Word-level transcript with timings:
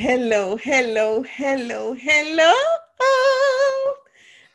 Hello, 0.00 0.56
hello, 0.56 1.24
hello, 1.24 1.92
hello. 1.92 2.54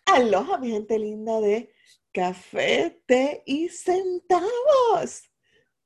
Aloha, 0.06 0.58
mi 0.58 0.72
gente 0.72 0.98
linda 0.98 1.42
de 1.42 1.70
café, 2.14 3.02
té 3.06 3.44
y 3.46 3.68
centavos. 3.68 5.30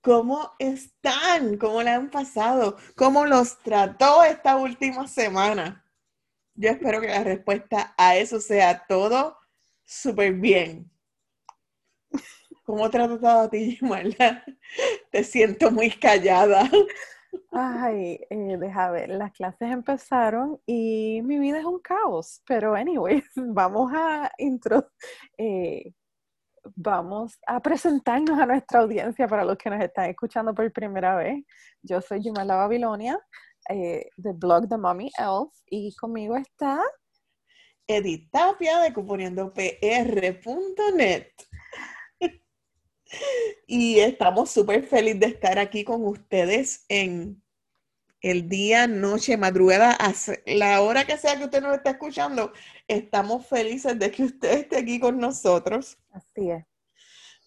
¿Cómo 0.01 0.53
están? 0.59 1.57
¿Cómo 1.57 1.81
le 1.81 1.89
han 1.89 2.11
pasado? 2.11 2.77
¿Cómo 2.95 3.25
los 3.25 3.57
trató 3.63 4.23
esta 4.23 4.57
última 4.57 5.07
semana? 5.07 5.83
Yo 6.55 6.69
espero 6.69 7.01
que 7.01 7.07
la 7.07 7.23
respuesta 7.23 7.95
a 7.97 8.17
eso 8.17 8.39
sea 8.39 8.85
todo 8.87 9.37
súper 9.85 10.33
bien. 10.33 10.91
¿Cómo 12.63 12.89
te 12.89 12.97
ha 12.99 13.41
a 13.43 13.49
ti, 13.49 13.77
Marla? 13.81 14.43
Te 15.11 15.23
siento 15.23 15.71
muy 15.71 15.89
callada. 15.89 16.69
Ay, 17.51 18.19
eh, 18.29 18.57
deja 18.57 18.91
ver, 18.91 19.09
las 19.09 19.31
clases 19.31 19.71
empezaron 19.71 20.59
y 20.65 21.21
mi 21.23 21.39
vida 21.39 21.59
es 21.59 21.65
un 21.65 21.79
caos, 21.79 22.41
pero 22.45 22.75
anyways, 22.75 23.23
vamos 23.35 23.91
a 23.95 24.31
intro, 24.37 24.89
eh, 25.37 25.93
vamos 26.75 27.39
a 27.47 27.61
presentarnos 27.61 28.37
a 28.39 28.45
nuestra 28.45 28.81
audiencia 28.81 29.27
para 29.27 29.45
los 29.45 29.57
que 29.57 29.69
nos 29.69 29.81
están 29.81 30.09
escuchando 30.09 30.53
por 30.53 30.71
primera 30.71 31.15
vez. 31.15 31.43
Yo 31.81 32.01
soy 32.01 32.23
Yumala 32.23 32.55
Babilonia, 32.55 33.19
eh, 33.69 34.09
del 34.17 34.33
blog 34.33 34.67
The 34.69 34.77
Mommy 34.77 35.09
Elf, 35.17 35.53
y 35.65 35.95
conmigo 35.95 36.37
está 36.37 36.81
Edith 37.87 38.29
Tapia 38.31 38.79
de 38.79 38.93
componiendopr.net. 38.93 41.27
Y 43.65 43.99
estamos 43.99 44.49
súper 44.51 44.85
felices 44.85 45.19
de 45.19 45.25
estar 45.27 45.59
aquí 45.59 45.83
con 45.83 46.05
ustedes 46.05 46.85
en 46.89 47.41
el 48.21 48.49
día, 48.49 48.87
noche, 48.87 49.37
madrugada, 49.37 49.97
la 50.45 50.81
hora 50.81 51.05
que 51.05 51.17
sea 51.17 51.37
que 51.37 51.45
usted 51.45 51.61
nos 51.61 51.77
esté 51.77 51.91
escuchando. 51.91 52.51
Estamos 52.87 53.45
felices 53.47 53.97
de 53.97 54.11
que 54.11 54.23
usted 54.23 54.51
esté 54.59 54.77
aquí 54.77 54.99
con 54.99 55.19
nosotros. 55.19 55.97
Así 56.11 56.49
es. 56.49 56.65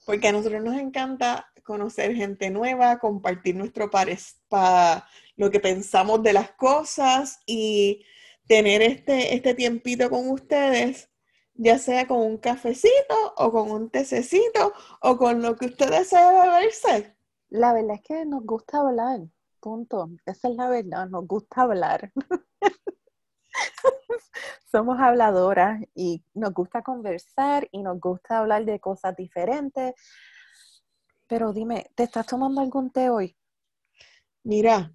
Porque 0.07 0.29
a 0.29 0.33
nosotros 0.33 0.63
nos 0.63 0.79
encanta 0.79 1.51
conocer 1.65 2.15
gente 2.15 2.51
nueva, 2.51 2.99
compartir 2.99 3.57
nuestro 3.57 3.91
para 3.91 5.07
lo 5.37 5.51
que 5.51 5.61
pensamos 5.61 6.23
de 6.23 6.33
las 6.33 6.53
cosas 6.53 7.41
y 7.47 8.05
tener 8.47 8.83
este, 8.83 9.35
este 9.35 9.55
tiempito 9.55 10.11
con 10.11 10.29
ustedes 10.31 11.10
ya 11.63 11.79
sea 11.79 12.07
con 12.07 12.23
un 12.23 12.39
cafecito 12.39 13.35
o 13.37 13.53
con 13.53 13.71
un 13.71 13.91
tececito 13.91 14.73
o 15.03 15.19
con 15.19 15.43
lo 15.43 15.57
que 15.57 15.67
usted 15.67 15.91
desee 15.91 16.33
beberse. 16.33 17.15
La 17.51 17.75
verdad 17.75 17.97
es 17.97 18.03
que 18.03 18.25
nos 18.25 18.47
gusta 18.47 18.79
hablar, 18.79 19.21
punto. 19.61 20.09
Esa 20.25 20.49
es 20.49 20.57
la 20.57 20.69
verdad, 20.71 21.07
nos 21.11 21.27
gusta 21.27 21.61
hablar. 21.61 22.13
Somos 24.73 24.99
habladoras 24.99 25.83
y 25.95 26.25
nos 26.33 26.55
gusta 26.55 26.81
conversar 26.81 27.69
y 27.73 27.83
nos 27.83 28.01
gusta 28.01 28.39
hablar 28.39 28.65
de 28.65 28.81
cosas 28.81 29.15
diferentes. 29.15 29.93
Pero 31.27 31.53
dime, 31.53 31.91
¿te 31.95 32.05
estás 32.05 32.27
tomando 32.27 32.63
algún 32.63 32.91
té 32.91 33.11
hoy? 33.11 33.37
Mira, 34.45 34.95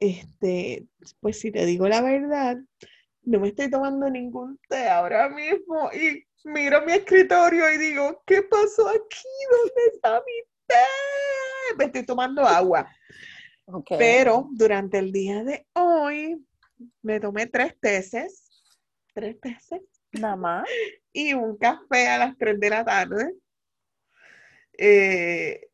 este, 0.00 0.88
pues 1.20 1.38
si 1.38 1.50
te 1.50 1.66
digo 1.66 1.86
la 1.86 2.00
verdad, 2.00 2.56
no 3.24 3.40
me 3.40 3.48
estoy 3.48 3.70
tomando 3.70 4.10
ningún 4.10 4.58
té 4.68 4.88
ahora 4.88 5.28
mismo 5.28 5.90
y 5.92 6.26
miro 6.44 6.84
mi 6.84 6.92
escritorio 6.92 7.70
y 7.72 7.78
digo, 7.78 8.22
¿qué 8.26 8.42
pasó 8.42 8.88
aquí? 8.88 9.28
¿Dónde 9.50 9.94
está 9.94 10.22
mi 10.26 10.42
té? 10.66 11.76
Me 11.78 11.84
estoy 11.84 12.04
tomando 12.04 12.42
agua. 12.42 12.88
Pero 13.98 14.48
durante 14.52 14.98
el 14.98 15.12
día 15.12 15.44
de 15.44 15.66
hoy 15.74 16.44
me 17.00 17.20
tomé 17.20 17.46
tres 17.46 17.78
teces, 17.80 18.50
tres 19.14 19.40
teces. 19.40 19.82
Nada 20.12 20.36
más. 20.36 20.68
Y 21.12 21.32
un 21.32 21.56
café 21.56 22.08
a 22.08 22.18
las 22.18 22.36
tres 22.36 22.58
de 22.58 22.70
la 22.70 22.84
tarde. 22.84 23.34
Eh, 24.76 25.68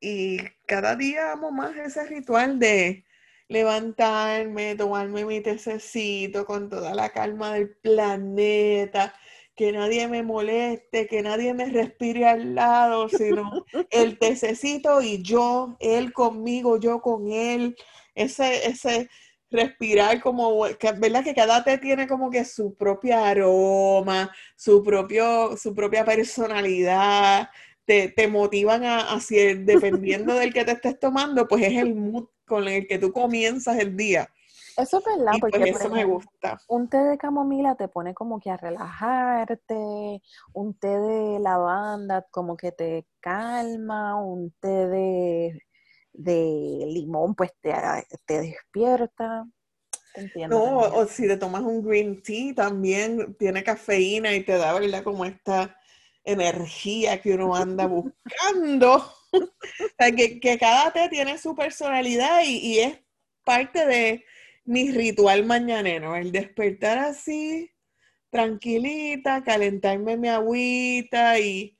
y 0.00 0.38
cada 0.66 0.96
día 0.96 1.32
amo 1.32 1.52
más 1.52 1.76
ese 1.76 2.04
ritual 2.06 2.58
de 2.58 3.04
levantarme, 3.52 4.74
tomarme 4.76 5.24
mi 5.24 5.40
tececito 5.40 6.46
con 6.46 6.68
toda 6.70 6.94
la 6.94 7.10
calma 7.10 7.52
del 7.54 7.76
planeta, 7.76 9.14
que 9.54 9.72
nadie 9.72 10.08
me 10.08 10.22
moleste, 10.22 11.06
que 11.06 11.22
nadie 11.22 11.52
me 11.52 11.66
respire 11.66 12.26
al 12.26 12.54
lado, 12.54 13.08
sino 13.10 13.66
el 13.90 14.18
tececito 14.18 15.02
y 15.02 15.22
yo, 15.22 15.76
él 15.80 16.12
conmigo, 16.12 16.78
yo 16.78 17.00
con 17.02 17.30
él, 17.30 17.76
ese, 18.14 18.66
ese 18.66 19.10
respirar 19.50 20.20
como, 20.22 20.62
¿verdad? 20.98 21.22
Que 21.22 21.34
cada 21.34 21.62
té 21.62 21.76
tiene 21.76 22.08
como 22.08 22.30
que 22.30 22.46
su 22.46 22.74
propia 22.74 23.28
aroma, 23.28 24.32
su, 24.56 24.82
propio, 24.82 25.58
su 25.58 25.74
propia 25.74 26.06
personalidad, 26.06 27.50
te, 27.84 28.08
te 28.08 28.28
motivan 28.28 28.84
a, 28.84 29.12
a, 29.12 29.18
dependiendo 29.58 30.34
del 30.34 30.54
que 30.54 30.64
te 30.64 30.72
estés 30.72 30.98
tomando, 30.98 31.46
pues 31.46 31.64
es 31.64 31.74
el 31.74 31.94
mood 31.94 32.31
con 32.46 32.68
el 32.68 32.86
que 32.86 32.98
tú 32.98 33.12
comienzas 33.12 33.78
el 33.78 33.96
día. 33.96 34.28
Eso 34.76 34.98
es 34.98 35.04
verdad, 35.04 35.32
pues, 35.40 35.52
porque 35.52 35.70
eso 35.70 35.90
me 35.90 36.04
gusta. 36.04 36.58
Un 36.68 36.88
té 36.88 36.98
de 36.98 37.18
camomila 37.18 37.74
te 37.74 37.88
pone 37.88 38.14
como 38.14 38.40
que 38.40 38.50
a 38.50 38.56
relajarte, 38.56 40.22
un 40.54 40.74
té 40.78 40.88
de 40.88 41.40
lavanda 41.40 42.26
como 42.30 42.56
que 42.56 42.72
te 42.72 43.06
calma, 43.20 44.16
un 44.16 44.52
té 44.60 44.88
de, 44.88 45.62
de 46.12 46.84
limón 46.86 47.34
pues 47.34 47.52
te, 47.60 47.74
te 48.26 48.40
despierta. 48.40 49.46
no, 50.48 50.78
o 50.78 51.06
si 51.06 51.26
te 51.26 51.36
tomas 51.36 51.62
un 51.62 51.82
green 51.82 52.22
tea 52.22 52.54
también 52.54 53.34
tiene 53.38 53.62
cafeína 53.62 54.32
y 54.34 54.44
te 54.44 54.56
da, 54.56 54.72
¿verdad? 54.72 55.02
Como 55.02 55.24
esta 55.24 55.76
energía 56.24 57.20
que 57.20 57.34
uno 57.34 57.54
anda 57.54 57.86
buscando. 57.86 59.04
que, 60.42 60.58
cada 60.58 60.92
té 60.92 61.08
tiene 61.08 61.38
su 61.38 61.54
personalidad 61.54 62.42
y, 62.44 62.78
es 62.78 62.98
parte 63.44 63.86
de 63.86 64.24
mi 64.64 64.90
ritual 64.92 65.44
mañanero, 65.44 66.14
el 66.16 66.30
despertar 66.30 66.98
así, 66.98 67.70
tranquilita, 68.30 69.42
calentarme 69.42 70.16
mi 70.16 70.28
agüita 70.28 71.38
y 71.38 71.76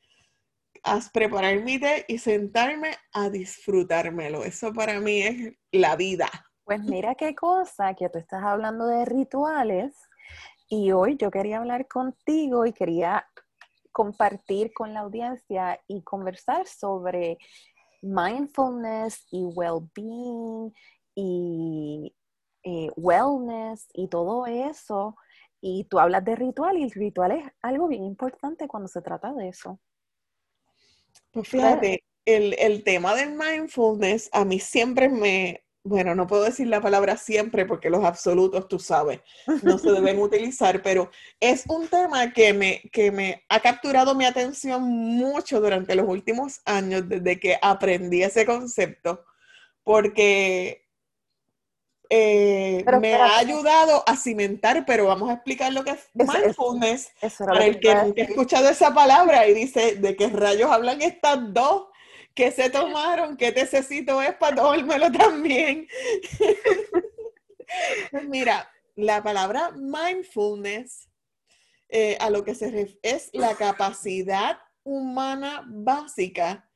preparar 1.12 1.62
mi 1.62 1.78
té 1.78 2.04
y 2.08 2.18
sentarme 2.18 2.96
a 3.12 3.30
disfrutármelo. 3.30 4.44
Eso 4.44 4.72
para 4.72 5.00
mí 5.00 5.22
es 5.22 5.52
la 5.70 5.96
vida. 5.96 6.28
Pues 6.64 6.80
mira 6.80 7.14
qué 7.14 7.34
cosa 7.34 7.94
que 7.94 8.08
tú 8.08 8.18
estás 8.18 8.42
hablando 8.42 8.86
de 8.86 9.04
rituales 9.04 9.94
y 10.68 10.90
hoy 10.92 11.16
yo 11.16 11.30
quería 11.30 11.58
hablar 11.58 11.86
contigo 11.86 12.66
y 12.66 12.72
quería 12.72 13.26
compartir 13.92 14.72
con 14.72 14.92
la 14.94 15.00
audiencia 15.00 15.80
y 15.86 16.02
conversar 16.02 16.66
sobre 16.66 17.38
mindfulness 18.00 19.26
y 19.30 19.44
well-being 19.44 20.72
y 21.14 22.14
eh, 22.64 22.90
wellness 22.96 23.88
y 23.94 24.08
todo 24.08 24.46
eso. 24.46 25.16
Y 25.60 25.84
tú 25.84 26.00
hablas 26.00 26.24
de 26.24 26.34
ritual 26.34 26.78
y 26.78 26.82
el 26.82 26.90
ritual 26.90 27.32
es 27.32 27.44
algo 27.62 27.86
bien 27.86 28.04
importante 28.04 28.66
cuando 28.66 28.88
se 28.88 29.02
trata 29.02 29.32
de 29.32 29.48
eso. 29.48 29.78
Pues 31.30 31.48
fíjate, 31.48 32.04
el, 32.24 32.54
el 32.58 32.82
tema 32.82 33.14
del 33.14 33.36
mindfulness 33.36 34.28
a 34.32 34.44
mí 34.44 34.58
siempre 34.58 35.08
me, 35.08 35.61
bueno, 35.84 36.14
no 36.14 36.26
puedo 36.26 36.44
decir 36.44 36.68
la 36.68 36.80
palabra 36.80 37.16
siempre 37.16 37.66
porque 37.66 37.90
los 37.90 38.04
absolutos, 38.04 38.68
tú 38.68 38.78
sabes, 38.78 39.20
no 39.62 39.78
se 39.78 39.90
deben 39.90 40.18
utilizar, 40.22 40.80
pero 40.82 41.10
es 41.40 41.64
un 41.68 41.88
tema 41.88 42.32
que 42.32 42.52
me, 42.52 42.82
que 42.92 43.10
me 43.10 43.44
ha 43.48 43.60
capturado 43.60 44.14
mi 44.14 44.24
atención 44.24 44.82
mucho 44.82 45.60
durante 45.60 45.94
los 45.94 46.06
últimos 46.08 46.60
años 46.64 47.08
desde 47.08 47.40
que 47.40 47.58
aprendí 47.60 48.22
ese 48.22 48.46
concepto, 48.46 49.24
porque 49.82 50.86
eh, 52.10 52.84
me 53.00 53.14
ha 53.14 53.38
ayudado 53.38 54.04
a 54.06 54.16
cimentar, 54.16 54.84
pero 54.86 55.06
vamos 55.06 55.30
a 55.30 55.34
explicar 55.34 55.72
lo 55.72 55.82
que 55.82 55.92
es 55.92 56.10
mindfulness 56.12 57.10
para 57.38 57.64
el 57.64 57.80
que 57.80 57.90
ha 57.90 58.06
escuchado 58.16 58.68
esa 58.68 58.94
palabra 58.94 59.48
y 59.48 59.54
dice 59.54 59.96
de 59.96 60.14
qué 60.14 60.28
rayos 60.28 60.70
hablan 60.70 61.00
estas 61.00 61.52
dos 61.52 61.86
¿Qué 62.34 62.50
se 62.50 62.70
tomaron? 62.70 63.36
¿Qué 63.36 63.52
necesito 63.52 64.22
es 64.22 64.34
para 64.34 64.56
tomármelo 64.56 65.12
también? 65.12 65.86
Mira, 68.28 68.70
la 68.96 69.22
palabra 69.22 69.72
mindfulness 69.72 71.08
eh, 71.88 72.16
a 72.20 72.30
lo 72.30 72.44
que 72.44 72.54
se 72.54 72.70
refiere 72.70 72.98
es 73.02 73.30
la 73.32 73.54
capacidad 73.54 74.58
humana 74.82 75.64
básica 75.68 76.68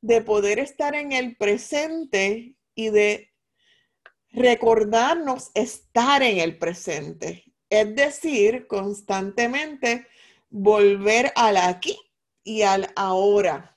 de 0.00 0.22
poder 0.22 0.58
estar 0.58 0.94
en 0.94 1.12
el 1.12 1.36
presente 1.36 2.56
y 2.74 2.90
de 2.90 3.32
recordarnos 4.30 5.50
estar 5.54 6.22
en 6.22 6.38
el 6.38 6.58
presente. 6.58 7.44
Es 7.70 7.94
decir, 7.94 8.66
constantemente 8.66 10.06
volver 10.50 11.32
al 11.36 11.56
aquí 11.56 11.96
y 12.42 12.62
al 12.62 12.92
ahora 12.96 13.75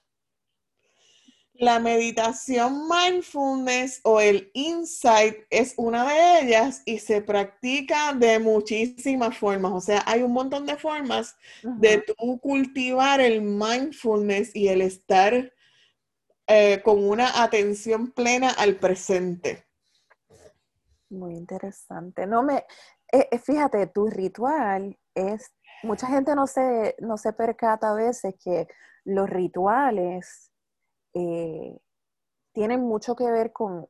La 1.59 1.77
meditación 1.77 2.87
mindfulness 2.87 3.99
o 4.05 4.21
el 4.21 4.49
insight 4.53 5.39
es 5.49 5.73
una 5.75 6.07
de 6.07 6.39
ellas 6.39 6.81
y 6.85 6.99
se 6.99 7.21
practica 7.21 8.13
de 8.13 8.39
muchísimas 8.39 9.37
formas. 9.37 9.73
O 9.73 9.81
sea, 9.81 10.01
hay 10.05 10.23
un 10.23 10.31
montón 10.31 10.65
de 10.65 10.77
formas 10.77 11.35
de 11.61 11.97
tú 11.97 12.39
cultivar 12.39 13.19
el 13.19 13.41
mindfulness 13.41 14.55
y 14.55 14.69
el 14.69 14.81
estar 14.81 15.51
eh, 16.47 16.81
con 16.81 17.03
una 17.03 17.43
atención 17.43 18.13
plena 18.13 18.51
al 18.51 18.77
presente. 18.77 19.65
Muy 21.09 21.35
interesante. 21.35 22.25
No 22.25 22.41
me, 22.41 22.63
eh, 23.11 23.27
eh, 23.31 23.37
fíjate, 23.37 23.85
tu 23.87 24.07
ritual 24.07 24.97
es, 25.13 25.51
mucha 25.83 26.07
gente 26.07 26.35
no 26.35 26.47
se, 26.47 26.95
no 26.99 27.17
se 27.17 27.33
percata 27.33 27.91
a 27.91 27.95
veces 27.95 28.35
que 28.41 28.69
los 29.03 29.29
rituales 29.29 30.48
tienen 32.53 32.81
mucho 32.81 33.15
que 33.15 33.29
ver 33.31 33.51
con, 33.53 33.87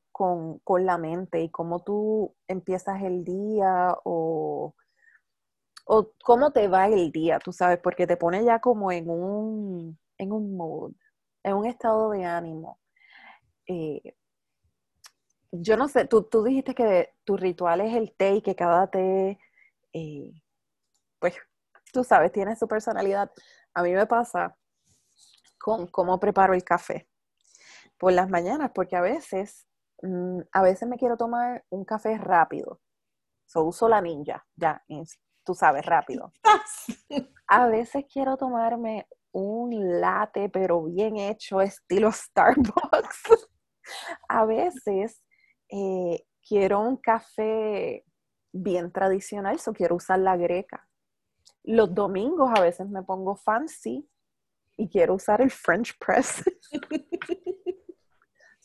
la 0.86 0.98
mente 0.98 1.42
y 1.42 1.50
cómo 1.50 1.84
tú 1.84 2.36
empiezas 2.48 3.02
el 3.04 3.24
día 3.24 3.96
o, 4.04 4.76
o 5.86 6.12
cómo 6.24 6.52
te 6.52 6.68
va 6.68 6.88
el 6.88 7.12
día, 7.12 7.40
tú 7.40 7.52
sabes, 7.54 7.80
porque 7.80 8.08
te 8.08 8.18
pone 8.18 8.44
ya 8.44 8.60
como 8.60 8.92
en 8.92 9.10
un, 9.10 10.00
en 10.18 10.32
un 10.32 10.56
mood 10.58 10.94
en 11.44 11.54
un 11.56 11.66
estado 11.66 12.12
de 12.12 12.26
ánimo. 12.26 12.80
Eh, 13.68 14.16
yo 15.52 15.78
no 15.78 15.88
sé, 15.88 16.06
tú, 16.06 16.24
tú, 16.24 16.44
dijiste 16.44 16.76
que 16.76 17.14
tu 17.24 17.38
ritual 17.38 17.82
es 17.82 17.96
el 17.96 18.14
té 18.16 18.36
y 18.36 18.42
que 18.42 18.56
cada 18.56 18.90
té, 18.90 19.40
eh, 19.94 20.32
pues, 21.20 21.36
tú 21.94 22.04
sabes, 22.04 22.32
tiene 22.32 22.56
su 22.56 22.68
personalidad. 22.68 23.32
A 23.74 23.84
mí 23.84 23.94
me 23.94 24.06
pasa 24.06 24.56
con 25.58 25.88
cómo 25.88 26.20
preparo 26.20 26.54
el 26.54 26.64
café 26.64 27.09
por 28.00 28.14
las 28.14 28.30
mañanas, 28.30 28.72
porque 28.74 28.96
a 28.96 29.02
veces, 29.02 29.68
mm, 30.02 30.40
a 30.52 30.62
veces 30.64 30.88
me 30.88 30.98
quiero 30.98 31.18
tomar 31.18 31.64
un 31.70 31.86
café 31.86 32.18
rápido. 32.18 32.80
So, 33.46 33.64
uso 33.64 33.90
la 33.90 34.02
ninja, 34.02 34.46
ya, 34.56 34.84
tú 35.44 35.54
sabes, 35.54 35.86
rápido. 35.86 36.34
A 37.52 37.66
veces 37.66 38.06
quiero 38.14 38.38
tomarme 38.38 39.08
un 39.32 40.00
latte, 40.00 40.50
pero 40.50 40.84
bien 40.84 41.18
hecho, 41.18 41.62
estilo 41.62 42.12
Starbucks. 42.12 43.24
a 44.30 44.46
veces 44.46 45.24
eh, 45.70 46.24
quiero 46.48 46.80
un 46.82 46.98
café 46.98 48.06
bien 48.52 48.92
tradicional, 48.92 49.56
eso 49.56 49.74
quiero 49.74 49.96
usar 49.96 50.20
la 50.20 50.38
greca. 50.38 50.88
Los 51.64 51.94
domingos 51.94 52.52
a 52.56 52.62
veces 52.62 52.88
me 52.88 53.02
pongo 53.04 53.36
fancy 53.36 54.08
y 54.78 54.90
quiero 54.90 55.16
usar 55.16 55.42
el 55.42 55.52
French 55.52 55.98
press. 56.00 56.44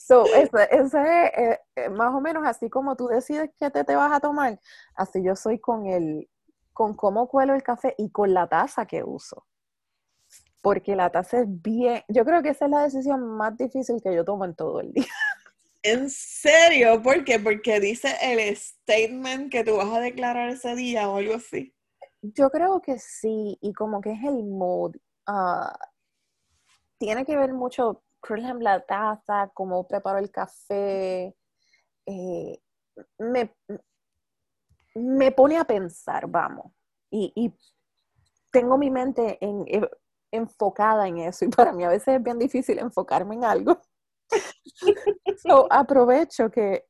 so, 0.07 0.25
ese, 0.27 0.69
es 0.71 0.95
eh, 0.95 1.61
eh, 1.77 1.89
más 1.91 2.15
o 2.15 2.21
menos 2.21 2.47
así 2.47 2.69
como 2.69 2.97
tú 2.97 3.09
decides 3.09 3.51
qué 3.59 3.71
te, 3.71 3.85
te 3.85 3.97
vas 3.97 4.13
a 4.13 4.21
tomar, 4.21 4.61
así 4.95 5.23
yo 5.23 5.37
soy 5.37 5.59
con 5.59 5.87
el, 5.87 6.29
con 6.73 6.95
cómo 6.95 7.29
cuelo 7.29 7.55
el 7.55 7.63
café 7.63 7.95
y 7.99 8.11
con 8.11 8.35
la 8.35 8.49
taza 8.49 8.87
que 8.87 9.03
uso 9.03 9.47
porque 10.65 10.97
la 10.97 11.11
taza 11.11 11.41
es 11.41 11.63
bien, 11.63 12.03
yo 12.09 12.25
creo 12.25 12.43
que 12.43 12.49
esa 12.49 12.65
es 12.65 12.71
la 12.71 12.85
decisión 12.85 13.23
más 13.23 13.55
difícil 13.55 14.01
que 14.03 14.15
yo 14.15 14.25
tomo 14.25 14.47
en 14.47 14.55
todo 14.55 14.81
el 14.81 14.95
día. 14.95 15.05
¿En 15.83 16.09
serio? 16.09 17.03
¿Por 17.03 17.23
qué? 17.25 17.39
Porque 17.39 17.79
dice 17.79 18.09
el 18.23 18.57
statement 18.57 19.53
que 19.53 19.63
tú 19.63 19.77
vas 19.77 19.93
a 19.93 20.01
declarar 20.01 20.49
ese 20.49 20.75
día 20.75 21.11
o 21.11 21.19
algo 21.19 21.35
así. 21.35 21.75
Yo 22.23 22.49
creo 22.49 22.81
que 22.81 22.99
sí, 22.99 23.59
y 23.61 23.75
como 23.75 24.01
que 24.01 24.13
es 24.13 24.25
el 24.25 24.43
mood. 24.45 24.97
Ah, 25.27 25.79
tiene 26.97 27.27
que 27.27 27.37
ver 27.37 27.53
mucho, 27.53 28.03
ejemplo, 28.33 28.65
la 28.65 28.81
taza, 28.81 29.51
cómo 29.55 29.87
preparo 29.87 30.19
el 30.19 30.31
café. 30.31 31.35
Eh, 32.07 32.61
me, 33.19 33.55
me, 34.95 35.33
pone 35.33 35.59
a 35.59 35.65
pensar, 35.65 36.27
vamos. 36.29 36.73
Y, 37.11 37.33
y 37.35 37.55
tengo 38.51 38.79
mi 38.79 38.91
mente 38.91 39.39
en, 39.45 39.65
eh, 39.67 39.89
enfocada 40.31 41.09
en 41.09 41.19
eso 41.19 41.45
y 41.45 41.49
para 41.49 41.73
mí 41.73 41.85
a 41.85 41.89
veces 41.89 42.17
es 42.17 42.23
bien 42.23 42.39
difícil 42.39 42.79
enfocarme 42.79 43.35
en 43.35 43.45
algo. 43.45 43.81
so, 45.47 45.67
aprovecho 45.71 46.51
que 46.51 46.87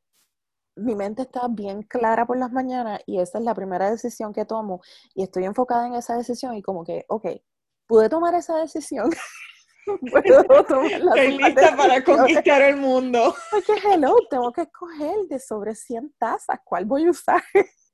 mi 0.77 0.95
mente 0.95 1.23
está 1.23 1.47
bien 1.49 1.83
clara 1.83 2.27
por 2.27 2.37
las 2.37 2.51
mañanas 2.53 3.01
y 3.07 3.21
esa 3.21 3.39
es 3.39 3.45
la 3.45 3.55
primera 3.55 3.91
decisión 3.91 4.33
que 4.33 4.45
tomo 4.45 4.81
y 5.15 5.23
estoy 5.23 5.45
enfocada 5.45 5.87
en 5.87 5.95
esa 5.95 6.17
decisión 6.17 6.55
y 6.55 6.63
como 6.63 6.85
que, 6.85 7.05
ok, 7.09 7.27
pude 7.87 8.09
tomar 8.09 8.35
esa 8.35 8.57
decisión. 8.59 9.11
Estoy 10.03 11.39
lista 11.39 11.77
para 11.77 12.03
conquistar 12.03 12.63
el 12.63 12.77
mundo. 12.77 13.35
Porque 13.51 13.73
hello, 13.85 14.17
tengo 14.31 14.53
que 14.53 14.63
escoger 14.63 15.17
de 15.29 15.39
sobre 15.39 15.75
100 15.75 16.15
tazas, 16.19 16.59
¿cuál 16.65 16.85
voy 16.85 17.07
a 17.07 17.11
usar? 17.11 17.43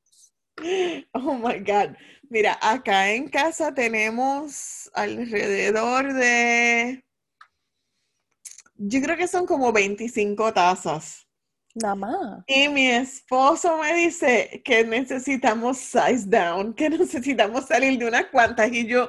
Oh 1.14 1.34
my 1.34 1.58
God. 1.60 1.96
Mira, 2.28 2.58
acá 2.60 3.10
en 3.10 3.28
casa 3.28 3.72
tenemos 3.72 4.90
alrededor 4.92 6.12
de. 6.12 7.02
Yo 8.76 9.00
creo 9.00 9.16
que 9.16 9.26
son 9.26 9.46
como 9.46 9.72
25 9.72 10.52
tazas. 10.52 11.26
Nada 11.74 11.94
más. 11.94 12.44
Y 12.46 12.68
mi 12.68 12.88
esposo 12.88 13.78
me 13.78 13.94
dice 13.94 14.60
que 14.64 14.84
necesitamos 14.84 15.78
size 15.78 16.26
down, 16.26 16.74
que 16.74 16.90
necesitamos 16.90 17.66
salir 17.66 17.98
de 17.98 18.06
unas 18.06 18.26
cuantas. 18.26 18.72
Y 18.72 18.86
yo, 18.86 19.08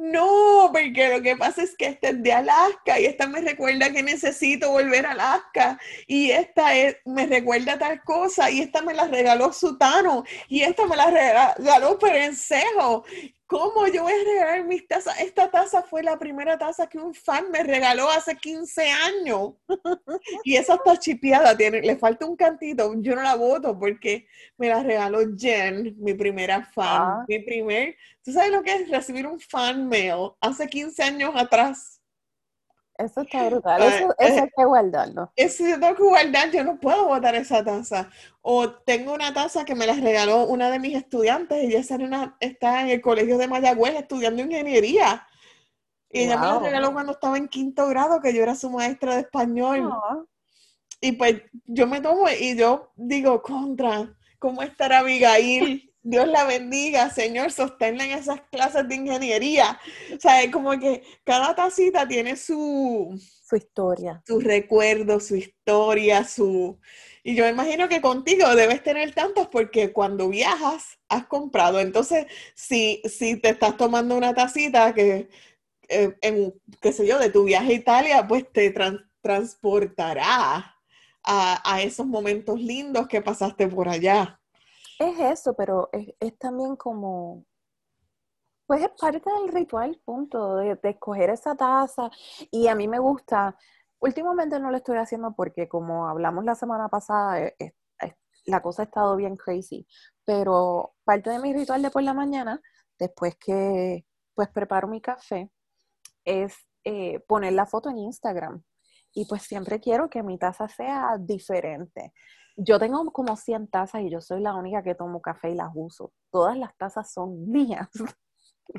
no, 0.00 0.70
porque 0.72 1.10
lo 1.14 1.20
que 1.20 1.36
pasa 1.36 1.62
es 1.62 1.76
que 1.76 1.84
esta 1.84 2.08
es 2.08 2.22
de 2.22 2.32
Alaska 2.32 2.98
y 2.98 3.04
esta 3.04 3.26
me 3.26 3.42
recuerda 3.42 3.92
que 3.92 4.02
necesito 4.02 4.70
volver 4.70 5.04
a 5.04 5.10
Alaska 5.10 5.78
y 6.06 6.30
esta 6.30 6.68
me 7.04 7.26
recuerda 7.26 7.78
tal 7.78 8.02
cosa 8.02 8.50
y 8.50 8.62
esta 8.62 8.80
me 8.80 8.94
la 8.94 9.08
regaló 9.08 9.52
Sutano 9.52 10.24
y 10.48 10.62
esta 10.62 10.86
me 10.86 10.96
la 10.96 11.10
regaló 11.10 11.98
Perencejo 11.98 13.04
¿Cómo 13.50 13.88
yo 13.88 14.04
voy 14.04 14.12
a 14.12 14.24
regalar 14.24 14.64
mis 14.64 14.86
tazas? 14.86 15.20
Esta 15.20 15.50
taza 15.50 15.82
fue 15.82 16.04
la 16.04 16.16
primera 16.16 16.56
taza 16.56 16.86
que 16.86 16.98
un 16.98 17.12
fan 17.12 17.50
me 17.50 17.64
regaló 17.64 18.08
hace 18.08 18.36
15 18.36 18.88
años. 18.88 19.54
y 20.44 20.54
esa 20.54 20.74
está 20.74 20.96
chipeada, 20.96 21.56
tiene, 21.56 21.80
le 21.80 21.96
falta 21.96 22.26
un 22.26 22.36
cantito. 22.36 22.94
Yo 22.98 23.16
no 23.16 23.22
la 23.22 23.34
voto 23.34 23.76
porque 23.76 24.28
me 24.56 24.68
la 24.68 24.84
regaló 24.84 25.18
Jen, 25.36 25.96
mi 25.98 26.14
primera 26.14 26.62
fan. 26.62 27.02
Ah. 27.02 27.24
Mi 27.26 27.40
primer. 27.40 27.96
¿Tú 28.22 28.32
sabes 28.32 28.50
lo 28.50 28.62
que 28.62 28.74
es 28.74 28.88
recibir 28.90 29.26
un 29.26 29.40
fan 29.40 29.88
mail 29.88 30.32
hace 30.40 30.68
15 30.68 31.02
años 31.02 31.32
atrás? 31.34 32.00
Eso 33.04 33.22
está 33.22 33.48
brutal. 33.48 33.82
Eso, 33.82 34.14
hay 34.18 34.38
eh, 34.38 34.50
que 34.54 34.64
guardarlo. 34.64 35.32
Eso 35.34 35.66
yo 35.66 35.80
tengo 35.80 35.96
que 35.96 36.02
guardar. 36.02 36.50
Yo 36.50 36.62
no 36.64 36.78
puedo 36.78 37.06
botar 37.06 37.34
esa 37.34 37.64
taza. 37.64 38.10
O 38.42 38.70
tengo 38.70 39.14
una 39.14 39.32
taza 39.32 39.64
que 39.64 39.74
me 39.74 39.86
la 39.86 39.94
regaló 39.94 40.44
una 40.44 40.70
de 40.70 40.78
mis 40.78 40.94
estudiantes. 40.94 41.64
Ella 41.64 41.80
está 41.80 41.94
en, 41.94 42.02
una, 42.02 42.36
está 42.40 42.82
en 42.82 42.90
el 42.90 43.00
colegio 43.00 43.38
de 43.38 43.48
Mayagüez 43.48 43.94
estudiando 43.94 44.42
ingeniería. 44.42 45.26
Y 46.10 46.24
ella 46.24 46.36
me 46.38 46.46
la 46.46 46.58
regaló 46.58 46.92
cuando 46.92 47.12
estaba 47.12 47.38
en 47.38 47.48
quinto 47.48 47.86
grado, 47.86 48.20
que 48.20 48.34
yo 48.34 48.42
era 48.42 48.54
su 48.54 48.68
maestra 48.68 49.14
de 49.14 49.22
español. 49.22 49.90
Y 51.00 51.12
pues 51.12 51.42
yo 51.64 51.86
me 51.86 52.02
tomo 52.02 52.28
y 52.28 52.54
yo 52.54 52.92
digo, 52.96 53.40
contra, 53.40 54.14
¿cómo 54.38 54.62
estará 54.62 54.98
Abigail? 54.98 55.89
Dios 56.02 56.26
la 56.28 56.44
bendiga, 56.44 57.10
Señor, 57.10 57.52
sosténla 57.52 58.04
en 58.04 58.12
esas 58.12 58.40
clases 58.50 58.88
de 58.88 58.94
ingeniería. 58.94 59.78
O 60.16 60.18
sea, 60.18 60.42
es 60.42 60.50
como 60.50 60.70
que 60.78 61.02
cada 61.24 61.54
tacita 61.54 62.08
tiene 62.08 62.36
su... 62.36 63.20
Su 63.46 63.56
historia. 63.56 64.22
Su 64.26 64.40
recuerdo, 64.40 65.20
su 65.20 65.36
historia, 65.36 66.24
su... 66.24 66.78
Y 67.22 67.34
yo 67.34 67.46
imagino 67.46 67.88
que 67.88 68.00
contigo 68.00 68.54
debes 68.54 68.82
tener 68.82 69.12
tantas 69.14 69.48
porque 69.48 69.92
cuando 69.92 70.30
viajas 70.30 70.98
has 71.08 71.26
comprado. 71.26 71.80
Entonces, 71.80 72.26
si, 72.54 73.02
si 73.04 73.36
te 73.36 73.50
estás 73.50 73.76
tomando 73.76 74.16
una 74.16 74.32
tacita 74.32 74.94
que, 74.94 75.28
eh, 75.88 76.16
en, 76.22 76.54
qué 76.80 76.92
sé 76.92 77.06
yo, 77.06 77.18
de 77.18 77.30
tu 77.30 77.44
viaje 77.44 77.72
a 77.72 77.76
Italia, 77.76 78.26
pues 78.26 78.50
te 78.50 78.72
transportará 79.20 80.76
a, 81.22 81.74
a 81.74 81.82
esos 81.82 82.06
momentos 82.06 82.58
lindos 82.58 83.06
que 83.06 83.20
pasaste 83.20 83.68
por 83.68 83.88
allá. 83.88 84.39
Es 85.00 85.18
eso, 85.18 85.54
pero 85.54 85.88
es, 85.92 86.38
también 86.38 86.76
como, 86.76 87.46
pues 88.66 88.82
es 88.82 88.90
parte 89.00 89.30
del 89.40 89.50
ritual, 89.50 89.98
punto, 90.04 90.56
de, 90.56 90.78
escoger 90.82 91.30
esa 91.30 91.56
taza. 91.56 92.10
Y 92.50 92.68
a 92.68 92.74
mí 92.74 92.86
me 92.86 92.98
gusta, 92.98 93.56
últimamente 94.00 94.60
no 94.60 94.70
lo 94.70 94.76
estoy 94.76 94.98
haciendo 94.98 95.34
porque 95.34 95.68
como 95.68 96.06
hablamos 96.06 96.44
la 96.44 96.54
semana 96.54 96.88
pasada, 96.90 97.40
eh, 97.40 97.74
la 98.44 98.60
cosa 98.62 98.82
ha 98.82 98.84
estado 98.86 99.16
bien 99.16 99.36
crazy, 99.36 99.86
pero 100.26 100.94
parte 101.04 101.30
de 101.30 101.40
mi 101.40 101.54
ritual 101.54 101.80
de 101.82 101.90
por 101.90 102.02
la 102.02 102.12
mañana, 102.14 102.60
después 102.98 103.36
que 103.36 104.06
pues 104.34 104.50
preparo 104.50 104.86
mi 104.88 105.00
café, 105.00 105.50
es 106.24 106.54
eh, 106.84 107.20
poner 107.20 107.54
la 107.54 107.66
foto 107.66 107.88
en 107.90 107.98
Instagram. 107.98 108.62
Y 109.14 109.26
pues 109.26 109.42
siempre 109.44 109.80
quiero 109.80 110.10
que 110.10 110.22
mi 110.22 110.38
taza 110.38 110.68
sea 110.68 111.16
diferente 111.18 112.12
yo 112.56 112.78
tengo 112.78 113.10
como 113.12 113.36
100 113.36 113.68
tazas 113.68 114.02
y 114.02 114.10
yo 114.10 114.20
soy 114.20 114.40
la 114.40 114.54
única 114.54 114.82
que 114.82 114.94
tomo 114.94 115.20
café 115.20 115.50
y 115.50 115.54
las 115.54 115.70
uso. 115.74 116.12
Todas 116.30 116.56
las 116.56 116.76
tazas 116.76 117.12
son 117.12 117.50
mías. 117.50 117.88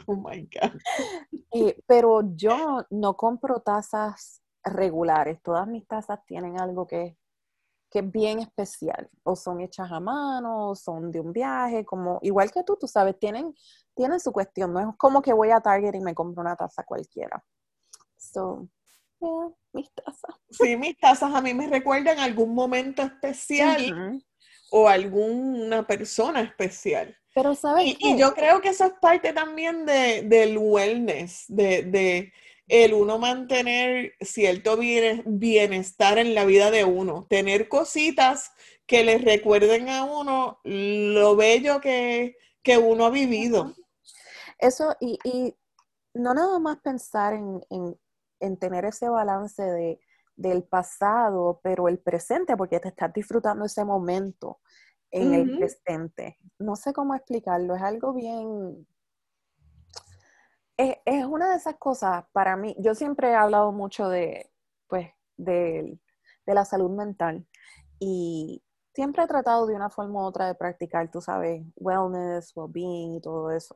Oh 0.06 0.16
my 0.16 0.42
God. 0.44 1.76
Pero 1.86 2.22
yo 2.36 2.86
no 2.90 3.16
compro 3.16 3.60
tazas 3.60 4.42
regulares. 4.64 5.42
Todas 5.42 5.68
mis 5.68 5.86
tazas 5.88 6.20
tienen 6.26 6.60
algo 6.60 6.88
que, 6.88 7.18
que 7.90 8.00
es 8.00 8.12
bien 8.12 8.40
especial. 8.40 9.10
O 9.24 9.36
son 9.36 9.60
hechas 9.60 9.92
a 9.92 10.00
mano, 10.00 10.70
o 10.70 10.76
son 10.76 11.12
de 11.12 11.20
un 11.20 11.34
viaje, 11.34 11.84
como 11.84 12.20
igual 12.22 12.52
que 12.52 12.64
tú, 12.64 12.78
tú 12.80 12.88
sabes, 12.88 13.20
tienen, 13.20 13.54
tienen 13.94 14.20
su 14.20 14.32
cuestión. 14.32 14.74
No 14.74 14.80
es 14.80 14.88
como 14.98 15.22
que 15.22 15.34
voy 15.34 15.52
a 15.52 15.60
Target 15.60 15.96
y 15.96 16.00
me 16.00 16.16
compro 16.16 16.42
una 16.42 16.56
taza 16.56 16.84
cualquiera. 16.84 17.44
So, 18.18 18.68
yeah, 19.22 19.50
mis 19.74 19.90
tazas. 19.94 20.36
Sí, 20.50 20.76
mis 20.78 20.98
tazas 20.98 21.34
a 21.34 21.42
mí 21.42 21.54
me 21.54 21.68
recuerdan 21.68 22.20
algún 22.20 22.54
momento 22.54 23.02
especial 23.02 24.22
o 24.72 24.88
alguna 24.88 25.86
persona 25.86 26.42
especial. 26.42 27.16
Pero 27.34 27.56
¿sabes 27.56 27.86
y, 27.86 27.98
y, 28.00 28.18
yo 28.18 28.34
creo 28.34 28.60
que 28.60 28.70
eso 28.70 28.86
es 28.86 28.94
parte 29.02 29.32
también 29.32 29.86
de, 29.86 30.24
del 30.24 30.58
wellness, 30.58 31.46
de, 31.48 31.84
de 31.84 32.34
el 32.72 32.94
uno 32.94 33.18
mantener 33.18 34.14
cierto 34.22 34.78
bienestar 34.78 36.18
en 36.18 36.34
la 36.34 36.46
vida 36.46 36.72
de 36.72 36.86
uno, 36.86 37.28
tener 37.30 37.68
cositas 37.68 38.52
que 38.86 39.04
les 39.04 39.22
recuerden 39.22 39.90
a 39.90 40.04
uno 40.04 40.60
lo 40.64 41.36
bello 41.36 41.82
que, 41.82 42.38
que 42.64 42.78
uno 42.78 43.06
ha 43.06 43.10
vivido. 43.10 43.76
Eso, 44.58 44.96
y, 45.02 45.18
y 45.24 45.54
no 46.14 46.34
nada 46.34 46.60
más 46.60 46.78
pensar 46.82 47.34
en, 47.34 47.62
en, 47.70 48.00
en 48.42 48.58
tener 48.58 48.86
ese 48.86 49.08
balance 49.10 49.64
de, 49.64 50.00
del 50.36 50.64
pasado, 50.64 51.60
pero 51.64 51.88
el 51.88 52.00
presente, 52.00 52.58
porque 52.58 52.80
te 52.80 52.90
estás 52.90 53.14
disfrutando 53.14 53.66
ese 53.66 53.86
momento 53.86 54.60
en 55.12 55.34
el 55.34 55.58
presente. 55.58 56.38
No 56.60 56.76
sé 56.76 56.94
cómo 56.94 57.16
explicarlo, 57.16 57.76
es 57.76 57.82
algo 57.82 58.14
bien... 58.14 58.88
Es, 60.78 60.98
es, 61.06 61.26
una 61.26 61.52
de 61.52 61.58
esas 61.58 61.76
cosas 61.76 62.26
para 62.32 62.56
mí, 62.56 62.76
yo 62.80 62.96
siempre 62.96 63.30
he 63.30 63.36
hablado 63.36 63.72
mucho 63.72 64.10
de, 64.10 64.50
pues, 64.88 65.10
de, 65.38 66.00
de 66.46 66.54
la 66.54 66.66
salud 66.66 66.90
mental 66.90 67.46
y 68.00 68.64
siempre 68.94 69.24
he 69.24 69.28
tratado 69.28 69.68
de 69.68 69.76
una 69.76 69.90
forma 69.90 70.22
u 70.22 70.26
otra 70.26 70.48
de 70.48 70.56
practicar, 70.56 71.12
tú 71.12 71.22
sabes, 71.22 71.64
wellness, 71.76 72.52
well-being 72.56 73.16
y 73.16 73.22
todo 73.22 73.52
eso. 73.52 73.76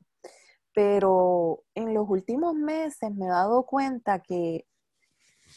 Pero 0.76 1.64
en 1.74 1.94
los 1.94 2.08
últimos 2.08 2.54
meses 2.54 3.10
me 3.16 3.26
he 3.26 3.30
dado 3.30 3.66
cuenta 3.66 4.20
que 4.20 4.68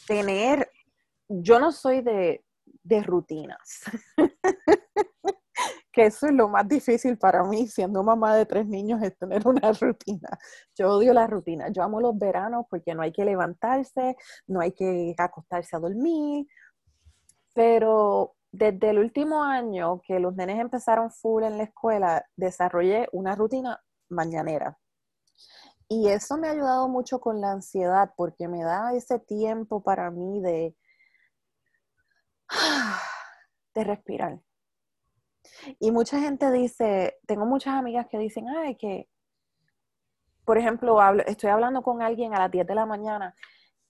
tener, 0.07 0.71
yo 1.27 1.59
no 1.59 1.71
soy 1.73 2.01
de, 2.01 2.43
rutinas. 3.03 3.83
que 5.91 6.05
eso 6.05 6.27
es 6.27 6.33
lo 6.33 6.47
más 6.47 6.67
difícil 6.67 7.17
para 7.17 7.43
mí, 7.43 7.67
siendo 7.67 8.01
mamá 8.01 8.33
de 8.33 8.45
tres 8.45 8.65
niños, 8.65 9.01
es 9.03 9.17
tener 9.17 9.45
una 9.45 9.71
rutina. 9.81 10.29
Yo 10.77 10.95
odio 10.95 11.13
la 11.13 11.27
rutina. 11.27 11.69
Yo 11.69 11.83
amo 11.83 11.99
los 11.99 12.17
veranos 12.17 12.65
porque 12.69 12.95
no 12.95 13.01
hay 13.01 13.11
que 13.11 13.25
levantarse, 13.25 14.15
no 14.47 14.61
hay 14.61 14.71
que 14.71 15.13
acostarse 15.17 15.75
a 15.75 15.79
dormir. 15.79 16.47
Pero 17.53 18.35
desde 18.51 18.91
el 18.91 18.99
último 18.99 19.43
año 19.43 20.01
que 20.01 20.19
los 20.19 20.33
nenes 20.35 20.59
empezaron 20.59 21.11
full 21.11 21.43
en 21.43 21.57
la 21.57 21.63
escuela, 21.63 22.25
desarrollé 22.37 23.09
una 23.11 23.35
rutina 23.35 23.81
mañanera. 24.09 24.77
Y 25.89 26.07
eso 26.07 26.37
me 26.37 26.47
ha 26.47 26.51
ayudado 26.51 26.87
mucho 26.87 27.19
con 27.19 27.41
la 27.41 27.51
ansiedad 27.51 28.13
porque 28.15 28.47
me 28.47 28.63
da 28.63 28.93
ese 28.93 29.19
tiempo 29.19 29.81
para 29.83 30.11
mí 30.11 30.39
de, 30.39 30.75
de 33.75 33.83
respirar 33.83 34.39
y 35.79 35.91
mucha 35.91 36.19
gente 36.19 36.51
dice, 36.51 37.17
tengo 37.25 37.45
muchas 37.45 37.75
amigas 37.75 38.07
que 38.09 38.17
dicen, 38.17 38.47
ay, 38.49 38.75
que, 38.75 39.09
por 40.45 40.57
ejemplo, 40.57 40.99
hablo, 41.01 41.23
estoy 41.25 41.49
hablando 41.49 41.81
con 41.81 42.01
alguien 42.01 42.33
a 42.33 42.39
las 42.39 42.51
10 42.51 42.65
de 42.67 42.75
la 42.75 42.85
mañana 42.85 43.35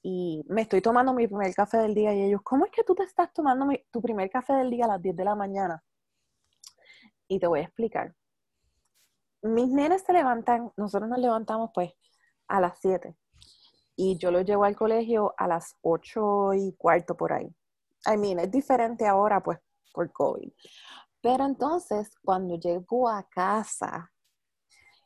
y 0.02 0.44
me 0.48 0.62
estoy 0.62 0.82
tomando 0.82 1.14
mi 1.14 1.28
primer 1.28 1.54
café 1.54 1.78
del 1.78 1.96
día 1.96 2.14
y 2.14 2.24
ellos, 2.24 2.42
¿cómo 2.44 2.66
es 2.66 2.72
que 2.72 2.84
tú 2.84 2.96
te 2.96 3.04
estás 3.04 3.34
tomando 3.34 3.68
tu 3.92 4.02
primer 4.02 4.30
café 4.30 4.54
del 4.54 4.70
día 4.70 4.86
a 4.86 4.90
las 4.90 5.02
10 5.02 5.16
de 5.16 5.26
la 5.26 5.36
mañana? 5.36 5.84
Y 7.28 7.40
te 7.40 7.48
voy 7.48 7.60
a 7.60 7.64
explicar. 7.64 8.16
Mis 9.42 9.70
nenes 9.70 10.04
se 10.04 10.14
levantan, 10.14 10.72
nosotros 10.76 11.10
nos 11.10 11.20
levantamos 11.20 11.72
pues 11.74 11.94
a 12.48 12.60
las 12.60 12.78
7 12.80 13.16
y 13.96 14.18
yo 14.18 14.32
los 14.32 14.46
llevo 14.46 14.64
al 14.64 14.76
colegio 14.76 15.34
a 15.38 15.48
las 15.48 15.76
8 15.82 16.54
y 16.54 16.74
cuarto 16.78 17.16
por 17.16 17.34
ahí. 17.34 17.54
I 18.06 18.18
mean, 18.18 18.40
es 18.40 18.50
diferente 18.50 19.06
ahora 19.06 19.42
pues 19.44 19.60
por 19.94 20.12
COVID. 20.12 20.52
Pero 21.22 21.46
entonces, 21.46 22.10
cuando 22.24 22.56
llego 22.56 23.10
a 23.10 23.28
casa, 23.28 24.12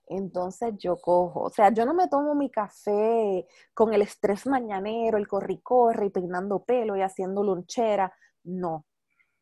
entonces 0.06 0.76
yo 0.78 0.98
cojo, 0.98 1.42
o 1.42 1.50
sea, 1.50 1.72
yo 1.72 1.86
no 1.86 1.94
me 1.96 2.08
tomo 2.08 2.36
mi 2.36 2.52
café 2.52 3.48
con 3.74 3.94
el 3.94 4.04
estrés 4.04 4.46
mañanero, 4.46 5.18
el 5.18 5.28
corri-corri, 5.28 6.12
peinando 6.12 6.64
pelo 6.64 6.96
y 6.96 7.02
haciendo 7.02 7.44
lonchera. 7.44 8.14
No, 8.44 8.86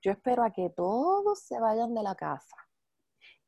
yo 0.01 0.11
espero 0.11 0.43
a 0.43 0.51
que 0.51 0.69
todos 0.69 1.41
se 1.41 1.59
vayan 1.59 1.93
de 1.93 2.03
la 2.03 2.15
casa 2.15 2.55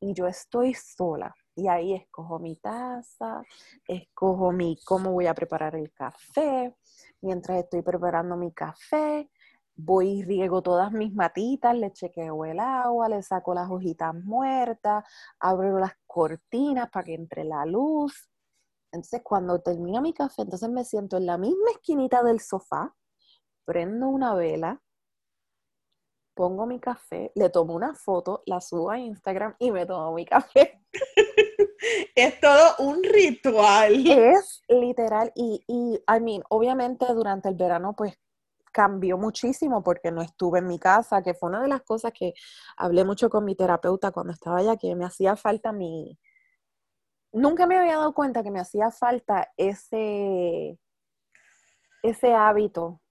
y 0.03 0.13
yo 0.13 0.27
estoy 0.27 0.73
sola. 0.73 1.33
Y 1.55 1.67
ahí 1.67 1.93
escojo 1.93 2.37
mi 2.39 2.57
taza, 2.57 3.41
escojo 3.87 4.51
mi 4.51 4.77
cómo 4.83 5.11
voy 5.13 5.27
a 5.27 5.33
preparar 5.33 5.75
el 5.75 5.93
café. 5.93 6.75
Mientras 7.21 7.59
estoy 7.59 7.81
preparando 7.83 8.35
mi 8.35 8.51
café, 8.51 9.29
voy 9.75 10.19
y 10.19 10.23
riego 10.23 10.61
todas 10.61 10.91
mis 10.91 11.13
matitas, 11.13 11.75
le 11.77 11.93
chequeo 11.93 12.43
el 12.43 12.59
agua, 12.59 13.07
le 13.07 13.23
saco 13.23 13.53
las 13.53 13.69
hojitas 13.71 14.13
muertas, 14.13 15.05
abro 15.39 15.79
las 15.79 15.93
cortinas 16.05 16.89
para 16.89 17.05
que 17.05 17.13
entre 17.13 17.45
la 17.45 17.65
luz. 17.65 18.29
Entonces, 18.91 19.21
cuando 19.23 19.61
termino 19.61 20.01
mi 20.01 20.13
café, 20.13 20.41
entonces 20.41 20.69
me 20.69 20.83
siento 20.83 21.15
en 21.17 21.27
la 21.27 21.37
misma 21.37 21.71
esquinita 21.71 22.23
del 22.23 22.41
sofá, 22.41 22.93
prendo 23.65 24.09
una 24.09 24.33
vela, 24.35 24.81
pongo 26.33 26.65
mi 26.65 26.79
café, 26.79 27.31
le 27.35 27.49
tomo 27.49 27.73
una 27.73 27.93
foto, 27.93 28.43
la 28.45 28.59
subo 28.61 28.91
a 28.91 28.99
Instagram 28.99 29.55
y 29.59 29.71
me 29.71 29.85
tomo 29.85 30.13
mi 30.13 30.25
café. 30.25 30.81
es 32.15 32.39
todo 32.39 32.75
un 32.79 33.03
ritual. 33.03 34.05
Es 34.07 34.61
literal. 34.67 35.31
Y, 35.35 35.63
y, 35.67 35.95
I 36.07 36.19
mean, 36.19 36.43
obviamente 36.49 37.05
durante 37.13 37.49
el 37.49 37.55
verano, 37.55 37.93
pues 37.95 38.17
cambió 38.71 39.17
muchísimo 39.17 39.83
porque 39.83 40.11
no 40.11 40.21
estuve 40.21 40.59
en 40.59 40.67
mi 40.67 40.79
casa, 40.79 41.21
que 41.21 41.33
fue 41.35 41.49
una 41.49 41.61
de 41.61 41.67
las 41.67 41.83
cosas 41.83 42.11
que 42.11 42.33
hablé 42.75 43.05
mucho 43.05 43.29
con 43.29 43.45
mi 43.45 43.55
terapeuta 43.55 44.11
cuando 44.11 44.33
estaba 44.33 44.57
allá, 44.57 44.77
que 44.77 44.95
me 44.95 45.05
hacía 45.05 45.35
falta 45.35 45.71
mi... 45.71 46.19
Nunca 47.31 47.65
me 47.65 47.77
había 47.77 47.97
dado 47.97 48.13
cuenta 48.13 48.43
que 48.43 48.51
me 48.51 48.59
hacía 48.59 48.91
falta 48.91 49.51
ese, 49.57 50.77
ese 52.03 52.33
hábito 52.33 53.02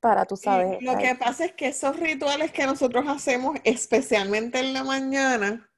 para, 0.00 0.24
tú 0.24 0.36
sabes. 0.36 0.80
lo 0.80 0.96
que 0.96 1.14
pasa 1.14 1.46
es 1.46 1.52
que 1.52 1.68
esos 1.68 1.98
rituales 1.98 2.52
que 2.52 2.66
nosotros 2.66 3.04
hacemos, 3.08 3.58
especialmente 3.64 4.60
en 4.60 4.72
la 4.72 4.84
mañana, 4.84 5.70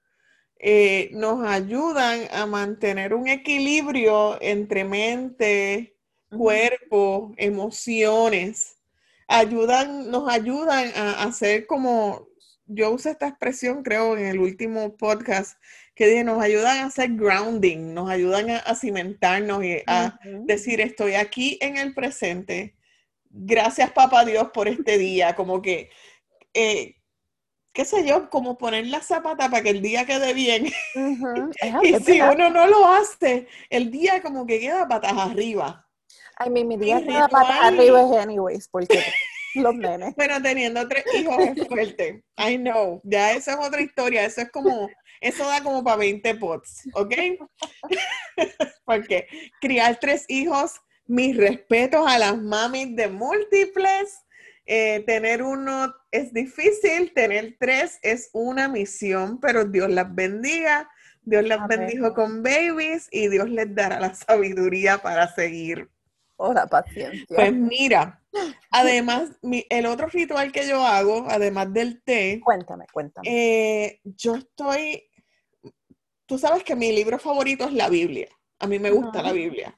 eh, 0.59 1.11
nos 1.13 1.47
ayudan 1.47 2.29
a 2.33 2.47
mantener 2.47 3.15
un 3.15 3.29
equilibrio 3.29 4.41
entre 4.43 4.85
mente, 4.85 5.97
cuerpo, 6.29 7.33
emociones 7.37 8.77
ayudan, 9.31 10.11
nos 10.11 10.29
ayudan 10.29 10.91
a 10.97 11.23
hacer 11.23 11.67
como, 11.67 12.29
yo 12.67 12.91
usé 12.91 13.11
esta 13.11 13.29
expresión 13.29 13.83
creo 13.83 14.17
en 14.17 14.27
el 14.27 14.41
último 14.41 14.97
podcast, 14.97 15.57
que 15.95 16.09
dije, 16.09 16.25
nos 16.25 16.43
ayudan 16.43 16.79
a 16.79 16.87
hacer 16.87 17.11
grounding, 17.15 17.95
nos 17.95 18.11
ayudan 18.11 18.51
a, 18.51 18.75
cimentarnos 18.75 19.65
y 19.65 19.83
a 19.87 20.19
decir, 20.47 20.81
estoy 20.81 21.15
aquí 21.15 21.59
en 21.61 21.77
el 21.77 21.95
presente. 21.95 22.77
Gracias, 23.31 23.93
papá 23.93 24.25
Dios, 24.25 24.51
por 24.53 24.69
este 24.69 24.99
día. 24.99 25.35
Como 25.35 25.63
que, 25.63 25.91
eh, 26.53 26.97
qué 27.73 27.85
sé 27.85 28.07
yo, 28.07 28.29
como 28.29 28.59
poner 28.59 28.87
la 28.89 29.01
zapata 29.01 29.49
para 29.49 29.63
que 29.63 29.71
el 29.71 29.83
día 29.83 30.05
quede 30.05 30.35
bien. 30.35 30.67
y 31.83 31.95
si 32.01 32.21
uno 32.21 32.51
no 32.51 32.67
lo 32.67 32.87
hace, 32.87 33.47
el 33.71 33.91
día 33.91 34.21
como 34.23 34.47
que 34.47 34.61
queda 34.61 34.87
patas 34.89 35.17
arriba. 35.17 35.87
Ay, 36.37 36.51
mi, 36.51 36.65
mi 36.65 36.77
día 36.77 37.03
queda 37.03 37.29
patas 37.29 37.61
arriba 37.63 38.01
anyways, 38.21 38.69
porque 38.69 39.03
los 39.55 39.75
nenes. 39.75 40.15
Pero 40.17 40.41
teniendo 40.43 40.87
tres 40.89 41.05
hijos 41.15 41.37
es 41.39 41.67
fuerte. 41.69 42.23
I 42.37 42.57
know. 42.57 43.01
Ya 43.05 43.33
eso 43.33 43.53
es 43.53 43.57
otra 43.57 43.81
historia. 43.81 44.25
Eso 44.25 44.43
es 44.43 44.51
como, 44.51 44.89
eso 45.21 45.47
da 45.47 45.63
como 45.63 45.83
para 45.83 45.97
20 45.97 46.35
pots, 46.37 46.89
¿ok? 46.95 47.15
porque 48.85 49.27
criar 49.61 49.99
tres 50.01 50.25
hijos, 50.29 50.81
mis 51.11 51.37
respetos 51.37 52.07
a 52.07 52.19
las 52.21 52.41
mamis 52.41 52.95
de 52.95 53.09
múltiples. 53.09 54.25
Eh, 54.65 55.03
tener 55.05 55.43
uno 55.43 55.93
es 56.13 56.33
difícil, 56.33 57.13
tener 57.13 57.57
tres 57.59 57.99
es 58.03 58.31
una 58.33 58.69
misión, 58.69 59.41
pero 59.41 59.65
Dios 59.65 59.91
las 59.91 60.15
bendiga. 60.15 60.89
Dios 61.23 61.45
las 61.45 61.67
bendijo 61.67 62.15
con 62.15 62.45
babies 62.45 63.09
y 63.11 63.29
Dios 63.29 63.51
les 63.51 63.75
dará 63.75 63.99
la 63.99 64.15
sabiduría 64.15 64.99
para 64.99 65.35
seguir 65.35 65.91
o 66.37 66.53
la 66.55 66.69
paciencia. 66.69 67.27
Pues 67.29 67.53
mira, 67.53 68.23
además, 68.71 69.33
el 69.43 69.87
otro 69.87 70.07
ritual 70.07 70.53
que 70.53 70.67
yo 70.69 70.87
hago, 70.87 71.27
además 71.29 71.73
del 71.73 72.03
té. 72.03 72.41
Cuéntame, 72.45 72.87
cuéntame. 72.93 73.29
Eh, 73.29 74.01
yo 74.05 74.37
estoy. 74.37 75.03
Tú 76.27 76.39
sabes 76.39 76.63
que 76.63 76.77
mi 76.77 76.93
libro 76.93 77.19
favorito 77.19 77.65
es 77.65 77.73
la 77.73 77.89
Biblia. 77.89 78.29
A 78.61 78.69
mí 78.69 78.79
me 78.79 78.93
gusta 78.93 79.23
la 79.23 79.33
Biblia. 79.33 79.77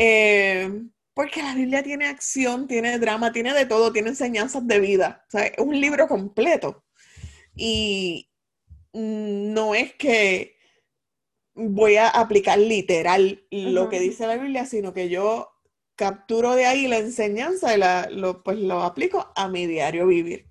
Eh, 0.00 0.70
Porque 1.12 1.42
la 1.42 1.54
Biblia 1.54 1.82
tiene 1.82 2.06
acción, 2.06 2.68
tiene 2.68 2.98
drama, 3.00 3.32
tiene 3.32 3.52
de 3.52 3.66
todo, 3.66 3.92
tiene 3.92 4.10
enseñanzas 4.10 4.66
de 4.66 4.78
vida. 4.78 5.24
O 5.26 5.30
sea, 5.32 5.46
es 5.46 5.58
un 5.58 5.78
libro 5.80 6.06
completo. 6.06 6.84
Y 7.56 8.30
no 8.92 9.74
es 9.74 9.94
que 9.94 10.56
voy 11.54 11.96
a 11.96 12.08
aplicar 12.08 12.58
literal 12.58 13.44
lo 13.50 13.88
que 13.88 13.98
dice 13.98 14.26
la 14.28 14.36
Biblia, 14.36 14.64
sino 14.66 14.94
que 14.94 15.08
yo 15.08 15.50
capturo 15.96 16.54
de 16.54 16.66
ahí 16.66 16.86
la 16.86 16.98
enseñanza 16.98 17.74
y 17.74 17.78
la, 17.78 18.08
lo, 18.10 18.44
pues 18.44 18.58
lo 18.58 18.82
aplico 18.84 19.32
a 19.34 19.48
mi 19.48 19.66
diario 19.66 20.06
vivir. 20.06 20.46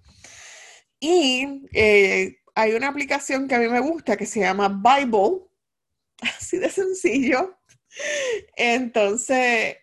Y 1.00 1.66
eh, 1.74 2.39
hay 2.56 2.74
una 2.74 2.89
aplicación 2.89 3.48
que 3.48 3.56
a 3.56 3.60
mí 3.60 3.70
me 3.70 3.80
gusta 3.80 4.18
que 4.18 4.25
se 4.25 4.42
llama 4.42 4.68
Bible, 4.68 5.48
así 6.38 6.58
de 6.58 6.70
sencillo. 6.70 7.57
Entonces, 8.56 9.77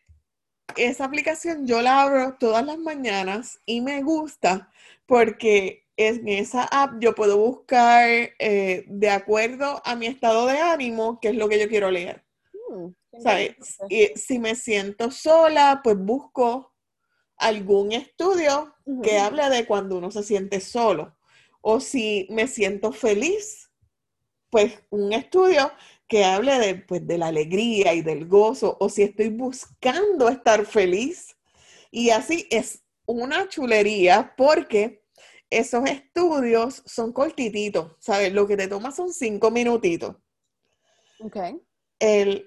esa 0.76 1.04
aplicación 1.04 1.66
yo 1.66 1.83
la 1.83 2.02
abro 2.02 2.37
todas 2.38 2.64
las 2.64 2.78
mañanas 2.78 3.61
y 3.66 3.80
me 3.80 4.02
gusta 4.02 4.71
porque 5.06 5.85
en 5.97 6.28
esa 6.28 6.64
app 6.64 6.94
yo 6.99 7.14
puedo 7.14 7.38
buscar 7.38 8.09
eh, 8.09 8.85
de 8.88 9.11
acuerdo 9.11 9.80
a 9.85 9.94
mi 9.94 10.06
estado 10.06 10.47
de 10.47 10.59
ánimo 10.59 11.21
qué 11.21 11.28
es 11.28 11.37
lo 11.37 11.49
que 11.49 11.61
yo 11.61 11.68
quiero 11.68 11.90
leer. 11.90 12.25
Mm, 12.71 12.88
y 13.88 14.06
si 14.16 14.38
me 14.38 14.56
siento 14.56 15.11
sola, 15.11 15.80
pues 15.85 15.97
busco 15.97 16.75
algún 17.37 17.92
estudio 17.92 18.75
que 19.02 19.18
hable 19.18 19.49
de 19.50 19.66
cuando 19.66 19.99
uno 19.99 20.11
se 20.11 20.23
siente 20.23 20.61
solo. 20.61 21.16
O 21.61 21.80
si 21.80 22.26
me 22.30 22.47
siento 22.47 22.92
feliz, 22.92 23.71
pues 24.50 24.80
un 24.90 25.12
estudio 25.12 25.73
que 26.08 26.25
hable 26.25 26.58
de, 26.58 26.75
pues, 26.76 27.06
de 27.06 27.18
la 27.18 27.28
alegría 27.28 27.94
y 27.94 28.02
del 28.02 28.26
gozo. 28.26 28.76
O 28.80 28.88
si 28.88 29.02
estoy 29.02 29.28
buscando 29.28 30.28
estar 30.28 30.66
feliz. 30.66 31.37
Y 31.90 32.11
así 32.11 32.46
es 32.50 32.82
una 33.06 33.49
chulería 33.49 34.34
porque 34.37 35.04
esos 35.50 35.88
estudios 35.88 36.82
son 36.87 37.12
cortititos, 37.12 37.92
¿sabes? 38.00 38.32
Lo 38.32 38.46
que 38.46 38.56
te 38.56 38.68
toma 38.68 38.90
son 38.90 39.12
cinco 39.12 39.50
minutitos. 39.50 40.16
Ok. 41.20 41.37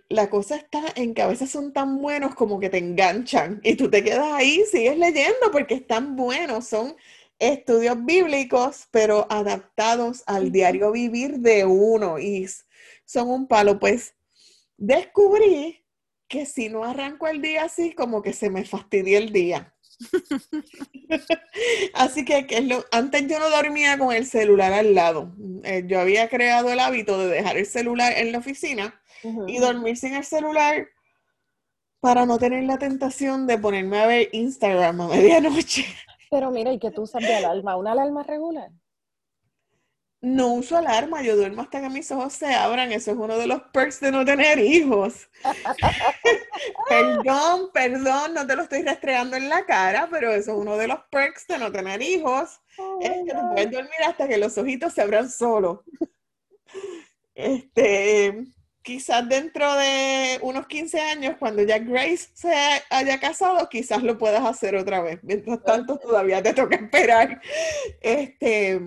la 0.09 0.29
cosa 0.29 0.57
está 0.57 0.83
en 0.95 1.13
que 1.13 1.21
a 1.21 1.27
veces 1.27 1.49
son 1.49 1.73
tan 1.73 1.99
buenos 1.99 2.35
como 2.35 2.59
que 2.59 2.69
te 2.69 2.77
enganchan 2.77 3.59
y 3.63 3.75
tú 3.75 3.89
te 3.89 4.03
quedas 4.03 4.33
ahí, 4.33 4.63
sigues 4.69 4.97
leyendo 4.97 5.51
porque 5.51 5.75
están 5.75 6.15
buenos, 6.15 6.67
son 6.67 6.95
estudios 7.39 8.03
bíblicos, 8.05 8.87
pero 8.91 9.25
adaptados 9.29 10.23
al 10.27 10.51
diario 10.51 10.91
vivir 10.91 11.39
de 11.39 11.65
uno 11.65 12.19
y 12.19 12.47
son 13.07 13.29
un 13.29 13.47
palo. 13.47 13.79
Pues 13.79 14.13
descubrí 14.77 15.83
que 16.27 16.45
si 16.45 16.69
no 16.69 16.83
arranco 16.83 17.27
el 17.27 17.41
día 17.41 17.63
así, 17.63 17.93
como 17.93 18.21
que 18.21 18.33
se 18.33 18.51
me 18.51 18.65
fastidia 18.65 19.17
el 19.17 19.31
día. 19.31 19.73
Así 21.93 22.23
que, 22.23 22.45
lo, 22.61 22.85
antes 22.91 23.27
yo 23.27 23.39
no 23.39 23.49
dormía 23.49 23.97
con 23.97 24.13
el 24.13 24.25
celular 24.25 24.73
al 24.73 24.93
lado. 24.93 25.33
Eh, 25.63 25.85
yo 25.87 25.99
había 25.99 26.29
creado 26.29 26.71
el 26.71 26.79
hábito 26.79 27.17
de 27.17 27.27
dejar 27.27 27.57
el 27.57 27.65
celular 27.65 28.13
en 28.15 28.31
la 28.31 28.37
oficina 28.37 29.01
y 29.47 29.57
dormir 29.57 29.97
sin 29.97 30.13
el 30.13 30.23
celular 30.23 30.87
para 31.99 32.25
no 32.25 32.37
tener 32.37 32.63
la 32.65 32.77
tentación 32.77 33.47
de 33.47 33.57
ponerme 33.57 33.99
a 33.99 34.05
ver 34.05 34.29
Instagram 34.31 35.01
a 35.01 35.07
medianoche. 35.15 35.85
Pero 36.29 36.51
mira, 36.51 36.71
¿y 36.71 36.79
que 36.79 36.91
tú 36.91 37.03
usas 37.03 37.23
de 37.23 37.33
alarma? 37.33 37.75
¿Una 37.75 37.93
alarma 37.93 38.23
regular? 38.23 38.69
No 40.19 40.53
uso 40.53 40.75
alarma, 40.75 41.21
yo 41.21 41.35
duermo 41.35 41.61
hasta 41.61 41.79
que 41.79 41.89
mis 41.89 42.11
ojos 42.11 42.33
se 42.33 42.47
abran. 42.47 42.91
Eso 42.91 43.11
es 43.11 43.17
uno 43.17 43.37
de 43.37 43.45
los 43.45 43.61
perks 43.71 43.99
de 43.99 44.11
no 44.11 44.25
tener 44.25 44.57
hijos. 44.57 45.29
perdón, 46.89 47.69
perdón, 47.71 48.33
no 48.33 48.47
te 48.47 48.55
lo 48.55 48.63
estoy 48.63 48.81
restregando 48.81 49.35
en 49.35 49.47
la 49.47 49.65
cara, 49.65 50.07
pero 50.09 50.31
eso 50.31 50.53
es 50.53 50.57
uno 50.57 50.75
de 50.75 50.87
los 50.87 50.99
perks 51.11 51.45
de 51.47 51.59
no 51.59 51.71
tener 51.71 52.01
hijos. 52.01 52.59
Oh 52.79 52.99
es 53.01 53.11
que 53.11 53.31
tú 53.31 53.53
puedes 53.53 53.71
dormir 53.71 54.03
hasta 54.07 54.27
que 54.27 54.37
los 54.37 54.57
ojitos 54.57 54.93
se 54.93 55.01
abran 55.01 55.29
solos. 55.29 55.81
Este, 57.35 58.45
quizás 58.81 59.29
dentro 59.29 59.75
de 59.75 60.39
unos 60.41 60.65
15 60.65 60.99
años, 60.99 61.35
cuando 61.37 61.61
ya 61.61 61.77
Grace 61.77 62.29
se 62.33 62.51
haya 62.89 63.19
casado, 63.19 63.69
quizás 63.69 64.01
lo 64.01 64.17
puedas 64.17 64.43
hacer 64.43 64.75
otra 64.75 65.01
vez. 65.01 65.19
Mientras 65.21 65.61
tanto, 65.63 65.99
todavía 65.99 66.41
te 66.41 66.53
toca 66.53 66.77
esperar. 66.77 67.39
Este, 68.01 68.81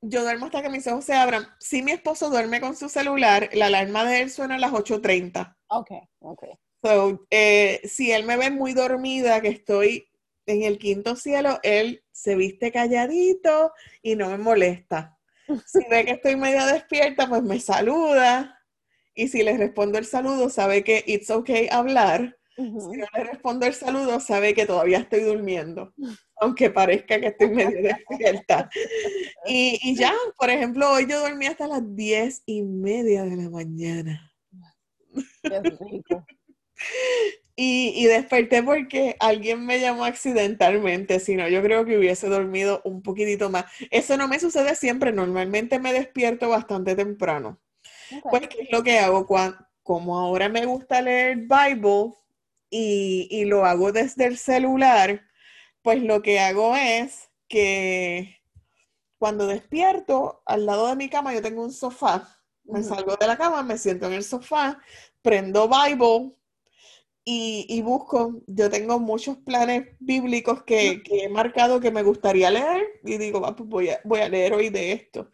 yo 0.00 0.22
duermo 0.22 0.46
hasta 0.46 0.62
que 0.62 0.68
mis 0.68 0.86
ojos 0.86 1.04
se 1.04 1.14
abran. 1.14 1.46
Si 1.58 1.82
mi 1.82 1.92
esposo 1.92 2.30
duerme 2.30 2.60
con 2.60 2.76
su 2.76 2.88
celular, 2.88 3.50
la 3.52 3.66
alarma 3.66 4.04
de 4.04 4.22
él 4.22 4.30
suena 4.30 4.56
a 4.56 4.58
las 4.58 4.72
8.30. 4.72 5.56
Ok, 5.68 5.90
ok. 6.20 6.44
So, 6.82 7.26
eh, 7.30 7.80
si 7.84 8.12
él 8.12 8.24
me 8.24 8.36
ve 8.36 8.50
muy 8.50 8.72
dormida, 8.72 9.40
que 9.40 9.48
estoy 9.48 10.08
en 10.46 10.62
el 10.62 10.78
quinto 10.78 11.16
cielo, 11.16 11.58
él 11.62 12.04
se 12.12 12.36
viste 12.36 12.72
calladito 12.72 13.72
y 14.02 14.16
no 14.16 14.30
me 14.30 14.38
molesta. 14.38 15.18
Si 15.66 15.80
ve 15.90 16.04
que 16.04 16.12
estoy 16.12 16.36
medio 16.36 16.64
despierta, 16.66 17.28
pues 17.28 17.42
me 17.42 17.58
saluda. 17.58 18.62
Y 19.14 19.28
si 19.28 19.42
le 19.42 19.56
respondo 19.56 19.98
el 19.98 20.04
saludo, 20.04 20.50
sabe 20.50 20.84
que 20.84 21.02
it's 21.06 21.30
okay 21.30 21.68
hablar. 21.70 22.37
Si 22.58 22.96
no 22.96 23.06
le 23.14 23.24
respondo 23.24 23.66
el 23.66 23.74
saludo, 23.74 24.18
sabe 24.18 24.52
que 24.52 24.66
todavía 24.66 24.98
estoy 24.98 25.20
durmiendo, 25.20 25.94
aunque 26.40 26.70
parezca 26.70 27.20
que 27.20 27.28
estoy 27.28 27.50
medio 27.50 27.82
despierta. 27.82 28.68
Y, 29.46 29.78
y 29.82 29.94
ya, 29.94 30.12
por 30.36 30.50
ejemplo, 30.50 30.90
hoy 30.90 31.06
yo 31.08 31.20
dormí 31.20 31.46
hasta 31.46 31.68
las 31.68 31.82
diez 31.94 32.42
y 32.44 32.62
media 32.62 33.24
de 33.24 33.36
la 33.36 33.48
mañana. 33.48 34.32
Y, 37.60 37.92
y, 37.96 38.06
desperté 38.06 38.62
porque 38.62 39.16
alguien 39.18 39.66
me 39.66 39.80
llamó 39.80 40.04
accidentalmente, 40.04 41.18
si 41.18 41.34
no, 41.34 41.48
yo 41.48 41.60
creo 41.60 41.84
que 41.84 41.98
hubiese 41.98 42.28
dormido 42.28 42.80
un 42.84 43.02
poquitito 43.02 43.50
más. 43.50 43.64
Eso 43.90 44.16
no 44.16 44.28
me 44.28 44.38
sucede 44.38 44.76
siempre, 44.76 45.10
normalmente 45.10 45.80
me 45.80 45.92
despierto 45.92 46.48
bastante 46.48 46.94
temprano. 46.94 47.60
Pues, 48.30 48.46
¿qué 48.46 48.62
es 48.62 48.68
lo 48.70 48.84
que 48.84 49.00
hago? 49.00 49.26
Cuando, 49.26 49.58
como 49.82 50.20
ahora 50.20 50.48
me 50.48 50.66
gusta 50.66 51.02
leer 51.02 51.38
Bible, 51.38 52.12
y, 52.70 53.44
lo 53.44 53.64
hago 53.64 53.92
desde 53.92 54.26
el 54.26 54.38
celular, 54.38 55.22
pues 55.82 56.02
lo 56.02 56.22
que 56.22 56.40
hago 56.40 56.76
es 56.76 57.30
que 57.48 58.36
cuando 59.18 59.46
despierto, 59.46 60.42
al 60.46 60.66
lado 60.66 60.88
de 60.88 60.96
mi 60.96 61.08
cama 61.08 61.34
yo 61.34 61.42
tengo 61.42 61.62
un 61.62 61.72
sofá. 61.72 62.34
Me 62.64 62.82
salgo 62.82 63.16
de 63.16 63.26
la 63.26 63.38
cama, 63.38 63.62
me 63.62 63.78
siento 63.78 64.06
en 64.06 64.12
el 64.12 64.22
sofá, 64.22 64.78
prendo 65.22 65.68
Bible 65.68 66.32
y, 67.24 67.80
busco. 67.82 68.42
Yo 68.46 68.70
tengo 68.70 68.98
muchos 68.98 69.38
planes 69.38 69.88
bíblicos 69.98 70.62
que, 70.64 71.02
he 71.06 71.28
marcado 71.28 71.80
que 71.80 71.90
me 71.90 72.02
gustaría 72.02 72.50
leer 72.50 72.86
y 73.04 73.16
digo, 73.18 73.40
pues 73.56 73.68
voy 73.68 73.88
a, 73.90 74.00
voy 74.04 74.20
a 74.20 74.28
leer 74.28 74.52
hoy 74.52 74.68
de 74.68 74.92
esto. 74.92 75.30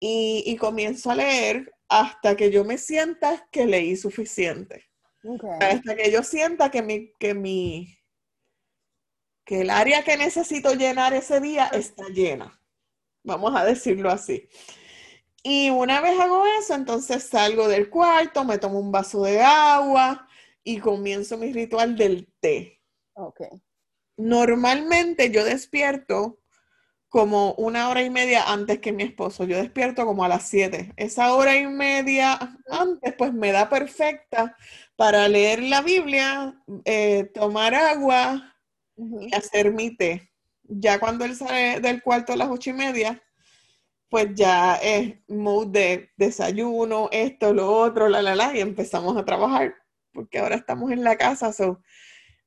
Y, 0.00 0.42
y 0.46 0.56
comienzo 0.56 1.10
a 1.10 1.14
leer 1.14 1.72
hasta 1.88 2.36
que 2.36 2.50
yo 2.50 2.64
me 2.64 2.78
sienta 2.78 3.46
que 3.50 3.66
leí 3.66 3.96
suficiente. 3.96 4.91
Hasta 5.60 5.94
que 5.96 6.10
yo 6.10 6.22
sienta 6.22 6.70
que 6.70 6.82
mi, 6.82 7.12
que 7.14 7.34
mi, 7.34 7.98
que 9.44 9.62
el 9.62 9.70
área 9.70 10.02
que 10.02 10.16
necesito 10.16 10.74
llenar 10.74 11.14
ese 11.14 11.40
día 11.40 11.66
está 11.66 12.04
llena. 12.08 12.60
Vamos 13.24 13.54
a 13.54 13.64
decirlo 13.64 14.10
así. 14.10 14.48
Y 15.42 15.70
una 15.70 16.00
vez 16.00 16.18
hago 16.20 16.44
eso, 16.60 16.74
entonces 16.74 17.24
salgo 17.24 17.68
del 17.68 17.90
cuarto, 17.90 18.44
me 18.44 18.58
tomo 18.58 18.78
un 18.78 18.92
vaso 18.92 19.22
de 19.22 19.40
agua 19.40 20.28
y 20.62 20.78
comienzo 20.78 21.36
mi 21.36 21.52
ritual 21.52 21.96
del 21.96 22.32
té. 22.40 22.80
Okay. 23.14 23.62
Normalmente 24.16 25.30
yo 25.30 25.44
despierto 25.44 26.41
como 27.12 27.52
una 27.58 27.90
hora 27.90 28.02
y 28.02 28.08
media 28.08 28.50
antes 28.50 28.78
que 28.78 28.90
mi 28.90 29.02
esposo. 29.02 29.44
Yo 29.44 29.58
despierto 29.58 30.06
como 30.06 30.24
a 30.24 30.28
las 30.28 30.48
7. 30.48 30.94
Esa 30.96 31.34
hora 31.34 31.54
y 31.58 31.66
media 31.66 32.38
antes, 32.70 33.14
pues 33.18 33.34
me 33.34 33.52
da 33.52 33.68
perfecta 33.68 34.56
para 34.96 35.28
leer 35.28 35.62
la 35.62 35.82
Biblia, 35.82 36.58
eh, 36.86 37.30
tomar 37.34 37.74
agua 37.74 38.56
y 38.96 39.34
hacer 39.34 39.74
mi 39.74 39.94
té. 39.94 40.30
Ya 40.62 40.98
cuando 40.98 41.26
él 41.26 41.36
sale 41.36 41.80
del 41.80 42.02
cuarto 42.02 42.32
a 42.32 42.36
las 42.36 42.48
ocho 42.48 42.70
y 42.70 42.72
media, 42.72 43.22
pues 44.08 44.28
ya 44.34 44.76
es 44.76 45.14
mood 45.28 45.66
de 45.66 46.10
desayuno, 46.16 47.10
esto, 47.12 47.52
lo 47.52 47.70
otro, 47.70 48.08
la, 48.08 48.22
la, 48.22 48.34
la, 48.34 48.56
y 48.56 48.60
empezamos 48.60 49.18
a 49.18 49.24
trabajar, 49.26 49.74
porque 50.14 50.38
ahora 50.38 50.56
estamos 50.56 50.90
en 50.92 51.04
la 51.04 51.16
casa, 51.16 51.52
so, 51.52 51.82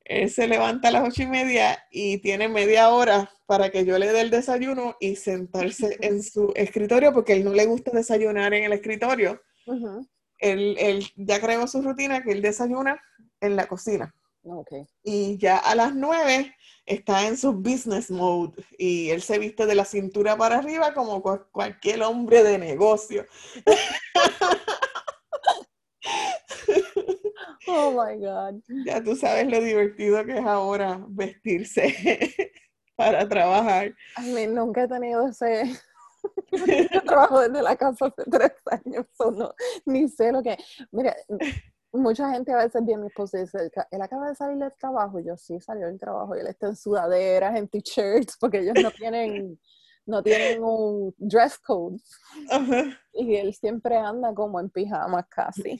él 0.06 0.30
se 0.30 0.48
levanta 0.48 0.88
a 0.88 0.92
las 0.92 1.08
ocho 1.08 1.24
y 1.24 1.28
media 1.28 1.84
y 1.92 2.20
tiene 2.20 2.48
media 2.48 2.90
hora 2.90 3.30
para 3.46 3.70
que 3.70 3.86
yo 3.86 4.00
le 4.00 4.12
dé 4.12 4.22
el 4.22 4.30
desayuno 4.30 4.96
y 5.00 5.18
sentarse 5.18 5.98
en 6.02 6.24
su 6.24 6.54
escritorio, 6.56 7.14
porque 7.14 7.34
él 7.34 7.44
no 7.44 7.54
le 7.54 7.66
gusta 7.66 7.92
desayunar 7.92 8.54
en 8.54 8.64
el 8.64 8.74
escritorio 8.74 9.42
él, 10.40 11.06
ya 11.16 11.40
creó 11.40 11.68
su 11.68 11.82
rutina 11.82 12.24
que 12.24 12.32
él 12.32 12.42
desayuna 12.42 13.02
en 13.42 13.56
la 13.56 13.68
cocina. 13.68 14.14
Y 15.04 15.38
ya 15.38 15.58
a 15.58 15.74
las 15.74 15.96
nueve 15.96 16.56
está 16.86 17.28
en 17.28 17.36
su 17.36 17.52
business 17.52 18.12
mode 18.12 18.64
y 18.78 19.10
él 19.10 19.24
se 19.24 19.40
viste 19.40 19.66
de 19.66 19.74
la 19.74 19.86
cintura 19.86 20.38
para 20.38 20.60
arriba 20.60 20.94
como 20.94 21.24
cualquier 21.52 22.04
hombre 22.04 22.44
de 22.44 22.60
negocio. 22.60 23.26
Oh 27.68 27.92
my 27.92 28.18
God. 28.18 28.62
Ya 28.86 29.04
tú 29.04 29.16
sabes 29.16 29.48
lo 29.48 29.60
divertido 29.62 30.24
que 30.26 30.38
es 30.38 30.46
ahora 30.46 31.04
vestirse 31.10 31.94
para 32.96 33.28
trabajar. 33.28 33.94
A 34.16 34.22
mí 34.22 34.48
nunca 34.48 34.84
he 34.84 34.88
tenido 34.88 35.28
ese 35.28 35.64
trabajo 37.06 37.42
desde 37.42 37.62
la 37.62 37.76
casa 37.76 38.06
hace 38.06 38.30
tres 38.30 38.52
años, 38.66 39.06
no, 39.20 39.54
ni 39.86 40.08
sé 40.10 40.32
lo 40.32 40.42
que. 40.42 40.58
Mira, 40.92 41.16
mucha 41.92 42.32
gente 42.32 42.52
a 42.52 42.58
veces 42.58 42.84
viene 42.86 43.04
mi 43.04 43.08
esposo 43.08 43.38
y 43.38 43.42
dice, 43.42 43.72
él 43.92 44.02
acaba 44.02 44.30
de 44.30 44.36
salir 44.36 44.58
del 44.58 44.74
trabajo. 44.74 45.20
Y 45.20 45.26
yo, 45.26 45.38
sí, 45.38 45.60
salió 45.60 45.88
del 45.88 46.00
trabajo. 46.00 46.36
Y 46.36 46.40
él 46.40 46.48
está 46.48 46.68
en 46.68 46.76
sudaderas, 46.76 47.56
en 47.56 47.68
t-shirts, 47.68 48.38
porque 48.40 48.60
ellos 48.60 48.76
no 48.82 48.92
tienen, 48.92 49.60
no 50.06 50.22
tienen 50.24 50.64
un 50.64 51.14
dress 51.18 51.58
code. 51.60 51.98
Y 53.14 53.36
él 53.36 53.54
siempre 53.54 53.98
anda 53.98 54.34
como 54.34 54.60
en 54.60 54.70
pijamas 54.70 55.26
casi. 55.30 55.80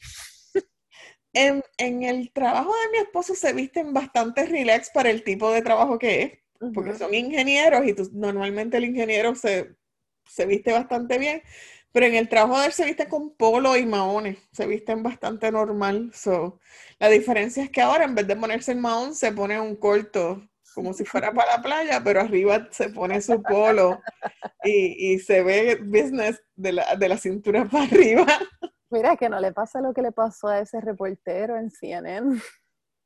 En, 1.36 1.64
en, 1.78 2.04
el 2.04 2.32
trabajo 2.32 2.72
de 2.72 2.92
mi 2.92 2.98
esposo 3.00 3.36
se 3.36 3.52
visten 3.52 3.94
bastante 3.94 4.46
relax 4.46 4.90
para 4.90 5.10
el 5.10 5.24
tipo 5.24 5.52
de 5.52 5.62
trabajo 5.62 6.00
que 6.00 6.22
es, 6.22 6.72
porque 6.74 6.96
son 6.96 7.14
ingenieros 7.14 7.86
y 7.86 7.94
normalmente 8.14 8.78
el 8.78 8.86
ingeniero 8.86 9.36
se, 9.36 9.76
se 10.26 10.46
viste 10.46 10.72
bastante 10.72 11.18
bien. 11.18 11.44
Pero 11.92 12.06
en 12.06 12.16
el 12.16 12.30
trabajo 12.30 12.60
de 12.60 12.68
él 12.68 12.74
se 12.74 12.86
viste 12.86 13.08
con 13.08 13.36
polo 13.36 13.76
y 13.76 13.86
maones, 13.86 14.38
se 14.54 14.66
visten 14.66 15.04
bastante 15.04 15.52
normal. 15.52 16.12
So, 16.14 16.60
la 17.00 17.10
diferencia 17.10 17.64
es 17.64 17.70
que 17.70 17.82
ahora 17.82 18.06
en 18.06 18.16
vez 18.16 18.28
de 18.28 18.36
ponerse 18.36 18.72
el 18.72 18.80
maón, 18.80 19.14
se 19.14 19.32
pone 19.34 19.60
un 19.60 19.76
corto, 19.76 20.42
como 20.74 20.94
si 20.94 21.06
fuera 21.06 21.34
para 21.34 21.58
la 21.58 21.62
playa, 21.62 22.02
pero 22.04 22.22
arriba 22.22 22.68
se 22.72 22.90
pone 22.90 23.22
su 23.22 23.42
polo 23.42 24.02
y, 24.64 25.20
se 25.20 25.44
ve 25.44 25.80
business 25.82 26.42
de 26.56 26.74
la, 26.74 26.96
de 26.96 27.10
la 27.10 27.18
cintura 27.18 27.66
para 27.72 27.86
arriba. 27.86 28.28
Mira, 28.96 29.18
que 29.18 29.28
no 29.28 29.42
le 29.42 29.52
pasa 29.52 29.82
lo 29.82 29.94
que 29.94 30.02
le 30.02 30.14
pasó 30.14 30.48
a 30.48 30.60
ese 30.60 30.80
reportero 30.80 31.58
en 31.58 31.70
CNN, 31.70 32.40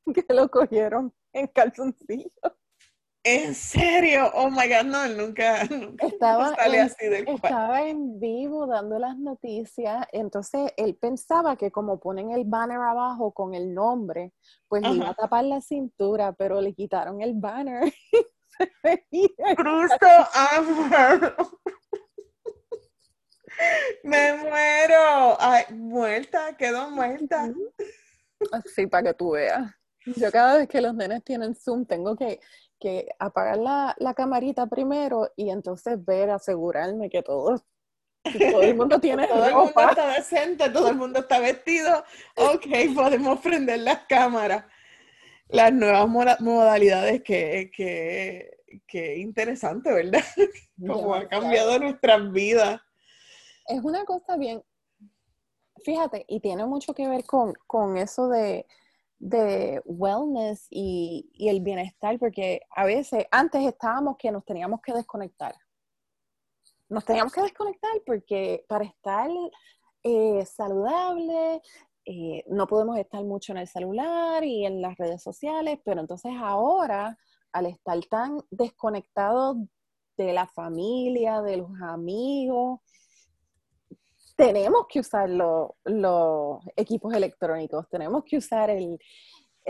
que 0.14 0.24
lo 0.32 0.48
cogieron 0.48 1.12
en 1.32 1.48
calzoncillo. 1.48 2.30
¿En 3.24 3.56
serio? 3.56 4.30
Oh 4.34 4.50
my 4.50 4.68
God, 4.68 4.84
no, 4.84 5.08
nunca, 5.08 5.64
nunca 5.64 6.06
estaba, 6.06 6.54
en, 6.64 6.80
así 6.80 7.06
estaba 7.26 7.82
en 7.88 8.20
vivo 8.20 8.68
dando 8.68 9.00
las 9.00 9.18
noticias, 9.18 10.06
entonces 10.12 10.72
él 10.76 10.94
pensaba 10.94 11.56
que 11.56 11.72
como 11.72 11.98
ponen 11.98 12.30
el 12.30 12.44
banner 12.44 12.78
abajo 12.78 13.32
con 13.32 13.54
el 13.54 13.74
nombre, 13.74 14.32
pues 14.68 14.82
le 14.82 14.90
iba 14.90 15.08
a 15.08 15.14
tapar 15.14 15.44
la 15.44 15.60
cintura, 15.60 16.32
pero 16.34 16.60
le 16.60 16.72
quitaron 16.72 17.20
el 17.20 17.34
banner. 17.34 17.92
Cristo 18.82 20.06
Me 24.02 24.34
muero. 24.34 25.36
Ay, 25.40 25.64
muerta, 25.70 26.56
quedó 26.56 26.90
muerta. 26.90 27.52
Así 28.52 28.86
para 28.86 29.08
que 29.08 29.14
tú 29.14 29.32
veas. 29.32 29.70
Yo 30.06 30.30
cada 30.30 30.56
vez 30.58 30.68
que 30.68 30.80
los 30.80 30.94
nenes 30.94 31.22
tienen 31.24 31.54
Zoom 31.54 31.84
tengo 31.84 32.16
que 32.16 32.40
que 32.80 33.08
apagar 33.18 33.58
la, 33.58 33.94
la, 33.98 34.14
camarita 34.14 34.66
primero 34.66 35.30
y 35.36 35.50
entonces 35.50 36.02
ver, 36.04 36.30
asegurarme 36.30 37.10
que 37.10 37.22
todo, 37.22 37.62
todo 38.24 38.62
el 38.62 38.74
mundo 38.74 38.98
tiene 39.00 39.28
todo 39.28 39.46
el 39.46 39.54
mundo 39.54 39.72
está 39.90 40.14
decente, 40.14 40.70
todo 40.70 40.88
el 40.88 40.96
mundo 40.96 41.20
está 41.20 41.38
vestido. 41.38 42.02
Ok, 42.36 42.66
podemos 42.94 43.38
prender 43.40 43.80
las 43.80 44.00
cámaras. 44.08 44.64
Las 45.48 45.72
nuevas 45.72 46.08
modalidades 46.40 47.22
que, 47.22 47.70
que, 47.74 48.58
que 48.86 49.18
interesante, 49.18 49.92
¿verdad? 49.92 50.22
Como 50.86 51.14
ha 51.14 51.28
cambiado 51.28 51.78
nuestras 51.78 52.32
vidas. 52.32 52.80
Es 53.66 53.82
una 53.82 54.04
cosa 54.04 54.36
bien, 54.36 54.62
fíjate, 55.84 56.24
y 56.28 56.40
tiene 56.40 56.66
mucho 56.66 56.94
que 56.94 57.08
ver 57.08 57.24
con, 57.24 57.54
con 57.66 57.96
eso 57.96 58.28
de, 58.28 58.66
de 59.20 59.82
wellness 59.84 60.66
y, 60.70 61.30
el 61.38 61.60
bienestar, 61.60 62.18
porque 62.18 62.62
a 62.74 62.84
veces 62.84 63.26
antes 63.30 63.64
estábamos 63.66 64.16
que 64.16 64.32
nos 64.32 64.44
teníamos 64.44 64.80
que 64.80 64.94
desconectar. 64.94 65.54
Nos 66.88 67.04
teníamos 67.04 67.32
que 67.32 67.42
desconectar 67.42 68.02
porque 68.04 68.64
para 68.66 68.84
estar 68.84 69.30
eh, 70.02 70.44
saludable 70.46 71.62
eh, 72.06 72.44
no 72.48 72.66
podemos 72.66 72.96
estar 72.96 73.22
mucho 73.22 73.52
en 73.52 73.58
el 73.58 73.68
celular 73.68 74.42
y 74.42 74.64
en 74.64 74.80
las 74.80 74.96
redes 74.96 75.22
sociales, 75.22 75.78
pero 75.84 76.00
entonces 76.00 76.32
ahora, 76.40 77.16
al 77.52 77.66
estar 77.66 78.00
tan 78.06 78.40
desconectados 78.50 79.58
de 80.16 80.32
la 80.32 80.46
familia, 80.46 81.42
de 81.42 81.58
los 81.58 81.70
amigos, 81.82 82.80
tenemos 84.40 84.86
que 84.88 85.00
usar 85.00 85.28
los 85.28 86.64
equipos 86.74 87.12
electrónicos, 87.12 87.86
tenemos 87.90 88.24
que 88.24 88.38
usar 88.38 88.70
el, 88.70 88.98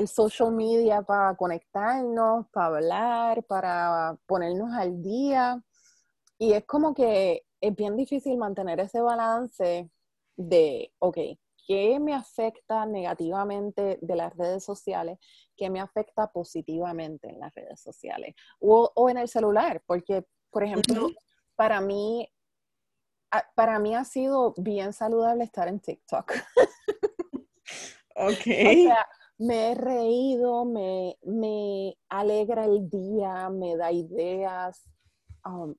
social 0.06 0.52
media 0.52 1.02
para 1.02 1.36
conectarnos, 1.36 2.46
para 2.52 2.66
hablar, 2.66 3.44
para 3.44 4.16
ponernos 4.26 4.72
al 4.72 5.02
día. 5.02 5.60
Y 6.38 6.52
es 6.52 6.64
como 6.64 6.94
que 6.94 7.42
es 7.60 7.76
bien 7.76 7.96
difícil 7.96 8.38
mantener 8.38 8.78
ese 8.80 9.00
balance 9.00 9.90
de, 10.36 10.94
ok, 11.00 11.18
¿qué 11.66 11.98
me 12.00 12.14
afecta 12.14 12.86
negativamente 12.86 13.98
de 14.00 14.16
las 14.16 14.34
redes 14.36 14.64
sociales? 14.64 15.18
¿Qué 15.56 15.68
me 15.68 15.80
afecta 15.80 16.28
positivamente 16.28 17.28
en 17.28 17.40
las 17.40 17.52
redes 17.54 17.80
sociales? 17.80 18.36
O, 18.60 18.90
o 18.94 19.10
en 19.10 19.18
el 19.18 19.28
celular, 19.28 19.82
porque, 19.84 20.24
por 20.50 20.62
ejemplo, 20.62 21.08
para 21.56 21.80
mí 21.80 22.26
para 23.54 23.78
mí 23.78 23.94
ha 23.94 24.04
sido 24.04 24.54
bien 24.56 24.92
saludable 24.92 25.44
estar 25.44 25.68
en 25.68 25.80
TikTok. 25.80 26.32
ok. 28.16 28.26
O 28.26 28.72
sea, 28.84 29.06
me 29.38 29.72
he 29.72 29.74
reído, 29.74 30.64
me, 30.64 31.96
alegra 32.08 32.66
el 32.66 32.90
día, 32.90 33.48
me 33.48 33.76
da 33.76 33.90
ideas. 33.90 34.82
Um, 35.44 35.74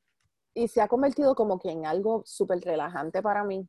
y 0.54 0.68
se 0.68 0.82
ha 0.82 0.88
convertido 0.88 1.36
como 1.36 1.60
que 1.60 1.70
en 1.70 1.86
algo 1.86 2.24
súper 2.26 2.60
relajante 2.62 3.22
para 3.22 3.44
mí. 3.44 3.68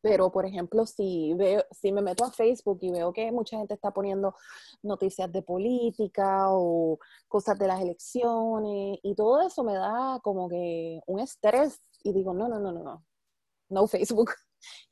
Pero, 0.00 0.30
por 0.30 0.46
ejemplo, 0.46 0.86
si, 0.86 1.34
veo, 1.34 1.64
si 1.72 1.92
me 1.92 2.02
meto 2.02 2.24
a 2.24 2.30
Facebook 2.30 2.78
y 2.82 2.90
veo 2.90 3.12
que 3.12 3.32
mucha 3.32 3.56
gente 3.56 3.74
está 3.74 3.90
poniendo 3.90 4.34
noticias 4.82 5.32
de 5.32 5.42
política 5.42 6.52
o 6.52 6.98
cosas 7.26 7.58
de 7.58 7.66
las 7.66 7.80
elecciones 7.80 8.98
y 9.02 9.14
todo 9.16 9.40
eso 9.40 9.64
me 9.64 9.74
da 9.74 10.20
como 10.22 10.48
que 10.48 11.00
un 11.06 11.20
estrés 11.20 11.80
y 12.02 12.12
digo, 12.12 12.34
no, 12.34 12.48
no, 12.48 12.58
no, 12.58 12.72
no, 12.72 12.82
no, 12.82 13.04
no 13.68 13.86
Facebook. 13.86 14.32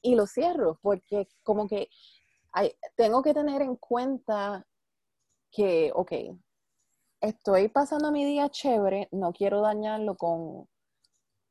Y 0.00 0.14
lo 0.14 0.28
cierro 0.28 0.78
porque 0.80 1.26
como 1.42 1.66
que 1.66 1.88
tengo 2.94 3.20
que 3.20 3.34
tener 3.34 3.62
en 3.62 3.74
cuenta 3.74 4.64
que, 5.50 5.90
ok, 5.92 6.12
estoy 7.20 7.68
pasando 7.68 8.12
mi 8.12 8.24
día 8.24 8.48
chévere, 8.48 9.08
no 9.10 9.32
quiero 9.32 9.60
dañarlo 9.60 10.16
con, 10.16 10.68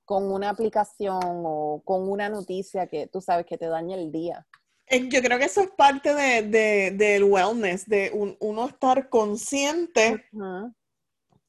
con 0.06 0.32
una 0.32 0.50
aplicación 0.50 1.20
o 1.24 1.82
con 1.84 2.10
una 2.10 2.30
noticia 2.30 2.88
que 2.88 3.08
tú 3.08 3.20
sabes 3.20 3.46
que 3.46 3.58
te 3.58 3.68
daña 3.68 3.98
el 3.98 4.12
día. 4.12 4.48
Eh, 4.88 5.10
yo 5.10 5.22
creo 5.22 5.40
que 5.40 5.46
eso 5.46 5.62
es 5.62 5.72
parte 5.72 6.14
de, 6.14 6.92
del 6.92 7.24
wellness, 7.24 7.86
de 7.88 8.12
uno 8.40 8.68
estar 8.68 9.10
consciente 9.10 10.24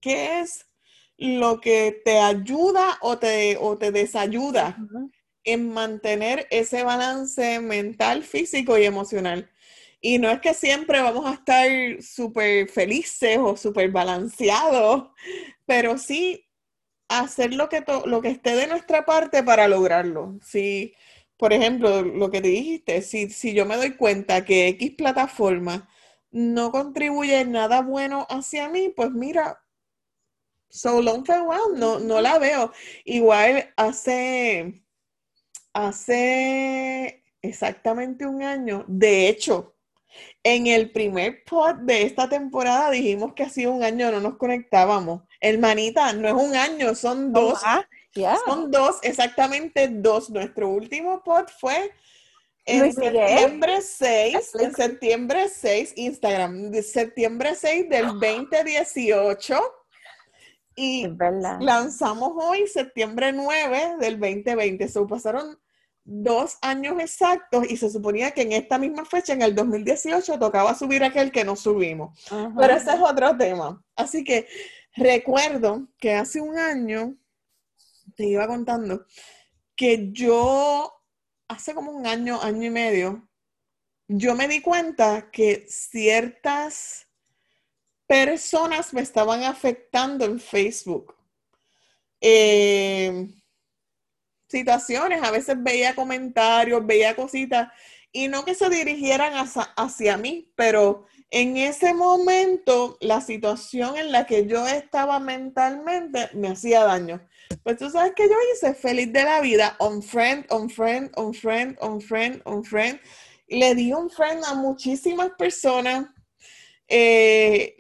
que 0.01 0.41
es 0.41 0.67
lo 1.19 1.61
que 1.61 2.03
te 2.05 2.19
ayuda 2.19 2.99
o 3.01 3.19
te, 3.19 3.57
o 3.59 3.79
te 3.79 3.93
desayuda 3.93 4.79
en 5.45 5.73
mantener 5.73 6.47
ese 6.51 6.83
balance 6.83 7.61
mental, 7.61 8.25
físico 8.25 8.77
y 8.79 8.85
emocional. 8.85 9.51
Y 10.01 10.19
no 10.19 10.31
es 10.31 10.41
que 10.41 10.55
siempre 10.55 11.01
vamos 11.01 11.27
a 11.27 11.35
estar 11.35 12.03
súper 12.03 12.69
felices 12.69 13.39
o 13.41 13.57
súper 13.57 13.91
balanceados, 13.91 15.11
pero 15.67 15.99
sí 15.99 16.47
hacer 17.09 17.55
lo 17.55 17.69
que, 17.69 17.85
lo 18.07 18.23
que 18.23 18.29
esté 18.31 18.57
de 18.57 18.67
nuestra 18.67 19.05
parte 19.05 19.43
para 19.43 19.69
lograrlo. 19.69 20.39
Si, 20.43 20.95
por 21.37 21.53
ejemplo, 21.53 22.03
lo 22.03 22.31
que 22.31 22.41
te 22.41 22.49
dijiste, 22.49 23.03
si, 23.03 23.31
si 23.31 23.55
yo 23.55 23.67
me 23.67 23.77
doy 23.77 23.97
cuenta 23.97 24.45
que 24.45 24.69
X 24.69 24.93
plataforma 24.97 25.89
no 26.31 26.71
contribuye 26.73 27.45
nada 27.45 27.83
bueno 27.83 28.27
hacia 28.29 28.69
mí, 28.69 28.93
pues 28.95 29.11
mira, 29.13 29.63
So 30.77 31.01
long 31.01 31.25
farewell, 31.25 31.75
no, 31.75 31.99
no 31.99 32.21
la 32.21 32.39
veo. 32.39 32.71
Igual 33.07 33.73
hace, 33.77 34.83
hace 35.73 37.25
exactamente 37.41 38.27
un 38.27 38.43
año, 38.43 38.85
de 38.87 39.29
hecho, 39.29 39.75
en 40.43 40.67
el 40.67 40.91
primer 40.93 41.45
pod 41.45 41.77
de 41.77 42.03
esta 42.03 42.29
temporada 42.29 42.91
dijimos 42.91 43.33
que 43.33 43.45
hacía 43.45 43.71
un 43.71 43.83
año 43.83 44.11
no 44.11 44.21
nos 44.21 44.37
conectábamos. 44.37 45.23
Hermanita, 45.41 46.13
no 46.13 46.29
es 46.29 46.35
un 46.35 46.55
año, 46.55 46.95
son 46.95 47.35
oh, 47.35 47.41
dos. 47.41 47.61
Ah, 47.65 47.87
son 48.45 48.71
dos, 48.71 48.99
exactamente 49.03 49.89
dos. 49.89 50.29
Nuestro 50.29 50.69
último 50.69 51.23
pod 51.25 51.47
fue 51.59 51.91
en 52.67 52.93
septiembre 52.93 53.81
6, 53.81 54.55
en 54.59 54.75
septiembre 54.75 55.49
6, 55.49 55.95
Instagram, 55.97 56.71
de 56.71 56.83
septiembre 56.83 57.55
6 57.55 57.89
del 57.89 58.07
2018. 58.21 59.86
Y 60.77 61.09
lanzamos 61.61 62.33
hoy, 62.37 62.67
septiembre 62.67 63.33
9 63.33 63.97
del 63.99 64.21
2020. 64.21 64.87
So, 64.89 65.07
pasaron 65.07 65.59
dos 66.05 66.59
años 66.61 67.01
exactos 67.01 67.65
y 67.69 67.79
se 67.79 67.89
suponía 67.91 68.31
que 68.31 68.43
en 68.43 68.53
esta 68.53 68.79
misma 68.79 69.07
fecha, 69.07 69.33
en 69.33 69.41
el 69.41 69.55
2018, 69.55 70.39
tocaba 70.39 70.75
subir 70.75 71.03
aquel 71.03 71.33
que 71.33 71.45
no 71.45 71.57
subimos. 71.57 72.17
Pero 72.29 72.75
ese 72.75 72.91
es 72.93 73.01
otro 73.01 73.35
tema. 73.39 73.83
Así 73.97 74.23
que 74.23 74.47
recuerdo 74.95 75.89
que 75.99 76.13
hace 76.13 76.43
un 76.43 76.59
año, 76.59 77.17
te 78.15 78.27
iba 78.27 78.47
contando, 78.47 79.07
que 79.75 80.11
yo, 80.13 80.93
hace 81.49 81.75
como 81.75 81.91
un 81.91 82.07
año, 82.07 82.41
año 82.43 82.65
y 82.65 82.71
medio, 82.71 83.29
yo 84.09 84.35
me 84.35 84.47
di 84.47 84.61
cuenta 84.61 85.31
que 85.31 85.67
ciertas 85.69 87.06
personas 88.07 88.93
me 88.95 89.01
estaban 89.01 89.45
afectando 89.45 90.25
en 90.25 90.41
Facebook. 90.41 91.15
Eh, 92.21 93.29
situaciones, 94.49 95.23
a 95.23 95.31
veces 95.31 95.57
veía 95.59 95.95
comentarios, 95.95 96.87
veía 96.87 97.17
cositas, 97.17 97.69
y 98.13 98.29
no 98.29 98.45
que 98.45 98.55
se 98.55 98.71
dirigieran 98.71 99.35
hacia, 99.77 100.17
mí, 100.17 100.51
pero 100.57 101.05
en 101.31 101.59
ese 101.59 101.93
momento 101.93 102.97
la 103.01 103.21
situación 103.21 103.99
en 103.99 104.11
la 104.11 104.27
que 104.27 104.47
yo 104.47 104.67
estaba 104.67 105.19
mentalmente 105.19 106.31
me 106.33 106.49
hacía 106.49 106.85
daño. 106.85 107.21
Pues 107.63 107.77
tú 107.77 107.91
sabes 107.91 108.15
que 108.17 108.27
yo 108.27 108.35
hice 108.55 108.73
feliz 108.75 109.13
de 109.13 109.25
la 109.25 109.41
vida, 109.43 109.77
on 109.81 110.03
friend, 110.03 110.47
on 110.49 110.71
friend, 110.71 111.11
on 111.17 111.35
friend, 111.35 111.77
on 111.81 112.01
friend, 112.01 112.41
on 112.47 112.65
friend. 112.65 112.99
Le 113.49 113.75
di 113.75 113.93
un 113.93 114.09
friend 114.09 114.43
a 114.47 114.55
muchísimas 114.55 115.31
personas. 115.37 116.07
Eh, 116.89 117.77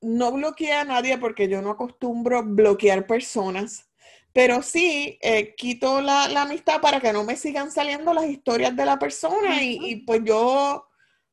no 0.00 0.32
bloqueé 0.32 0.72
a 0.72 0.84
nadie 0.84 1.18
porque 1.18 1.48
yo 1.48 1.62
no 1.62 1.70
acostumbro 1.70 2.42
bloquear 2.44 3.06
personas. 3.06 3.88
Pero 4.32 4.62
sí, 4.62 5.18
eh, 5.22 5.54
quito 5.56 6.00
la, 6.00 6.24
amistad 6.42 6.80
para 6.80 7.00
que 7.00 7.12
no 7.12 7.24
me 7.24 7.36
sigan 7.36 7.70
saliendo 7.70 8.12
las 8.12 8.26
historias 8.26 8.74
de 8.76 8.84
la 8.84 8.98
persona 8.98 9.62
y, 9.62 9.96
pues 10.04 10.22
yo 10.24 10.88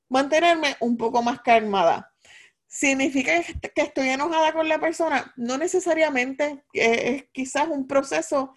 mantenerme 0.09 0.75
un 0.81 0.97
poco 0.97 1.23
más 1.23 1.41
calmada. 1.41 2.13
¿Significa 2.67 3.43
que 3.75 3.81
estoy 3.81 4.09
enojada 4.09 4.53
con 4.53 4.69
la 4.69 4.79
persona? 4.79 5.33
No 5.35 5.57
necesariamente, 5.57 6.63
es 6.73 7.25
quizás 7.31 7.67
un 7.69 7.87
proceso 7.87 8.53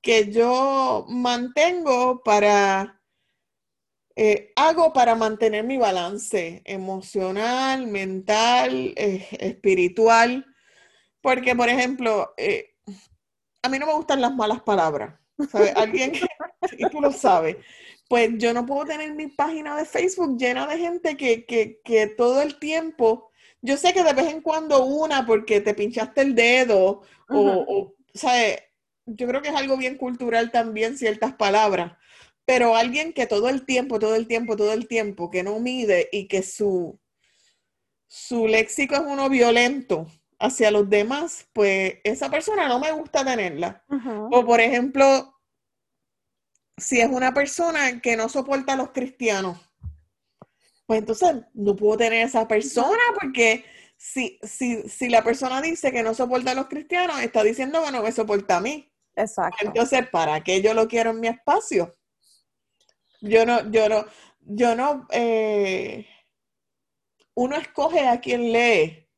que 0.00 0.30
yo 0.30 1.04
mantengo 1.08 2.22
para, 2.22 2.97
eh, 4.18 4.52
hago 4.56 4.92
para 4.92 5.14
mantener 5.14 5.64
mi 5.64 5.78
balance 5.78 6.62
emocional, 6.64 7.86
mental, 7.86 8.92
eh, 8.96 9.26
espiritual. 9.38 10.44
Porque, 11.20 11.54
por 11.54 11.68
ejemplo, 11.68 12.34
a 13.62 13.68
mí 13.68 13.78
no 13.78 13.86
me 13.86 13.94
gustan 13.94 14.20
las 14.20 14.34
malas 14.34 14.62
palabras. 14.62 15.14
¿sabes? 15.46 15.74
Alguien, 15.76 16.12
y 16.78 16.88
tú 16.88 17.00
lo 17.00 17.12
sabes, 17.12 17.56
pues 18.08 18.30
yo 18.38 18.52
no 18.54 18.66
puedo 18.66 18.86
tener 18.86 19.14
mi 19.14 19.28
página 19.28 19.76
de 19.76 19.84
Facebook 19.84 20.38
llena 20.38 20.66
de 20.66 20.78
gente 20.78 21.16
que, 21.16 22.14
todo 22.16 22.42
el 22.42 22.58
tiempo, 22.58 23.30
yo 23.60 23.76
sé 23.76 23.92
que 23.92 24.02
de 24.02 24.12
vez 24.12 24.32
en 24.32 24.40
cuando 24.40 24.84
una 24.84 25.26
porque 25.26 25.60
te 25.60 25.74
pinchaste 25.74 26.22
el 26.22 26.34
dedo 26.34 27.02
o, 27.28 27.64
o, 27.68 27.94
¿sabes? 28.14 28.62
Yo 29.04 29.26
creo 29.26 29.42
que 29.42 29.48
es 29.48 29.54
algo 29.54 29.76
bien 29.76 29.96
cultural 29.96 30.50
también 30.50 30.96
ciertas 30.96 31.34
palabras, 31.34 31.97
pero 32.48 32.74
alguien 32.74 33.12
que 33.12 33.26
todo 33.26 33.50
el 33.50 33.66
tiempo, 33.66 33.98
todo 33.98 34.14
el 34.14 34.26
tiempo, 34.26 34.56
todo 34.56 34.72
el 34.72 34.88
tiempo, 34.88 35.28
que 35.28 35.42
no 35.42 35.60
mide 35.60 36.08
y 36.10 36.28
que 36.28 36.42
su, 36.42 36.98
su 38.06 38.46
léxico 38.46 38.94
es 38.94 39.02
uno 39.04 39.28
violento, 39.28 40.06
hacia 40.38 40.70
los 40.70 40.88
demás, 40.88 41.46
pues 41.52 41.96
esa 42.04 42.30
persona 42.30 42.66
no 42.66 42.78
me 42.78 42.90
gusta 42.92 43.22
tenerla. 43.22 43.84
O 44.30 44.46
por 44.46 44.62
ejemplo, 44.62 45.38
si 46.78 47.02
es 47.02 47.10
una 47.10 47.34
persona 47.34 48.00
que 48.00 48.16
no 48.16 48.30
soporta 48.30 48.72
a 48.72 48.76
los 48.76 48.92
cristianos, 48.92 49.58
pues 50.86 51.00
entonces 51.00 51.36
no 51.52 51.76
puedo 51.76 51.98
tener 51.98 52.26
esa 52.26 52.48
persona 52.48 53.02
porque 53.20 53.66
si, 53.98 54.38
si, 54.42 54.88
si 54.88 55.10
la 55.10 55.22
persona 55.22 55.60
dice 55.60 55.92
que 55.92 56.02
no 56.02 56.14
soporta 56.14 56.52
a 56.52 56.54
los 56.54 56.68
cristianos, 56.68 57.20
está 57.20 57.42
diciendo 57.42 57.82
que 57.84 57.92
no 57.92 58.02
me 58.02 58.10
soporta 58.10 58.56
a 58.56 58.62
mí. 58.62 58.90
Exacto. 59.14 59.66
Entonces, 59.66 60.08
¿para 60.08 60.42
qué 60.42 60.62
yo 60.62 60.72
lo 60.72 60.88
quiero 60.88 61.10
en 61.10 61.20
mi 61.20 61.28
espacio? 61.28 61.92
Yo 63.20 63.44
no, 63.44 63.70
yo 63.70 63.88
no, 63.88 64.04
yo 64.40 64.74
no, 64.74 65.06
eh, 65.10 66.06
uno 67.34 67.56
escoge 67.56 68.06
a 68.06 68.20
quien 68.20 68.52
lee 68.52 69.08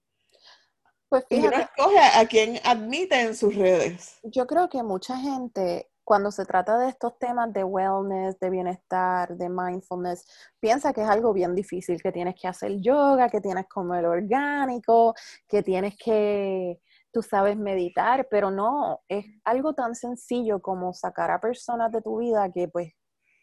pues 1.10 1.26
fíjate. 1.28 1.56
Y 1.56 1.60
escoge 1.60 1.98
a 1.98 2.26
quien 2.26 2.60
admite 2.64 3.20
en 3.20 3.34
sus 3.34 3.54
redes. 3.56 4.20
Yo 4.22 4.46
creo 4.46 4.68
que 4.68 4.80
mucha 4.84 5.16
gente, 5.16 5.90
cuando 6.04 6.30
se 6.30 6.44
trata 6.44 6.78
de 6.78 6.88
estos 6.88 7.18
temas 7.18 7.52
de 7.52 7.64
wellness, 7.64 8.38
de 8.38 8.48
bienestar, 8.48 9.36
de 9.36 9.48
mindfulness, 9.48 10.24
piensa 10.60 10.92
que 10.92 11.02
es 11.02 11.08
algo 11.08 11.32
bien 11.32 11.56
difícil, 11.56 12.00
que 12.00 12.12
tienes 12.12 12.36
que 12.40 12.46
hacer 12.46 12.80
yoga, 12.80 13.28
que 13.28 13.40
tienes 13.40 13.64
que 13.64 13.70
comer 13.70 14.06
orgánico, 14.06 15.12
que 15.48 15.64
tienes 15.64 15.96
que, 15.96 16.80
tú 17.12 17.22
sabes, 17.22 17.56
meditar, 17.56 18.28
pero 18.30 18.52
no, 18.52 19.00
es 19.08 19.26
algo 19.42 19.74
tan 19.74 19.96
sencillo 19.96 20.62
como 20.62 20.94
sacar 20.94 21.32
a 21.32 21.40
personas 21.40 21.90
de 21.90 22.02
tu 22.02 22.20
vida 22.20 22.52
que 22.52 22.68
pues, 22.68 22.92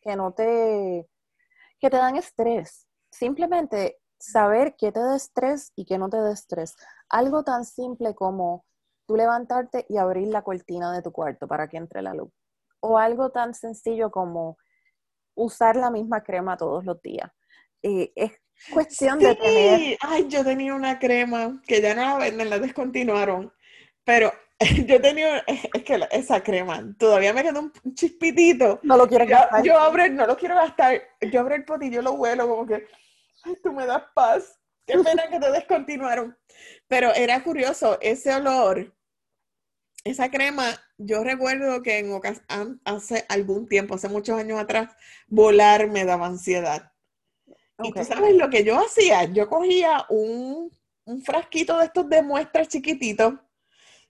que 0.08 0.16
no 0.16 0.32
te, 0.32 1.08
que 1.80 1.90
te 1.90 1.98
dan 1.98 2.16
estrés. 2.16 2.88
Simplemente 3.12 4.00
saber 4.18 4.76
qué 4.78 4.92
te 4.92 5.02
da 5.02 5.18
estrés 5.18 5.74
y 5.76 5.86
qué 5.86 5.98
no 5.98 6.10
te 6.10 6.18
da 6.18 6.32
estrés. 6.32 6.76
Algo 7.10 7.44
tan 7.44 7.66
simple 7.66 8.16
como 8.16 8.66
tú 9.06 9.18
levantarte 9.18 9.86
y 9.90 9.98
abrir 9.98 10.30
la 10.30 10.44
cortina 10.44 10.94
de 10.94 11.02
tu 11.02 11.12
cuarto 11.12 11.48
para 11.48 11.68
que 11.68 11.78
entre 11.78 12.02
la 12.02 12.14
luz. 12.14 12.32
O 12.80 12.98
algo 12.98 13.32
tan 13.32 13.54
sencillo 13.54 14.10
como 14.10 14.58
usar 15.36 15.76
la 15.76 15.92
misma 15.92 16.24
crema 16.24 16.56
todos 16.56 16.86
los 16.86 17.02
días. 17.02 17.30
Eh, 17.84 18.12
es 18.16 18.32
cuestión 18.74 19.20
de 19.20 19.36
tener... 19.36 19.98
Ay, 20.02 20.28
yo 20.30 20.44
tenía 20.44 20.74
una 20.74 21.00
crema 21.00 21.62
que 21.68 21.82
ya 21.82 21.94
no 21.94 22.02
la 22.02 22.18
venden, 22.18 22.50
la 22.50 22.60
descontinuaron. 22.60 23.54
Pero 24.06 24.32
yo 24.88 25.02
tenía, 25.02 25.40
es 25.48 25.84
que 25.84 26.00
esa 26.12 26.42
crema, 26.42 26.84
todavía 26.98 27.34
me 27.34 27.44
quedó 27.44 27.62
un 27.62 27.72
chispitito. 27.94 28.80
No 28.84 28.98
lo 28.98 29.08
quiero 29.08 29.26
gastar. 29.28 29.64
Yo 29.64 29.78
abro, 29.80 30.08
no 30.10 30.26
lo 30.26 30.36
quiero 30.38 30.56
gastar. 30.56 31.02
Yo 31.32 31.42
abro 31.42 31.56
el 31.56 31.66
potillo, 31.66 32.02
lo 32.02 32.14
huelo 32.14 32.48
como 32.48 32.66
que, 32.66 32.88
ay, 33.44 33.56
tú 33.62 33.72
me 33.72 33.86
das 33.86 34.04
paz. 34.14 34.60
Qué 34.86 34.98
pena 35.00 35.30
que 35.30 35.40
te 35.40 35.52
descontinuaron. 35.52 36.38
Pero 36.88 37.14
era 37.14 37.44
curioso, 37.44 37.98
ese 38.02 38.34
olor, 38.34 38.96
esa 40.04 40.32
crema, 40.32 40.82
yo 40.98 41.24
recuerdo 41.24 41.84
que 41.84 42.00
en 42.00 42.80
hace 42.86 43.26
algún 43.30 43.68
tiempo, 43.68 43.96
hace 43.96 44.10
muchos 44.10 44.40
años 44.40 44.60
atrás, 44.60 44.96
volar 45.28 45.90
me 45.90 46.06
daba 46.06 46.28
ansiedad. 46.28 46.92
Y 47.84 47.92
tú 47.92 48.04
sabes 48.04 48.36
lo 48.36 48.50
que 48.50 48.64
yo 48.64 48.80
hacía, 48.80 49.26
yo 49.26 49.48
cogía 49.48 50.06
un, 50.10 50.72
frasquito 51.24 51.78
de 51.78 51.86
estos 51.86 52.10
de 52.10 52.22
muestras 52.22 52.68
chiquititos, 52.68 53.34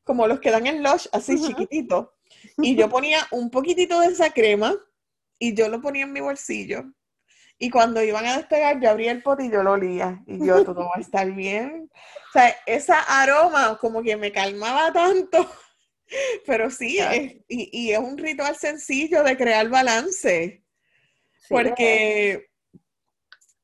como 0.07 0.25
los 0.25 0.39
que 0.39 0.49
dan 0.49 0.65
en 0.65 0.81
Lush, 0.81 1.05
así 1.11 1.39
chiquititos, 1.39 2.07
y 2.57 2.75
yo 2.75 2.89
ponía 2.89 3.27
un 3.29 3.51
poquitito 3.51 3.99
de 3.99 4.07
esa 4.07 4.31
crema 4.31 4.73
y 5.37 5.53
yo 5.53 5.69
lo 5.69 5.79
ponía 5.81 6.05
en 6.05 6.13
mi 6.13 6.21
bolsillo 6.21 6.85
y 7.59 7.69
cuando 7.69 8.03
iban 8.03 8.25
a 8.25 8.37
despegar, 8.37 8.79
yo 8.79 8.89
abría 8.89 9.11
el 9.11 9.23
pote 9.23 9.45
y 9.45 9.51
yo 9.51 9.63
lo 9.63 9.73
olía. 9.73 10.21
Y 10.27 10.45
yo, 10.45 10.63
todo 10.63 10.85
va 10.85 10.93
a 10.95 11.01
estar 11.01 11.31
bien. 11.31 11.89
O 12.29 12.31
sea, 12.31 12.55
esa 12.67 13.01
aroma 13.21 13.77
como 13.81 14.03
que 14.03 14.15
me 14.15 14.31
calmaba 14.31 14.93
tanto. 14.93 15.49
Pero 16.45 16.69
sí, 16.69 16.99
y, 17.47 17.91
es 17.91 17.99
un 17.99 18.17
ritual 18.17 18.55
sencillo 18.55 19.23
de 19.23 19.35
crear 19.35 19.67
balance. 19.69 20.63
porque 21.49 22.47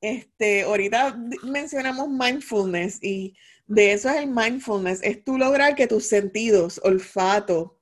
este, 0.02 0.64
ahorita 0.64 1.16
mencionamos 1.44 2.10
mindfulness 2.10 3.02
y 3.02 3.38
de 3.66 3.94
eso 3.94 4.10
es 4.10 4.18
el 4.18 4.28
mindfulness. 4.28 5.02
Es 5.04 5.24
tú 5.24 5.38
lograr 5.38 5.76
que 5.76 5.88
tus 5.88 6.08
sentidos, 6.08 6.80
olfato, 6.84 7.80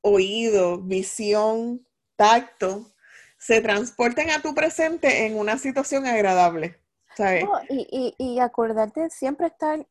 oído, 0.00 0.78
visión, 0.78 1.86
tacto, 2.16 2.92
se 3.38 3.60
transporten 3.60 4.30
a 4.30 4.40
tu 4.40 4.54
presente 4.54 5.26
en 5.26 5.36
una 5.36 5.58
situación 5.58 6.06
agradable. 6.06 6.80
¿sabes? 7.16 7.44
y, 7.68 8.14
y, 8.16 8.38
acordarte 8.38 9.10
siempre 9.10 9.48
estar 9.48 9.86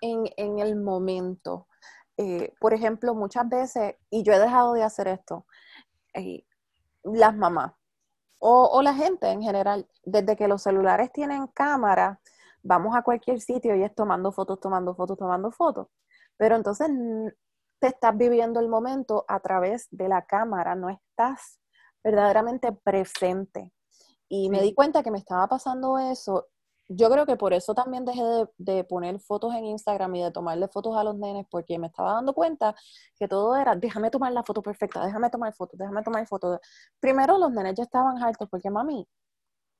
en, 0.00 0.58
el 0.58 0.76
momento. 0.76 1.66
Eh, 2.16 2.52
por 2.60 2.74
ejemplo, 2.74 3.14
muchas 3.14 3.48
veces, 3.48 3.94
y 4.10 4.22
yo 4.22 4.32
he 4.32 4.38
dejado 4.38 4.74
de 4.74 4.82
hacer 4.82 5.08
esto, 5.08 5.46
eh, 6.14 6.44
las 7.04 7.36
mamás 7.36 7.72
o, 8.38 8.68
o, 8.72 8.82
la 8.82 8.94
gente 8.94 9.28
en 9.28 9.42
general, 9.42 9.88
desde 10.04 10.36
que 10.36 10.48
los 10.48 10.62
celulares 10.62 11.12
tienen 11.12 11.46
cámara, 11.48 12.20
vamos 12.62 12.96
a 12.96 13.02
cualquier 13.02 13.40
sitio 13.40 13.74
y 13.76 13.82
es 13.82 13.94
tomando 13.94 14.32
fotos, 14.32 14.60
tomando 14.60 14.94
fotos, 14.94 15.18
tomando 15.18 15.50
fotos. 15.50 15.88
Pero 16.36 16.56
entonces 16.56 16.88
te 17.80 17.88
estás 17.88 18.16
viviendo 18.16 18.60
el 18.60 18.68
momento 18.68 19.24
a 19.28 19.40
través 19.40 19.88
de 19.90 20.08
la 20.08 20.26
cámara, 20.26 20.74
no 20.74 20.88
estás 20.90 21.60
verdaderamente 22.02 22.72
presente. 22.72 23.72
Y 24.28 24.50
me 24.50 24.62
di 24.62 24.74
cuenta 24.74 25.02
que 25.02 25.10
me 25.10 25.18
estaba 25.18 25.48
pasando 25.48 25.98
eso 25.98 26.48
yo 26.88 27.10
creo 27.10 27.26
que 27.26 27.36
por 27.36 27.52
eso 27.52 27.74
también 27.74 28.04
dejé 28.04 28.22
de, 28.56 28.82
poner 28.84 29.20
fotos 29.20 29.54
en 29.54 29.66
Instagram 29.66 30.14
y 30.16 30.22
de 30.22 30.30
tomarle 30.30 30.68
fotos 30.68 30.96
a 30.96 31.04
los 31.04 31.16
nenes, 31.16 31.46
porque 31.50 31.78
me 31.78 31.88
estaba 31.88 32.14
dando 32.14 32.32
cuenta 32.32 32.74
que 33.16 33.28
todo 33.28 33.56
era, 33.56 33.76
déjame 33.76 34.10
tomar 34.10 34.32
la 34.32 34.42
foto 34.42 34.62
perfecta, 34.62 35.04
déjame 35.04 35.28
tomar 35.28 35.52
fotos, 35.54 35.78
déjame 35.78 36.02
tomar 36.02 36.26
fotos. 36.26 36.58
Primero 36.98 37.36
los 37.36 37.52
nenes 37.52 37.74
ya 37.74 37.82
estaban 37.84 38.22
altos, 38.22 38.48
porque 38.50 38.70
mami, 38.70 39.06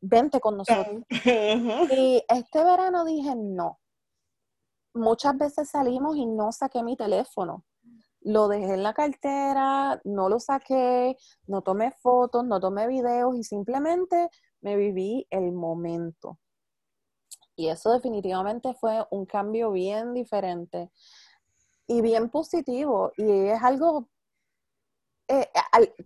vente 0.01 0.41
con 0.41 0.57
nosotros. 0.57 1.03
y 1.11 2.23
este 2.29 2.65
verano 2.65 3.05
dije, 3.05 3.35
no. 3.37 3.79
Muchas 4.95 5.37
veces 5.37 5.71
salimos 5.71 6.17
y 6.17 6.27
no 6.27 6.51
saqué 6.53 6.83
mi 6.83 6.97
teléfono. 6.97 7.65
Lo 8.21 8.49
dejé 8.49 8.75
en 8.75 8.83
la 8.83 8.95
cartera, 8.95 10.01
no 10.05 10.29
lo 10.29 10.41
saqué, 10.41 11.17
no 11.47 11.63
tomé 11.63 11.93
fotos, 11.93 12.45
no 12.45 12.59
tomé 12.59 12.89
videos 12.89 13.37
y 13.37 13.45
simplemente 13.45 14.29
me 14.61 14.77
viví 14.77 15.27
el 15.31 15.53
momento. 15.53 16.39
Y 17.55 17.69
eso 17.69 17.93
definitivamente 17.93 18.75
fue 18.75 19.05
un 19.11 19.27
cambio 19.27 19.73
bien 19.73 20.15
diferente 20.15 20.91
y 21.87 22.03
bien 22.03 22.31
positivo. 22.31 23.13
Y 23.17 23.49
es 23.49 23.63
algo, 23.63 24.09
eh, 25.29 25.49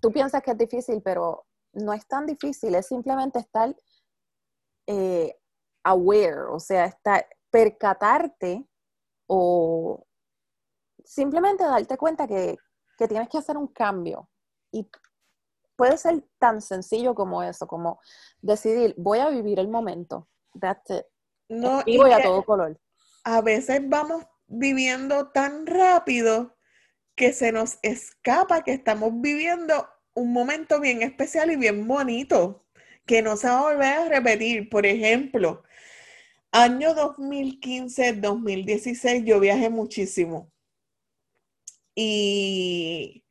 tú 0.01 0.11
piensas 0.13 0.43
que 0.43 0.53
es 0.53 0.59
difícil, 0.59 1.03
pero 1.03 1.47
no 1.73 1.93
es 1.93 2.07
tan 2.07 2.27
difícil, 2.27 2.75
es 2.75 2.87
simplemente 2.87 3.39
estar 3.39 3.75
eh, 4.87 5.37
aware, 5.85 6.45
o 6.51 6.59
sea, 6.59 6.87
estar, 6.87 7.27
percatarte 7.51 8.67
o 9.27 10.07
simplemente 11.05 11.65
darte 11.65 11.97
cuenta 11.97 12.27
que, 12.27 12.57
que 12.97 13.09
tienes 13.09 13.29
que 13.29 13.39
hacer 13.39 13.57
un 13.57 13.69
cambio. 13.69 14.29
Y 14.71 14.89
puede 15.77 15.97
ser 15.99 16.25
tan 16.39 16.61
sencillo 16.61 17.15
como 17.15 17.43
eso, 17.43 17.67
como 17.67 18.01
decidir, 18.41 18.95
voy 18.97 19.19
a 19.19 19.29
vivir 19.29 19.59
el 19.59 19.69
momento. 19.69 20.29
That's 20.61 20.91
it. 20.91 21.07
No, 21.49 21.83
y 21.87 22.01
a 22.01 22.23
todo 22.23 22.45
color. 22.45 22.81
A 23.25 23.41
veces 23.41 23.81
vamos 23.85 24.25
viviendo 24.47 25.31
tan 25.31 25.67
rápido 25.67 26.57
que 27.15 27.33
se 27.33 27.53
nos 27.53 27.79
escapa 27.83 28.63
que 28.63 28.73
estamos 28.73 29.13
viviendo 29.15 29.87
un 30.15 30.33
momento 30.33 30.81
bien 30.81 31.03
especial 31.03 31.51
y 31.51 31.57
bien 31.57 31.87
bonito, 31.87 32.67
que 33.07 33.23
no 33.23 33.37
se 33.37 33.49
va 33.49 33.59
a 33.59 33.63
volver 33.63 33.93
a 33.93 34.09
repetir. 34.09 34.69
Por 34.69 34.87
ejemplo, 34.87 35.63
año 36.53 36.95
2015, 36.95 38.15
2016, 38.15 39.25
yo 39.25 39.41
viajé 39.41 39.71
muchísimo. 39.71 40.53
Y 41.95 43.25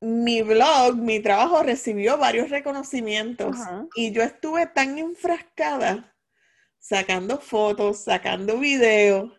mi 0.00 0.42
blog, 0.42 0.96
mi 0.96 1.20
trabajo 1.20 1.62
recibió 1.62 2.18
varios 2.18 2.50
reconocimientos 2.50 3.56
y 3.94 4.12
yo 4.12 4.22
estuve 4.22 4.66
tan 4.66 4.98
enfrascada 4.98 6.14
sacando 6.78 7.40
fotos, 7.40 8.04
sacando 8.04 8.58
videos. 8.58 9.32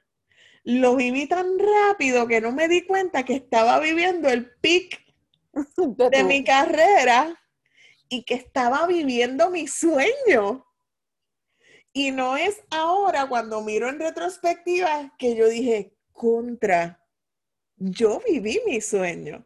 Lo 0.63 0.95
viví 0.95 1.27
tan 1.27 1.57
rápido 1.59 2.27
que 2.27 2.41
no 2.41 2.51
me 2.51 2.67
di 2.67 2.85
cuenta 2.85 3.23
que 3.23 3.35
estaba 3.35 3.79
viviendo 3.79 4.27
el 4.29 4.51
pic 4.59 5.06
de, 6.11 6.23
mi 6.23 6.43
carrera 6.43 7.39
y 8.09 8.23
que 8.23 8.35
estaba 8.35 8.87
viviendo 8.87 9.49
mi 9.49 9.67
sueño. 9.67 10.65
Y 11.93 12.11
no 12.11 12.37
es 12.37 12.61
ahora 12.69 13.27
cuando 13.27 13.61
miro 13.61 13.89
en 13.89 13.99
retrospectiva 13.99 15.15
que 15.17 15.35
yo 15.35 15.47
dije, 15.47 15.97
contra, 16.13 17.03
yo 17.75 18.21
viví 18.27 18.61
mi 18.65 18.81
sueño. 18.81 19.45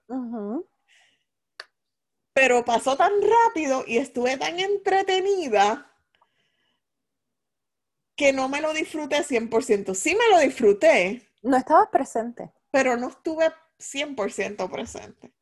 Pero 2.34 2.66
pasó 2.66 2.98
tan 2.98 3.12
rápido 3.22 3.84
y 3.88 3.98
estuve 3.98 4.38
tan 4.38 4.60
entretenida 4.60 5.92
que 8.16 8.34
no 8.34 8.50
me 8.50 8.62
lo 8.62 8.74
disfruté 8.74 9.24
100%. 9.24 9.96
Sí 9.96 10.16
me 10.16 10.30
lo 10.30 10.40
disfruté. 10.40 11.28
No 11.42 11.58
estabas 11.58 11.90
presente. 11.90 12.52
Pero 12.70 12.96
no 12.96 13.10
estuve 13.10 13.52
100% 13.80 14.70
presente. 14.70 15.34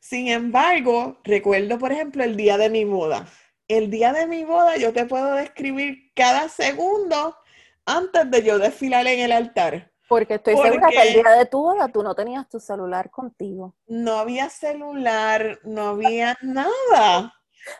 Sin 0.00 0.28
embargo, 0.28 1.18
recuerdo, 1.24 1.78
por 1.78 1.92
ejemplo, 1.92 2.24
el 2.24 2.36
día 2.36 2.56
de 2.56 2.70
mi 2.70 2.84
boda. 2.84 3.26
El 3.66 3.90
día 3.90 4.12
de 4.12 4.26
mi 4.26 4.44
boda 4.44 4.76
yo 4.76 4.92
te 4.92 5.04
puedo 5.04 5.34
describir 5.34 6.12
cada 6.14 6.48
segundo 6.48 7.36
antes 7.84 8.30
de 8.30 8.42
yo 8.42 8.58
desfilar 8.58 9.06
en 9.06 9.20
el 9.20 9.32
altar. 9.32 9.92
Porque 10.08 10.34
estoy 10.34 10.56
segura 10.56 10.88
que 10.88 11.02
el 11.02 11.14
día 11.14 11.30
de 11.32 11.46
tu 11.46 11.58
boda 11.58 11.88
tú 11.88 12.02
no 12.02 12.14
tenías 12.14 12.48
tu 12.48 12.58
celular 12.58 13.10
contigo. 13.10 13.76
No 13.86 14.18
había 14.18 14.48
celular, 14.48 15.58
no 15.64 15.88
había 15.88 16.38
nada. 16.40 17.34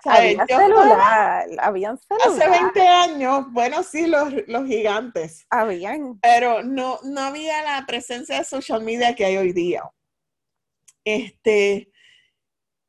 Había 0.05 0.47
celular, 0.47 1.47
habían 1.59 1.99
celular. 1.99 2.29
Hace 2.29 2.51
20 2.51 2.81
años, 2.87 3.47
bueno, 3.51 3.83
sí, 3.83 4.07
los, 4.07 4.31
los 4.47 4.67
gigantes. 4.67 5.47
Habían. 5.49 6.19
Pero 6.21 6.63
no, 6.63 6.99
no 7.03 7.21
había 7.21 7.63
la 7.63 7.87
presencia 7.87 8.39
de 8.39 8.45
social 8.45 8.83
media 8.83 9.15
que 9.15 9.25
hay 9.25 9.39
hoy 9.39 9.53
día. 9.53 9.83
Este, 11.05 11.91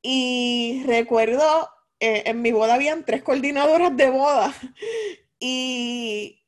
y 0.01 0.83
recuerdo, 0.85 1.69
eh, 1.99 2.23
en 2.27 2.41
mi 2.41 2.51
boda 2.51 2.75
habían 2.75 3.05
tres 3.05 3.23
coordinadoras 3.23 3.95
de 3.95 4.09
boda. 4.09 4.53
Y 5.41 6.43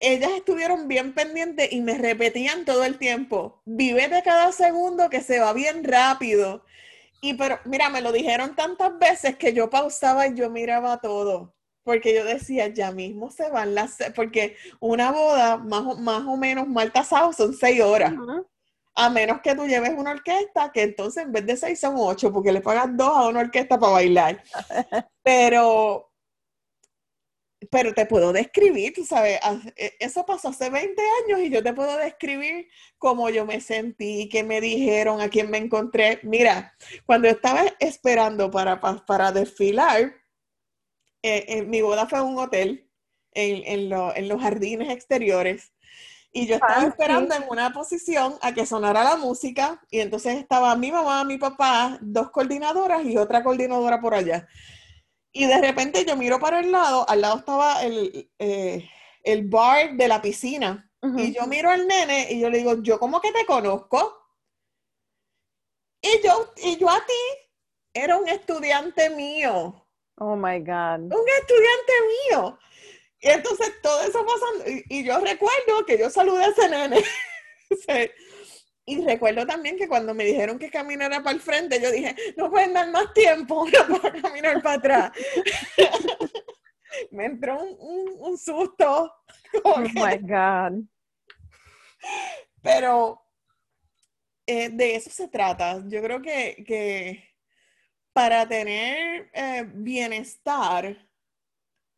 ellas 0.00 0.30
estuvieron 0.32 0.88
bien 0.88 1.14
pendientes 1.14 1.70
y 1.70 1.82
me 1.82 1.98
repetían 1.98 2.64
todo 2.64 2.82
el 2.84 2.96
tiempo, 2.96 3.60
vive 3.66 4.08
de 4.08 4.22
cada 4.22 4.50
segundo 4.52 5.10
que 5.10 5.20
se 5.20 5.38
va 5.38 5.52
bien 5.52 5.84
rápido. 5.84 6.64
Y 7.20 7.34
pero, 7.34 7.60
mira, 7.66 7.88
me 7.88 8.00
lo 8.00 8.10
dijeron 8.10 8.56
tantas 8.56 8.98
veces 8.98 9.36
que 9.36 9.52
yo 9.52 9.70
pausaba 9.70 10.26
y 10.26 10.34
yo 10.34 10.50
miraba 10.50 10.98
todo. 10.98 11.54
Porque 11.84 12.14
yo 12.14 12.24
decía, 12.24 12.68
ya 12.68 12.90
mismo 12.90 13.30
se 13.30 13.48
van 13.50 13.74
las... 13.74 13.98
Porque 14.16 14.56
una 14.80 15.12
boda, 15.12 15.56
más 15.58 15.82
o, 15.82 15.96
más 15.96 16.26
o 16.26 16.36
menos 16.36 16.66
mal 16.66 16.90
tasado, 16.90 17.32
son 17.32 17.54
seis 17.54 17.80
horas. 17.80 18.14
A 18.94 19.08
menos 19.08 19.40
que 19.40 19.54
tú 19.54 19.66
lleves 19.66 19.92
una 19.96 20.12
orquesta, 20.12 20.70
que 20.72 20.82
entonces 20.82 21.24
en 21.24 21.32
vez 21.32 21.46
de 21.46 21.56
seis 21.56 21.80
son 21.80 21.94
ocho, 21.96 22.32
porque 22.32 22.52
le 22.52 22.60
pagan 22.60 22.96
dos 22.96 23.16
a 23.16 23.28
una 23.28 23.40
orquesta 23.40 23.78
para 23.78 23.92
bailar. 23.92 24.42
Pero 25.22 26.12
pero 27.70 27.94
te 27.94 28.06
puedo 28.06 28.32
describir, 28.32 28.92
tú 28.92 29.04
sabes, 29.04 29.38
e, 29.76 29.94
eso 30.00 30.26
pasó 30.26 30.48
hace 30.48 30.68
20 30.68 31.00
años 31.24 31.40
y 31.40 31.50
yo 31.50 31.62
te 31.62 31.72
puedo 31.72 31.96
describir 31.96 32.68
cómo 32.98 33.30
yo 33.30 33.46
me 33.46 33.60
sentí, 33.60 34.28
qué 34.28 34.42
me 34.42 34.60
dijeron, 34.60 35.20
a 35.20 35.28
quién 35.28 35.50
me 35.50 35.58
encontré. 35.58 36.20
Mira, 36.22 36.76
cuando 37.06 37.28
estaba 37.28 37.64
esperando 37.78 38.50
para, 38.50 38.80
para 38.80 39.32
desfilar, 39.32 40.14
eh, 41.22 41.62
mi 41.62 41.82
boda 41.82 42.06
fue 42.06 42.18
en 42.18 42.24
un 42.24 42.38
hotel 42.38 42.90
en, 43.34 43.88
los 44.28 44.42
jardines 44.42 44.90
exteriores 44.90 45.72
y 46.32 46.46
yo 46.46 46.54
estaba 46.54 46.84
esperando 46.84 47.34
en 47.34 47.44
una 47.48 47.72
posición 47.72 48.38
a 48.40 48.54
que 48.54 48.64
sonara 48.64 49.04
la 49.04 49.16
música 49.16 49.82
y 49.90 50.00
entonces 50.00 50.36
estaba 50.36 50.74
mi 50.76 50.90
mamá, 50.90 51.24
mi 51.24 51.36
papá, 51.36 51.98
dos 52.00 52.30
coordinadoras 52.30 53.04
y 53.04 53.18
otra 53.18 53.44
coordinadora 53.44 54.00
por 54.00 54.14
allá. 54.14 54.48
Y 55.30 55.46
de 55.46 55.60
repente 55.60 56.04
yo 56.06 56.16
miro 56.16 56.40
para 56.40 56.60
el 56.60 56.72
lado, 56.72 57.08
al 57.08 57.20
lado 57.20 57.38
estaba 57.38 57.82
el, 57.82 58.30
eh, 58.38 58.88
el 59.22 59.46
bar 59.48 59.94
de 59.94 60.08
la 60.08 60.22
piscina. 60.22 60.88
Y 61.16 61.34
yo 61.34 61.48
miro 61.48 61.68
al 61.68 61.88
nene 61.88 62.28
y 62.30 62.38
yo 62.38 62.48
le 62.48 62.58
digo, 62.58 62.80
yo 62.80 63.00
como 63.00 63.20
que 63.20 63.32
te 63.32 63.44
conozco. 63.44 64.20
Y 66.00 66.22
yo, 66.24 66.52
y 66.58 66.76
yo 66.76 66.88
a 66.88 67.04
ti 67.04 67.50
era 67.92 68.16
un 68.16 68.28
estudiante 68.28 69.10
mío. 69.10 69.84
Oh 70.18 70.36
my 70.36 70.60
God. 70.60 71.00
Un 71.00 71.28
estudiante 71.40 71.92
mío. 72.30 72.58
Y 73.22 73.28
entonces 73.28 73.72
todo 73.82 74.02
eso 74.02 74.26
pasando. 74.26 74.70
Y, 74.70 74.84
y 74.88 75.04
yo 75.04 75.18
recuerdo 75.20 75.86
que 75.86 75.96
yo 75.96 76.10
saludé 76.10 76.44
a 76.44 76.48
ese 76.48 76.68
nene. 76.68 77.02
Y 78.84 79.00
recuerdo 79.04 79.46
también 79.46 79.76
que 79.76 79.86
cuando 79.86 80.12
me 80.12 80.24
dijeron 80.24 80.58
que 80.58 80.70
caminara 80.70 81.22
para 81.22 81.36
el 81.36 81.40
frente, 81.40 81.80
yo 81.80 81.90
dije, 81.90 82.16
no 82.36 82.50
pueden 82.50 82.72
dar 82.72 82.90
más 82.90 83.12
tiempo, 83.14 83.64
no 83.88 84.00
puedo 84.00 84.22
caminar 84.22 84.60
para 84.60 84.76
atrás. 84.76 85.12
me 87.12 87.26
entró 87.26 87.62
un, 87.62 88.36
susto. 88.36 89.14
Oh 89.62 89.78
my 89.78 90.18
God. 90.20 90.82
Pero 92.60 93.22
eh, 94.46 94.68
de 94.70 94.96
eso 94.96 95.10
se 95.10 95.28
trata. 95.28 95.80
Yo 95.86 96.02
creo 96.02 96.20
que, 96.20 97.28
para 98.12 98.48
tener 98.48 99.30
eh, 99.32 99.64
bienestar, 99.74 101.08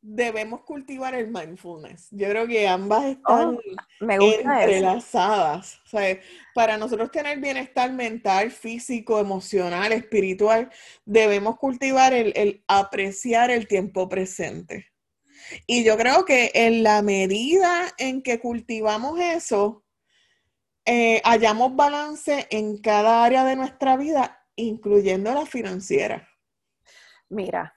debemos 0.07 0.61
cultivar 0.61 1.15
el 1.15 1.29
mindfulness. 1.29 2.09
Yo 2.11 2.29
creo 2.29 2.47
que 2.47 2.69
ambas 2.69 3.07
están 3.07 3.57
oh, 3.57 3.61
entrelazadas. 4.01 5.81
para 6.55 6.77
nosotros 6.77 7.11
tener 7.11 7.41
bienestar 7.41 7.91
mental, 7.91 8.51
físico, 8.51 9.19
emocional, 9.19 9.93
espiritual, 9.93 10.71
debemos 11.07 11.57
cultivar 11.57 12.13
el, 12.13 12.63
apreciar 12.69 13.51
el 13.51 13.67
tiempo 13.67 14.07
presente. 14.07 14.93
Y 15.67 15.85
yo 15.85 15.97
creo 15.97 16.27
que 16.27 16.51
en 16.53 16.83
la 16.83 17.01
medida 17.01 17.87
en 17.97 18.23
que 18.23 18.41
cultivamos 18.41 19.19
eso, 19.19 19.85
eh, 20.85 21.23
hallamos 21.25 21.75
balance 21.75 22.47
en 22.51 22.77
cada 22.77 23.25
área 23.25 23.43
de 23.45 23.57
nuestra 23.57 23.97
vida, 23.97 24.47
incluyendo 24.55 25.33
la 25.33 25.47
financiera. 25.47 26.29
Mira, 27.31 27.75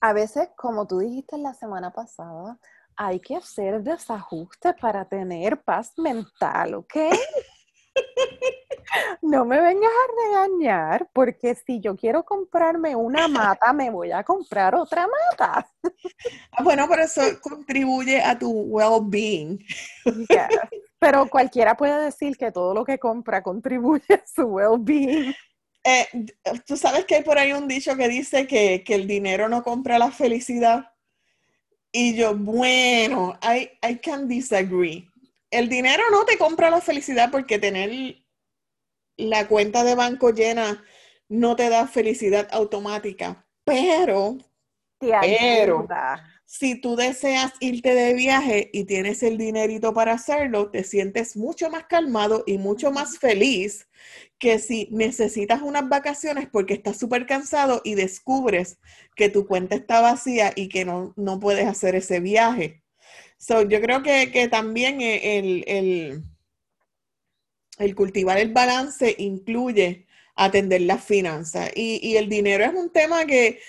a 0.00 0.12
veces, 0.12 0.48
como 0.56 0.86
tú 0.86 0.98
dijiste 1.00 1.38
la 1.38 1.54
semana 1.54 1.90
pasada, 1.92 2.58
hay 2.96 3.20
que 3.20 3.36
hacer 3.36 3.82
desajustes 3.82 4.74
para 4.80 5.04
tener 5.04 5.62
paz 5.62 5.92
mental, 5.96 6.74
¿ok? 6.74 6.94
No 9.20 9.44
me 9.44 9.60
vengas 9.60 9.90
a 9.90 10.26
regañar 10.26 11.10
porque 11.12 11.54
si 11.54 11.80
yo 11.80 11.96
quiero 11.96 12.24
comprarme 12.24 12.96
una 12.96 13.28
mata, 13.28 13.72
me 13.72 13.90
voy 13.90 14.12
a 14.12 14.24
comprar 14.24 14.74
otra 14.74 15.06
mata. 15.06 15.68
Ah, 16.52 16.62
bueno, 16.62 16.86
pero 16.88 17.02
eso 17.02 17.22
contribuye 17.40 18.20
a 18.20 18.36
tu 18.36 18.50
well-being. 18.50 19.58
Pero 20.98 21.28
cualquiera 21.30 21.76
puede 21.76 22.04
decir 22.04 22.36
que 22.36 22.50
todo 22.50 22.74
lo 22.74 22.84
que 22.84 22.98
compra 22.98 23.42
contribuye 23.42 24.14
a 24.14 24.26
su 24.26 24.42
well-being. 24.42 25.32
Eh, 25.88 26.06
Tú 26.66 26.76
sabes 26.76 27.06
que 27.06 27.16
hay 27.16 27.22
por 27.22 27.38
ahí 27.38 27.52
un 27.52 27.66
dicho 27.66 27.96
que 27.96 28.08
dice 28.08 28.46
que, 28.46 28.84
que, 28.84 28.94
el 28.94 29.06
dinero 29.06 29.48
no 29.48 29.62
compra 29.62 29.98
la 29.98 30.10
felicidad. 30.10 30.92
Y 31.90 32.14
yo, 32.14 32.36
bueno, 32.36 33.38
I, 33.42 33.70
I 33.86 33.96
can 33.96 34.28
disagree. 34.28 35.08
El 35.50 35.70
dinero 35.70 36.02
no 36.10 36.26
te 36.26 36.36
compra 36.36 36.68
la 36.68 36.82
felicidad 36.82 37.30
porque 37.30 37.58
tener 37.58 37.90
la 39.16 39.48
cuenta 39.48 39.82
de 39.82 39.94
banco 39.94 40.30
llena 40.30 40.84
no 41.28 41.56
te 41.56 41.70
da 41.70 41.86
felicidad 41.86 42.48
automática, 42.50 43.46
pero, 43.64 44.36
pero 44.98 45.86
si 46.50 46.80
tú 46.80 46.96
deseas 46.96 47.52
irte 47.60 47.94
de 47.94 48.14
viaje 48.14 48.70
y 48.72 48.84
tienes 48.84 49.22
el 49.22 49.36
dinerito 49.36 49.92
para 49.92 50.14
hacerlo, 50.14 50.70
te 50.70 50.82
sientes 50.82 51.36
mucho 51.36 51.68
más 51.68 51.84
calmado 51.84 52.42
y 52.46 52.56
mucho 52.56 52.90
más 52.90 53.18
feliz 53.18 53.86
que 54.38 54.58
si 54.58 54.88
necesitas 54.90 55.60
unas 55.60 55.90
vacaciones 55.90 56.48
porque 56.50 56.72
estás 56.72 56.98
súper 56.98 57.26
cansado 57.26 57.82
y 57.84 57.96
descubres 57.96 58.78
que 59.14 59.28
tu 59.28 59.46
cuenta 59.46 59.76
está 59.76 60.00
vacía 60.00 60.52
y 60.56 60.70
que 60.70 60.86
no, 60.86 61.12
no 61.16 61.38
puedes 61.38 61.66
hacer 61.66 61.94
ese 61.96 62.20
viaje. 62.20 62.82
So, 63.36 63.68
yo 63.68 63.82
creo 63.82 64.02
que, 64.02 64.32
que 64.32 64.48
también 64.48 65.02
el, 65.02 65.64
el 65.66 66.24
el 67.78 67.94
cultivar 67.94 68.38
el 68.38 68.52
balance 68.52 69.14
incluye 69.18 70.06
atender 70.34 70.82
las 70.82 71.04
finanzas 71.04 71.70
y, 71.74 72.16
el 72.16 72.28
dinero 72.28 72.64
es 72.64 72.72
un 72.74 72.90
tema 72.90 73.26
que, 73.26 73.60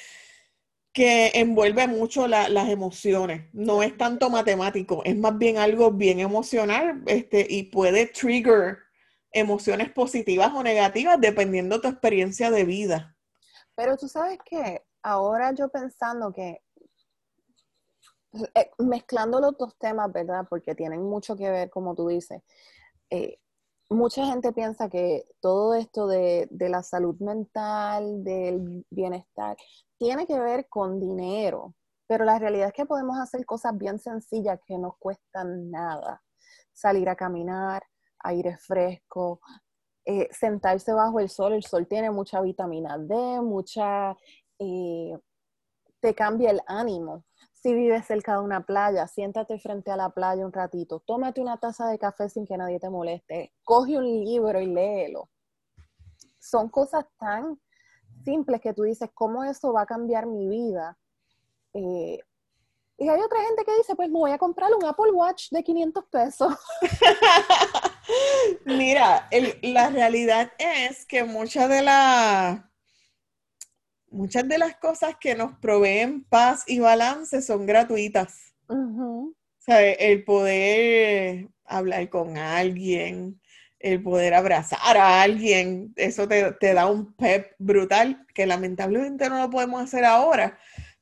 que 0.94 1.32
envuelve 1.36 1.88
mucho 1.88 2.28
las 2.28 2.70
emociones. 2.70 3.50
No 3.54 3.84
es 3.84 3.96
tanto 3.98 4.30
matemático, 4.30 5.02
es 5.06 5.18
más 5.18 5.38
bien 5.38 5.58
algo 5.58 5.92
bien 5.92 6.20
emocional 6.20 7.04
este, 7.06 7.46
y 7.50 7.64
puede 7.64 8.08
trigger 8.08 8.80
emociones 9.32 9.92
positivas 9.92 10.52
o 10.54 10.64
negativas 10.64 11.20
dependiendo 11.22 11.76
de 11.76 11.82
tu 11.84 11.88
experiencia 11.90 12.50
de 12.50 12.66
vida. 12.66 13.16
Pero 13.76 13.96
tú 13.98 14.08
sabes 14.08 14.40
que 14.44 14.84
ahora 15.04 15.54
yo 15.54 15.70
pensando 15.70 16.34
que 16.34 16.62
eh, 18.56 18.72
mezclando 18.80 19.40
los 19.40 19.58
dos 19.58 19.78
temas, 19.78 20.12
¿verdad? 20.12 20.46
Porque 20.50 20.76
tienen 20.76 21.02
mucho 21.02 21.36
que 21.36 21.50
ver, 21.50 21.70
como 21.70 21.96
tú 21.96 22.08
dices. 22.08 22.42
Eh, 23.10 23.40
mucha 23.90 24.26
gente 24.26 24.54
piensa 24.54 24.90
que 24.90 25.26
todo 25.42 25.74
esto 25.74 26.08
de, 26.08 26.48
la 26.52 26.84
salud 26.84 27.16
mental, 27.20 28.24
del 28.24 28.86
bienestar, 28.90 29.58
tiene 29.98 30.28
que 30.28 30.40
ver 30.40 30.68
con 30.70 31.00
dinero, 31.00 31.76
pero 32.08 32.26
la 32.26 32.40
realidad 32.40 32.68
es 32.68 32.74
que 32.74 32.86
podemos 32.86 33.18
hacer 33.18 33.46
cosas 33.46 33.78
bien 33.78 34.00
sencillas 34.00 34.60
que 34.66 34.78
no 34.78 34.96
cuestan 35.00 35.70
nada. 35.72 36.22
Salir 36.74 37.10
a 37.10 37.16
caminar, 37.16 37.84
aire 38.20 38.58
fresco, 38.58 39.42
eh, 40.06 40.30
sentarse 40.32 40.94
bajo 40.94 41.20
el 41.20 41.30
sol, 41.30 41.54
el 41.54 41.64
sol 41.64 41.88
tiene 41.88 42.12
mucha 42.12 42.42
vitamina 42.42 42.98
D, 42.98 43.42
mucha... 43.42 44.16
Eh, 44.60 45.18
te 46.02 46.16
cambia 46.16 46.52
el 46.52 46.62
ánimo. 46.66 47.26
Si 47.62 47.74
vives 47.74 48.06
cerca 48.06 48.34
de 48.36 48.40
una 48.40 48.66
playa, 48.66 49.06
siéntate 49.08 49.60
frente 49.60 49.92
a 49.92 49.98
la 49.98 50.10
playa 50.10 50.46
un 50.46 50.54
ratito, 50.54 51.02
tómate 51.06 51.42
una 51.42 51.58
taza 51.58 51.88
de 51.88 52.00
café 52.00 52.30
sin 52.30 52.46
que 52.46 52.56
nadie 52.56 52.80
te 52.80 52.90
moleste, 52.90 53.52
coge 53.64 53.98
un 53.98 54.06
libro 54.06 54.62
y 54.62 54.68
léelo. 54.68 55.30
Son 56.40 56.70
cosas 56.70 57.06
tan 57.18 57.60
simples 58.24 58.62
que 58.62 58.74
tú 58.74 58.84
dices, 58.84 59.10
¿cómo 59.14 59.44
eso 59.44 59.74
va 59.74 59.82
a 59.82 59.86
cambiar 59.86 60.26
mi 60.26 60.48
vida? 60.48 60.98
Eh, 61.74 62.20
y 62.98 63.10
hay 63.10 63.20
otra 63.22 63.42
gente 63.44 63.66
que 63.66 63.76
dice, 63.76 63.96
pues 63.96 64.10
me 64.10 64.20
voy 64.20 64.32
a 64.32 64.38
comprar 64.38 64.74
un 64.74 64.86
Apple 64.86 65.12
Watch 65.12 65.50
de 65.52 65.62
500 65.62 66.06
pesos. 66.06 66.54
Mira, 68.66 69.28
la 69.62 69.90
realidad 69.90 70.52
es 70.58 71.06
que 71.06 71.24
muchas 71.24 71.70
de 71.70 71.82
las 71.82 72.69
muchas 74.12 74.48
de 74.48 74.58
las 74.58 74.76
cosas 74.78 75.16
que 75.20 75.36
nos 75.36 75.54
proveen 75.60 76.24
paz 76.24 76.64
y 76.68 76.80
balance 76.80 77.42
son 77.42 77.66
gratuitas. 77.66 78.54
O 78.68 79.34
sea, 79.58 79.82
el 79.82 80.24
poder 80.24 81.48
hablar 81.66 82.10
con 82.10 82.38
alguien, 82.38 83.40
el 83.80 84.02
poder 84.02 84.34
abrazar 84.34 84.98
a 84.98 85.22
alguien, 85.22 85.94
eso 85.96 86.28
te, 86.28 86.52
te, 86.54 86.74
da 86.74 86.88
un 86.88 87.14
pep 87.14 87.54
brutal 87.58 88.26
que 88.34 88.46
lamentablemente 88.46 89.30
no 89.30 89.40
lo 89.40 89.50
podemos 89.50 89.82
hacer 89.82 90.06
ahora, 90.06 90.60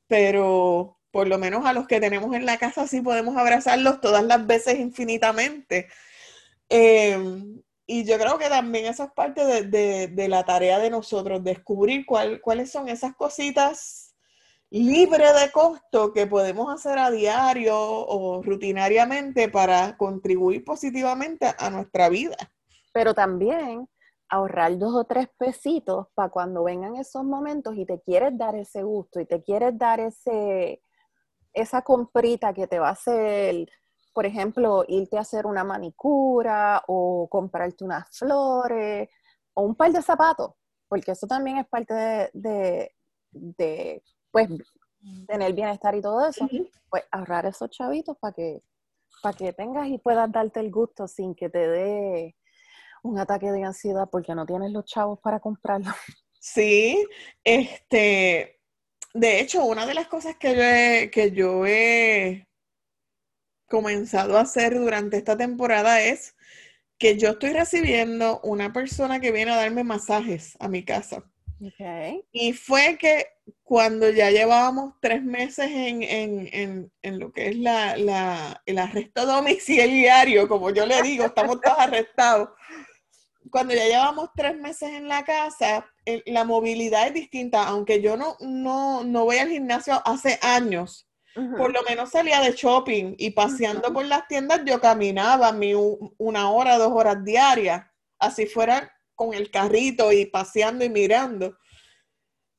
pero 0.08 1.00
por 1.12 1.28
lo 1.28 1.38
menos 1.38 1.66
a 1.66 1.74
los 1.74 1.88
que 1.88 2.00
tenemos 2.00 2.36
en 2.36 2.46
la 2.46 2.58
casa 2.58 2.88
sí 2.88 3.02
podemos 3.02 3.38
abrazarlos 3.38 4.02
todas 4.02 4.24
las 4.24 4.46
veces 4.46 4.80
infinitamente. 4.80 5.88
Eh, 6.70 7.18
y 7.88 8.04
yo 8.04 8.18
creo 8.18 8.38
que 8.38 8.50
también 8.50 8.86
eso 8.86 9.06
es 9.06 9.12
parte 9.14 9.64
de, 9.64 10.28
la 10.28 10.44
tarea 10.44 10.78
de 10.78 10.90
nosotros, 10.90 11.42
descubrir 11.42 12.06
cuáles 12.06 12.70
son 12.70 12.90
esas 12.90 13.16
cositas 13.16 14.14
libres 14.70 15.34
de 15.42 15.52
costo 15.52 16.12
que 16.12 16.28
podemos 16.28 16.70
hacer 16.70 17.00
a 17.00 17.10
diario 17.10 17.78
o 17.80 18.44
rutinariamente 18.44 19.48
para 19.48 19.96
contribuir 19.96 20.66
positivamente 20.66 21.48
a 21.58 21.70
nuestra 21.70 22.10
vida. 22.10 22.36
Pero 22.92 23.14
también 23.14 23.88
ahorrar 24.28 24.78
dos 24.78 24.94
o 24.94 25.06
tres 25.06 25.30
pesitos 25.38 26.08
para 26.14 26.30
cuando 26.30 26.66
vengan 26.66 26.98
esos 26.98 27.24
momentos 27.24 27.78
y 27.78 27.86
te 27.86 28.02
quieres 28.02 28.38
dar 28.38 28.56
ese 28.56 28.84
gusto 28.84 29.22
y 29.22 29.26
te 29.26 29.42
quieres 29.42 29.78
dar 29.78 30.02
ese, 30.02 30.82
esa 31.54 31.82
comprita 31.84 32.54
que 32.54 32.68
te 32.68 32.80
va 32.80 32.90
a 32.90 32.92
hacer 32.92 33.70
por 34.18 34.26
ejemplo, 34.26 34.84
irte 34.88 35.16
a 35.16 35.22
hacer 35.22 35.46
una 35.46 35.64
manicura 35.64 36.84
o 36.88 37.28
comprarte 37.30 37.84
unas 37.84 38.10
flores 38.18 39.10
o 39.54 39.62
un 39.62 39.76
par 39.76 39.92
de 39.92 40.02
zapatos, 40.02 40.54
porque 40.88 41.12
eso 41.12 41.28
también 41.28 41.60
es 41.60 41.68
parte 41.68 41.94
de, 42.34 42.92
de, 43.32 44.04
pues, 44.32 44.50
tener 45.28 45.54
bienestar 45.54 45.94
y 45.94 46.02
todo 46.02 46.28
eso, 46.28 46.50
pues 46.90 47.04
ahorrar 47.12 47.46
esos 47.46 47.70
chavitos 47.70 48.18
para 48.18 48.34
que, 48.34 48.64
para 49.22 49.38
que 49.38 49.54
tengas 49.54 49.88
y 49.88 50.00
puedas 50.00 50.32
darte 50.32 50.62
el 50.62 50.72
gusto 50.72 51.08
sin 51.08 51.36
que 51.36 51.50
te 51.50 51.68
dé 51.68 52.36
un 53.04 53.20
ataque 53.20 53.52
de 53.52 53.66
ansiedad 53.66 54.10
porque 54.12 54.34
no 54.34 54.48
tienes 54.48 54.72
los 54.72 54.86
chavos 54.86 55.20
para 55.20 55.40
comprarlo. 55.40 55.92
Sí, 56.40 57.06
este, 57.44 58.62
de 59.14 59.40
hecho, 59.42 59.66
una 59.66 59.86
de 59.86 59.94
las 59.94 60.08
cosas 60.08 60.38
que 60.38 61.12
que 61.12 61.32
yo 61.32 61.66
he 61.68 62.47
comenzado 63.68 64.38
a 64.38 64.42
hacer 64.42 64.80
durante 64.80 65.18
esta 65.18 65.38
temporada 65.38 66.02
es 66.02 66.36
que 66.98 67.18
yo 67.18 67.30
estoy 67.30 67.52
recibiendo 67.52 68.40
una 68.42 68.74
persona 68.74 69.20
que 69.20 69.32
viene 69.32 69.52
a 69.52 69.58
darme 69.58 69.84
masajes 69.84 70.58
a 70.60 70.68
mi 70.68 70.84
casa. 70.84 71.24
Y 72.32 72.54
fue 72.54 72.98
que 73.00 73.28
cuando 73.64 74.10
ya 74.10 74.30
llevábamos 74.30 74.94
tres 75.02 75.24
meses 75.24 75.70
en, 75.72 76.92
lo 77.04 77.32
que 77.32 77.50
es 77.50 77.58
la, 77.58 78.62
el 78.66 78.78
arresto 78.78 79.26
domiciliario, 79.26 80.48
como 80.48 80.70
yo 80.70 80.86
le 80.86 81.02
digo, 81.02 81.26
estamos 81.26 81.60
todos 81.62 81.78
arrestados. 81.80 82.50
Cuando 83.50 83.74
ya 83.74 83.86
llevamos 83.86 84.30
tres 84.36 84.58
meses 84.58 84.90
en 84.90 85.08
la 85.08 85.24
casa, 85.24 85.88
la 86.26 86.44
movilidad 86.44 87.08
es 87.08 87.14
distinta, 87.14 87.64
aunque 87.68 88.02
yo 88.02 88.18
no, 88.18 88.38
no, 88.40 89.04
no 89.04 89.26
voy 89.26 89.38
al 89.38 89.50
gimnasio 89.50 90.02
hace 90.06 90.38
años 90.42 91.07
por 91.58 91.72
lo 91.72 91.84
menos 91.84 92.10
salía 92.10 92.42
de 92.42 92.52
shopping 92.52 93.16
y 93.18 93.32
paseando 93.32 93.94
por 93.94 94.06
las 94.06 94.28
tiendas 94.28 94.62
yo 94.66 94.80
caminaba 94.80 95.52
mi, 95.52 95.74
una 96.18 96.50
hora, 96.52 96.78
dos 96.78 96.92
horas 96.92 97.24
diarias, 97.24 97.86
así 98.20 98.48
fuera 98.48 98.92
con 99.16 99.34
el 99.34 99.52
carrito 99.52 100.12
y 100.12 100.26
paseando 100.26 100.84
y 100.86 100.90
mirando. 100.90 101.58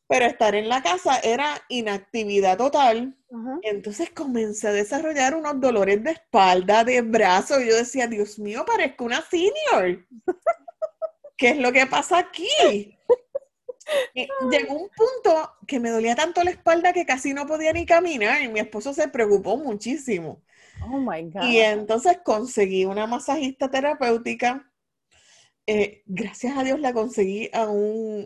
Pero 0.09 0.25
estar 0.25 0.55
en 0.55 0.69
la 0.69 0.83
casa 0.83 1.19
era 1.19 1.63
inactividad 1.69 2.57
total. 2.57 3.15
Entonces 3.63 4.11
comencé 4.11 4.69
a 4.69 4.73
desarrollar 4.73 5.35
unos 5.35 5.61
dolores 5.61 6.03
de 6.03 6.13
espalda, 6.13 6.83
de 6.83 7.03
brazo. 7.03 7.61
Y 7.61 7.69
yo 7.69 7.77
decía, 7.77 8.07
Dios 8.07 8.39
mío, 8.39 8.65
parezco 8.67 9.05
una 9.05 9.21
senior. 9.23 10.07
¿Qué 11.37 11.51
es 11.51 11.59
lo 11.59 11.73
que 11.73 11.87
pasa 11.87 12.19
aquí? 12.19 12.97
Eh, 14.15 14.29
llegó 14.51 14.75
un 14.75 14.89
punto 14.91 15.53
que 15.67 15.81
me 15.81 15.91
dolía 15.91 16.15
tanto 16.15 16.45
la 16.45 16.51
espalda 16.51 16.93
que 16.93 17.07
casi 17.07 17.33
no 17.33 17.47
podía 17.47 17.73
ni 17.73 17.87
caminar 17.87 18.43
y 18.43 18.49
mi 18.49 18.61
esposo 18.61 18.93
se 18.93 19.09
preocupó 19.09 19.57
muchísimo. 19.57 20.43
Oh 20.83 20.99
my 20.99 21.23
God. 21.31 21.43
Y 21.45 21.59
entonces 21.59 22.19
conseguí 22.23 22.85
una 22.85 23.07
masajista 23.07 23.71
terapéutica 23.71 24.69
eh, 25.71 26.03
gracias 26.07 26.57
a 26.57 26.65
Dios 26.65 26.81
la 26.81 26.95
conseguí 26.95 27.51
a 27.53 27.69
un, 27.69 28.25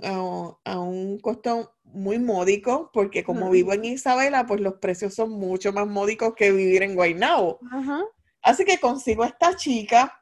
a, 0.64 0.78
un 0.78 1.18
costo 1.18 1.74
muy 1.82 2.20
módico, 2.20 2.88
porque 2.92 3.24
como 3.24 3.50
vivo 3.50 3.72
en 3.72 3.84
Isabela, 3.84 4.46
pues 4.46 4.60
los 4.60 4.74
precios 4.74 5.14
son 5.14 5.30
mucho 5.30 5.72
más 5.72 5.88
módicos 5.88 6.34
que 6.36 6.52
vivir 6.52 6.84
en 6.84 6.94
Guaynabo. 6.94 7.58
Así 8.42 8.64
que 8.64 8.78
consigo 8.78 9.24
a 9.24 9.26
esta 9.26 9.56
chica 9.56 10.21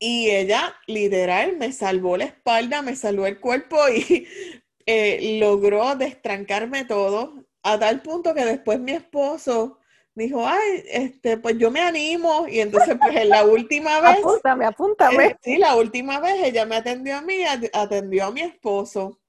y 0.00 0.30
ella 0.30 0.74
literal 0.86 1.58
me 1.58 1.72
salvó 1.72 2.16
la 2.16 2.24
espalda, 2.24 2.80
me 2.80 2.96
salvó 2.96 3.26
el 3.26 3.38
cuerpo 3.38 3.76
y 3.94 4.26
eh, 4.86 5.38
logró 5.38 5.94
destrancarme 5.94 6.86
todo 6.86 7.44
a 7.62 7.78
tal 7.78 8.00
punto 8.00 8.34
que 8.34 8.44
después 8.44 8.80
mi 8.80 8.92
esposo 8.92 9.78
dijo, 10.14 10.46
ay, 10.46 10.84
este, 10.90 11.36
pues 11.36 11.58
yo 11.58 11.70
me 11.70 11.80
animo. 11.80 12.46
Y 12.48 12.60
entonces, 12.60 12.96
pues 13.00 13.14
en 13.14 13.28
la 13.28 13.44
última 13.44 14.00
vez. 14.00 14.18
Apúntame, 14.18 14.64
apúntame. 14.64 15.26
Eh, 15.26 15.36
sí, 15.42 15.58
la 15.58 15.76
última 15.76 16.18
vez 16.18 16.42
ella 16.42 16.64
me 16.64 16.76
atendió 16.76 17.16
a 17.16 17.22
mí, 17.22 17.42
atendió 17.72 18.26
a 18.26 18.30
mi 18.30 18.40
esposo. 18.40 19.20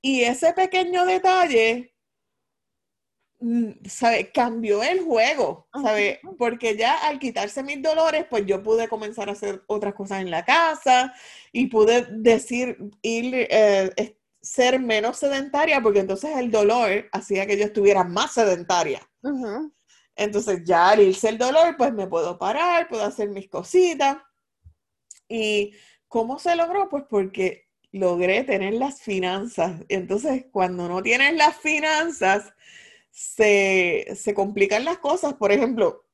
Y 0.00 0.22
ese 0.22 0.52
pequeño 0.52 1.06
detalle, 1.06 1.93
¿sabe? 3.88 4.30
Cambió 4.32 4.82
el 4.82 5.00
juego, 5.00 5.68
¿sabe? 5.72 6.20
Porque 6.38 6.76
ya 6.76 7.06
al 7.06 7.18
quitarse 7.18 7.62
mis 7.62 7.82
dolores, 7.82 8.26
pues 8.28 8.46
yo 8.46 8.62
pude 8.62 8.88
comenzar 8.88 9.28
a 9.28 9.32
hacer 9.32 9.62
otras 9.66 9.94
cosas 9.94 10.20
en 10.20 10.30
la 10.30 10.44
casa 10.44 11.14
y 11.52 11.66
pude 11.66 12.06
decir, 12.10 12.78
ir, 13.02 13.46
eh, 13.50 14.18
ser 14.40 14.80
menos 14.80 15.18
sedentaria, 15.18 15.80
porque 15.80 16.00
entonces 16.00 16.36
el 16.36 16.50
dolor 16.50 17.08
hacía 17.12 17.46
que 17.46 17.58
yo 17.58 17.64
estuviera 17.64 18.04
más 18.04 18.34
sedentaria. 18.34 19.00
Entonces 20.16 20.62
ya 20.64 20.90
al 20.90 21.00
irse 21.00 21.28
el 21.28 21.38
dolor, 21.38 21.76
pues 21.76 21.92
me 21.92 22.06
puedo 22.06 22.38
parar, 22.38 22.88
puedo 22.88 23.04
hacer 23.04 23.28
mis 23.30 23.48
cositas. 23.48 24.18
¿Y 25.28 25.74
cómo 26.08 26.38
se 26.38 26.54
logró? 26.56 26.88
Pues 26.88 27.04
porque 27.08 27.68
logré 27.90 28.44
tener 28.44 28.74
las 28.74 29.00
finanzas. 29.00 29.82
Entonces, 29.88 30.46
cuando 30.52 30.88
no 30.88 31.02
tienes 31.02 31.34
las 31.34 31.56
finanzas, 31.56 32.52
se, 33.14 34.34
complican 34.34 34.84
las 34.84 34.98
cosas. 34.98 35.34
Por 35.34 35.52
ejemplo, 35.52 36.04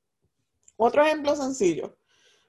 otro 0.76 1.04
ejemplo 1.04 1.34
sencillo. 1.34 1.96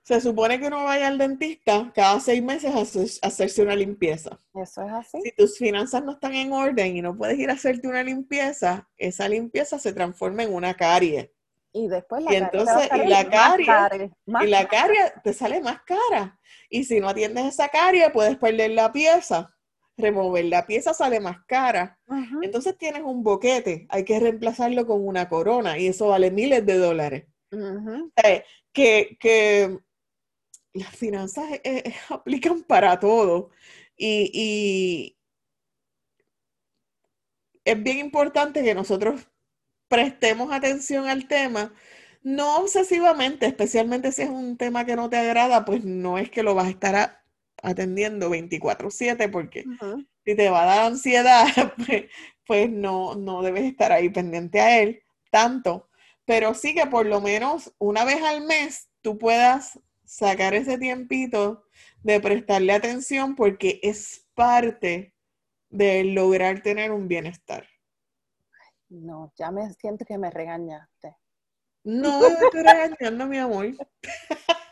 Se 0.03 0.19
supone 0.19 0.59
que 0.59 0.67
uno 0.67 0.83
vaya 0.83 1.07
al 1.07 1.17
dentista 1.17 1.91
cada 1.93 2.19
seis 2.19 2.43
meses 2.43 2.73
a, 2.75 3.27
hacerse 3.27 3.61
una 3.61 3.75
limpieza. 3.75 4.39
Eso 4.53 4.81
es 4.81 4.91
así. 4.91 5.21
Si 5.23 5.31
tus 5.31 5.57
finanzas 5.57 6.03
no 6.03 6.13
están 6.13 6.33
en 6.33 6.51
orden 6.51 6.97
y 6.97 7.01
no 7.01 7.15
puedes 7.15 7.37
ir 7.39 7.49
a 7.49 7.53
hacerte 7.53 7.87
una 7.87 8.03
limpieza, 8.03 8.89
esa 8.97 9.29
limpieza 9.29 9.79
se 9.79 9.93
transforma 9.93 10.43
en 10.43 10.53
una 10.53 10.73
carie. 10.73 11.33
Y 11.71 11.87
después 11.87 12.23
la 12.23 12.33
y 12.33 12.35
entonces, 12.35 12.89
y 12.93 13.07
la 13.07 13.29
carie, 13.29 14.11
y 14.25 14.47
la 14.47 14.67
carie 14.67 15.13
te 15.23 15.33
sale 15.33 15.61
más 15.61 15.81
cara. 15.83 16.37
Y 16.69 16.83
si 16.83 16.99
no 16.99 17.07
atiendes 17.07 17.45
esa 17.45 17.69
carie, 17.69 18.09
puedes 18.09 18.37
perder 18.37 18.71
la 18.71 18.91
pieza. 18.91 19.55
Remover 20.01 20.45
la 20.45 20.65
pieza 20.65 20.93
sale 20.93 21.19
más 21.19 21.45
cara. 21.45 21.99
Entonces 22.41 22.77
tienes 22.77 23.03
un 23.03 23.23
boquete, 23.23 23.85
hay 23.89 24.03
que 24.03 24.19
reemplazarlo 24.19 24.85
con 24.85 25.05
una 25.05 25.29
corona 25.29 25.77
y 25.77 25.87
eso 25.87 26.07
vale 26.07 26.31
miles 26.31 26.65
de 26.65 26.77
dólares. 26.77 27.27
que, 28.73 29.17
que, 29.19 29.79
las 30.73 30.95
finanzas 30.95 31.51
eh, 31.51 31.61
eh, 31.63 31.93
aplican 32.09 32.63
para 32.63 32.99
todo. 32.99 33.51
Y, 33.97 34.31
y 34.33 35.17
es 37.65 37.83
bien 37.83 37.99
importante 37.99 38.63
que 38.63 38.73
nosotros 38.73 39.27
prestemos 39.87 40.51
atención 40.51 41.07
al 41.07 41.27
tema, 41.27 41.73
no 42.23 42.57
obsesivamente, 42.57 43.45
especialmente 43.45 44.11
si 44.11 44.23
es 44.23 44.29
un 44.29 44.57
tema 44.57 44.85
que 44.85 44.95
no 44.95 45.09
te 45.09 45.17
agrada, 45.17 45.65
pues 45.65 45.83
no 45.83 46.17
es 46.17 46.29
que 46.29 46.43
lo 46.43 46.55
vas 46.55 46.67
a 46.67 46.69
estar 46.69 47.20
atendiendo 47.61 48.29
24/7 48.29 49.29
porque 49.29 49.65
si 50.25 50.35
te 50.35 50.49
va 50.49 50.63
a 50.63 50.65
dar 50.65 50.79
ansiedad, 50.85 51.45
pues, 51.77 52.05
pues, 52.45 52.69
no, 52.69 53.15
no 53.15 53.41
debes 53.41 53.63
estar 53.63 53.91
ahí 53.91 54.09
pendiente 54.09 54.59
a 54.59 54.81
él 54.81 55.03
tanto, 55.31 55.89
pero 56.25 56.53
sí 56.53 56.75
que 56.75 56.85
por 56.87 57.05
lo 57.05 57.21
menos 57.21 57.73
una 57.79 58.05
vez 58.05 58.21
al 58.21 58.45
mes 58.45 58.89
tú 59.01 59.17
puedas 59.17 59.79
sacar 60.03 60.53
ese 60.53 60.77
tiempito 60.77 61.63
de 62.03 62.19
prestarle 62.19 62.73
atención 62.73 63.35
porque 63.35 63.79
es 63.81 64.27
parte 64.33 65.13
de 65.69 66.03
lograr 66.03 66.61
tener 66.61 66.91
un 66.91 67.07
bienestar. 67.07 67.65
No, 68.89 69.31
ya 69.37 69.51
me 69.51 69.73
siento 69.73 70.03
que 70.03 70.17
me 70.17 70.29
regañaste. 70.29 71.15
No, 71.83 72.19
me 72.19 72.27
estoy 72.27 72.61
regañando, 72.61 73.25
mi 73.25 73.37
amor. 73.37 73.67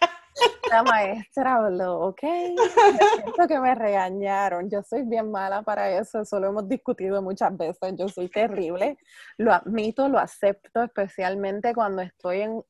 La 0.70 0.84
maestra 0.84 1.56
habló, 1.56 2.00
¿ok? 2.00 2.22
Siento 2.22 3.48
que 3.48 3.60
me 3.60 3.74
regañaron. 3.74 4.70
Yo 4.70 4.84
soy 4.84 5.04
bien 5.04 5.32
mala 5.32 5.64
para 5.64 5.90
eso, 5.90 6.22
eso 6.22 6.40
lo 6.40 6.48
hemos 6.48 6.70
discutido 6.70 7.22
muchas 7.22 7.56
veces. 7.58 7.96
Yo 7.98 8.08
soy 8.08 8.30
terrible. 8.30 8.98
Lo 9.38 9.54
admito, 9.54 10.08
lo 10.08 10.20
acepto, 10.20 10.84
especialmente 10.84 11.74
cuando 11.74 12.02
estoy 12.02 12.42
en, 12.42 12.64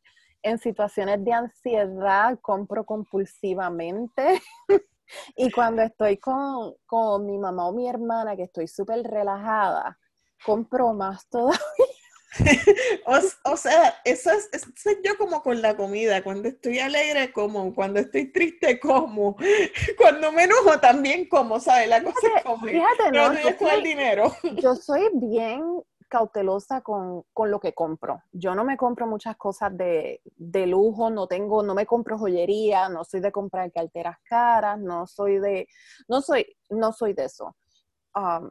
en 0.43 0.57
situaciones 0.59 1.23
de 1.23 1.33
ansiedad, 1.33 2.39
compro 2.41 2.85
compulsivamente. 2.85 4.41
y 5.35 5.51
cuando 5.51 5.81
estoy 5.81 6.17
con, 6.17 6.73
con 6.85 7.25
mi 7.25 7.37
mamá 7.37 7.67
o 7.67 7.73
mi 7.73 7.87
hermana, 7.87 8.35
que 8.35 8.43
estoy 8.43 8.67
súper 8.67 9.03
relajada, 9.03 9.97
compro 10.45 10.93
más 10.93 11.27
todavía. 11.27 11.59
o, 13.45 13.57
sea, 13.57 13.95
eso 14.05 14.31
es, 14.31 14.67
yo 15.03 15.17
como 15.17 15.41
con 15.41 15.61
la 15.61 15.75
comida. 15.75 16.23
Cuando 16.23 16.47
estoy 16.49 16.79
alegre, 16.79 17.31
como. 17.31 17.73
Cuando 17.73 17.99
estoy 17.99 18.31
triste, 18.31 18.79
como. 18.79 19.35
Cuando 19.97 20.31
me 20.31 20.43
enojo, 20.43 20.79
también 20.79 21.27
como, 21.27 21.59
¿sabes? 21.59 21.89
La 21.89 22.03
cosa 22.03 22.27
es 22.37 22.43
como. 22.43 22.65
Fíjate, 22.65 23.11
no, 23.11 23.33
yo, 23.33 23.57
soy, 23.57 23.69
el 23.71 23.83
dinero. 23.83 24.31
yo 24.57 24.75
soy 24.75 25.09
bien 25.13 25.63
cautelosa 26.07 26.81
con, 26.81 27.23
lo 27.45 27.59
que 27.59 27.73
compro. 27.73 28.21
Yo 28.31 28.55
no 28.55 28.63
me 28.63 28.77
compro 28.77 29.07
muchas 29.07 29.37
cosas 29.37 29.71
de, 29.75 30.21
lujo, 30.67 31.09
no 31.09 31.27
tengo, 31.27 31.63
no 31.63 31.75
me 31.75 31.85
compro 31.85 32.17
joyería, 32.17 32.89
no 32.89 33.03
soy 33.05 33.21
de 33.21 33.31
comprar 33.31 33.71
carteras 33.71 34.17
caras, 34.23 34.79
no 34.79 35.07
soy 35.07 35.39
de, 35.39 35.67
no 36.07 36.21
soy, 36.21 36.45
no 36.69 36.91
soy 36.91 37.13
de 37.13 37.25
eso. 37.25 37.55
Um, 38.15 38.49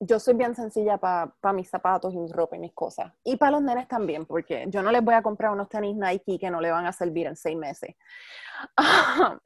yo 0.00 0.20
soy 0.20 0.34
bien 0.34 0.54
sencilla 0.54 0.98
para 0.98 1.52
mis 1.52 1.68
zapatos 1.68 2.14
y 2.14 2.18
mis 2.18 2.32
ropa 2.32 2.56
y 2.56 2.60
mis 2.60 2.72
cosas. 2.72 3.12
Y 3.24 3.36
para 3.36 3.52
los 3.52 3.62
nenes 3.62 3.88
también, 3.88 4.26
porque 4.26 4.66
yo 4.68 4.82
no 4.82 4.90
les 4.90 5.02
voy 5.02 5.14
a 5.14 5.22
comprar 5.22 5.52
unos 5.52 5.68
tenis 5.68 5.96
Nike 5.96 6.38
que 6.38 6.50
no 6.50 6.60
le 6.60 6.70
van 6.70 6.86
a 6.86 6.92
servir 6.92 7.26
en 7.26 7.36
seis 7.36 7.56
meses. 7.56 7.94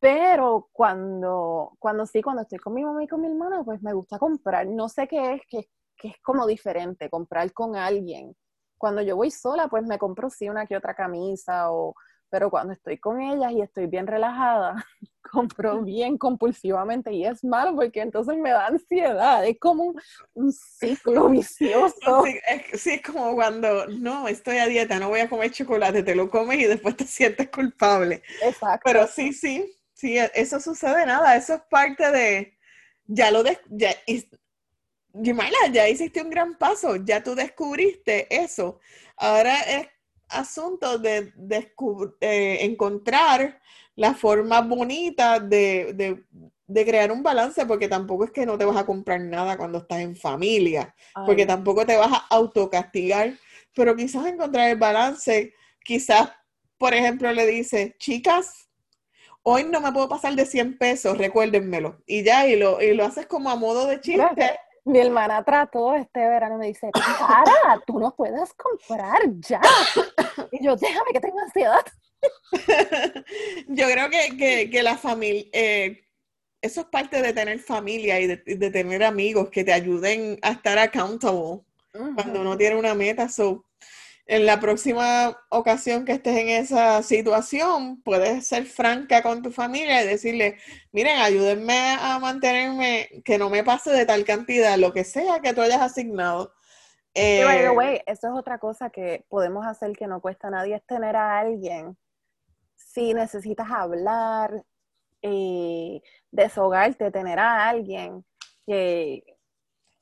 Pero 0.00 0.68
cuando, 0.72 1.76
cuando 1.78 2.06
sí, 2.06 2.20
cuando 2.22 2.42
estoy 2.42 2.58
con 2.58 2.74
mi 2.74 2.84
mamá 2.84 3.04
y 3.04 3.08
con 3.08 3.20
mi 3.20 3.28
hermana, 3.28 3.62
pues 3.64 3.82
me 3.82 3.92
gusta 3.92 4.18
comprar. 4.18 4.66
No 4.66 4.88
sé 4.88 5.08
qué 5.08 5.34
es, 5.34 5.42
que, 5.48 5.68
que 5.96 6.08
es 6.08 6.20
como 6.22 6.46
diferente, 6.46 7.08
comprar 7.08 7.52
con 7.52 7.76
alguien. 7.76 8.36
Cuando 8.76 9.00
yo 9.00 9.16
voy 9.16 9.30
sola, 9.30 9.68
pues 9.68 9.84
me 9.86 9.98
compro 9.98 10.28
sí 10.28 10.48
una 10.48 10.66
que 10.66 10.76
otra 10.76 10.94
camisa 10.94 11.70
o 11.72 11.94
pero 12.34 12.50
cuando 12.50 12.72
estoy 12.72 12.98
con 12.98 13.20
ellas 13.20 13.52
y 13.52 13.60
estoy 13.62 13.86
bien 13.86 14.08
relajada, 14.08 14.74
compro 15.34 15.82
bien 15.82 16.16
compulsivamente 16.16 17.12
y 17.12 17.26
es 17.26 17.42
malo 17.42 17.74
porque 17.74 18.00
entonces 18.00 18.36
me 18.38 18.50
da 18.50 18.68
ansiedad, 18.68 19.44
es 19.44 19.58
como 19.58 19.94
un, 20.34 20.52
ciclo 20.52 21.28
vicioso. 21.28 22.24
Sí 22.76 22.90
es, 22.90 23.02
como 23.02 23.34
cuando, 23.34 23.86
no, 23.86 24.28
estoy 24.28 24.58
a 24.58 24.66
dieta, 24.66 25.00
no 25.00 25.08
voy 25.08 25.20
a 25.20 25.28
comer 25.28 25.50
chocolate, 25.50 26.04
te 26.04 26.14
lo 26.14 26.30
comes 26.30 26.58
y 26.58 26.64
después 26.64 26.96
te 26.96 27.04
sientes 27.06 27.48
culpable. 27.48 28.22
Exacto. 28.42 28.82
Pero 28.84 29.08
sí, 29.08 29.32
sí, 29.32 29.76
sí, 29.92 30.16
e, 30.18 30.30
eso 30.34 30.60
sucede 30.60 31.04
nada, 31.04 31.36
eso 31.36 31.54
es 31.54 31.62
parte 31.68 32.10
de, 32.12 32.56
ya 33.06 33.32
lo, 33.32 33.42
de, 33.42 33.58
ya, 33.68 33.90
ya 35.72 35.88
hiciste 35.88 36.22
un 36.22 36.30
gran 36.30 36.56
paso, 36.56 36.96
ya 36.96 37.22
tú 37.22 37.34
descubriste 37.34 38.28
eso. 38.34 38.78
Ahora 39.16 39.60
es 39.62 39.88
asunto 40.28 40.98
de, 40.98 41.32
eh, 42.20 42.58
encontrar 42.60 43.60
la 43.96 44.14
forma 44.14 44.60
bonita 44.60 45.38
de, 45.38 46.24
crear 46.72 47.12
un 47.12 47.22
balance, 47.22 47.64
porque 47.66 47.88
tampoco 47.88 48.24
es 48.24 48.30
que 48.30 48.46
no 48.46 48.58
te 48.58 48.64
vas 48.64 48.76
a 48.76 48.86
comprar 48.86 49.20
nada 49.20 49.56
cuando 49.56 49.78
estás 49.78 50.00
en 50.00 50.16
familia, 50.16 50.94
porque 51.26 51.46
tampoco 51.46 51.86
te 51.86 51.96
vas 51.96 52.12
a 52.12 52.26
autocastigar, 52.30 53.34
pero 53.74 53.94
quizás 53.94 54.26
encontrar 54.26 54.70
el 54.70 54.78
balance, 54.78 55.52
quizás, 55.84 56.30
por 56.78 56.94
ejemplo, 56.94 57.30
le 57.32 57.46
dices, 57.46 57.96
chicas, 57.98 58.68
hoy 59.42 59.64
no 59.64 59.80
me 59.80 59.92
puedo 59.92 60.08
pasar 60.08 60.34
de 60.34 60.46
100 60.46 60.78
pesos, 60.78 61.16
recuérdenmelo, 61.16 62.02
y 62.06 62.24
ya, 62.24 62.46
y 62.48 62.56
lo, 62.56 62.80
y 62.82 62.94
lo 62.94 63.04
haces 63.04 63.26
como 63.26 63.50
a 63.50 63.56
modo 63.56 63.86
de 63.86 64.00
chiste. 64.00 64.58
Mi 64.86 64.98
hermana 64.98 65.42
trató 65.42 65.94
este 65.94 66.20
verano, 66.20 66.58
me 66.58 66.66
dice, 66.66 66.90
Cara, 66.92 67.82
tú 67.86 67.98
no 67.98 68.14
puedes 68.14 68.52
comprar 68.52 69.22
ya. 69.38 69.60
Y 70.52 70.62
yo, 70.64 70.76
déjame 70.76 71.12
que 71.12 71.20
tengo 71.20 71.40
ansiedad. 71.40 71.84
yo 73.68 73.86
creo 73.86 74.10
que, 74.10 74.80
la 74.82 74.96
familia, 74.96 75.46
eh, 75.52 76.08
eso 76.62 76.80
es 76.80 76.86
parte 76.86 77.20
de 77.20 77.32
tener 77.32 77.58
familia 77.58 78.20
y 78.20 78.26
de, 78.26 78.70
tener 78.70 79.04
amigos 79.04 79.50
que 79.50 79.64
te 79.64 79.72
ayuden 79.72 80.38
a 80.42 80.52
estar 80.52 80.78
accountable 80.78 81.62
cuando 81.92 82.40
uno 82.40 82.56
tiene 82.56 82.76
una 82.76 82.94
meta. 82.94 83.28
So, 83.28 83.66
en 84.26 84.46
la 84.46 84.58
próxima 84.58 85.38
ocasión 85.50 86.06
que 86.06 86.12
estés 86.12 86.38
en 86.38 86.48
esa 86.48 87.02
situación, 87.02 88.00
puedes 88.02 88.46
ser 88.46 88.64
franca 88.64 89.22
con 89.22 89.42
tu 89.42 89.50
familia 89.50 90.02
y 90.02 90.06
decirle, 90.06 90.56
miren, 90.92 91.18
ayúdenme 91.18 91.96
a 92.00 92.18
mantenerme, 92.18 93.22
que 93.24 93.36
no 93.36 93.50
me 93.50 93.62
pase 93.62 93.90
de 93.90 94.06
tal 94.06 94.24
cantidad, 94.24 94.78
lo 94.78 94.94
que 94.94 95.04
sea 95.04 95.40
que 95.40 95.52
tú 95.52 95.60
hayas 95.60 95.82
asignado. 95.82 96.54
Eh, 97.14 98.02
eso 98.06 98.26
es 98.28 98.32
otra 98.34 98.58
cosa 98.58 98.90
que 98.90 99.24
podemos 99.28 99.66
hacer 99.66 99.92
que 99.96 100.06
no 100.06 100.20
cuesta 100.20 100.48
a 100.48 100.50
nadie, 100.50 100.76
es 100.76 100.84
tener 100.84 101.16
a 101.16 101.38
alguien. 101.38 101.96
Si 102.74 103.14
necesitas 103.14 103.70
hablar, 103.70 104.64
eh, 105.22 106.02
deshogarte, 106.30 107.10
tener 107.10 107.38
a 107.38 107.68
alguien 107.68 108.24
que, 108.66 109.22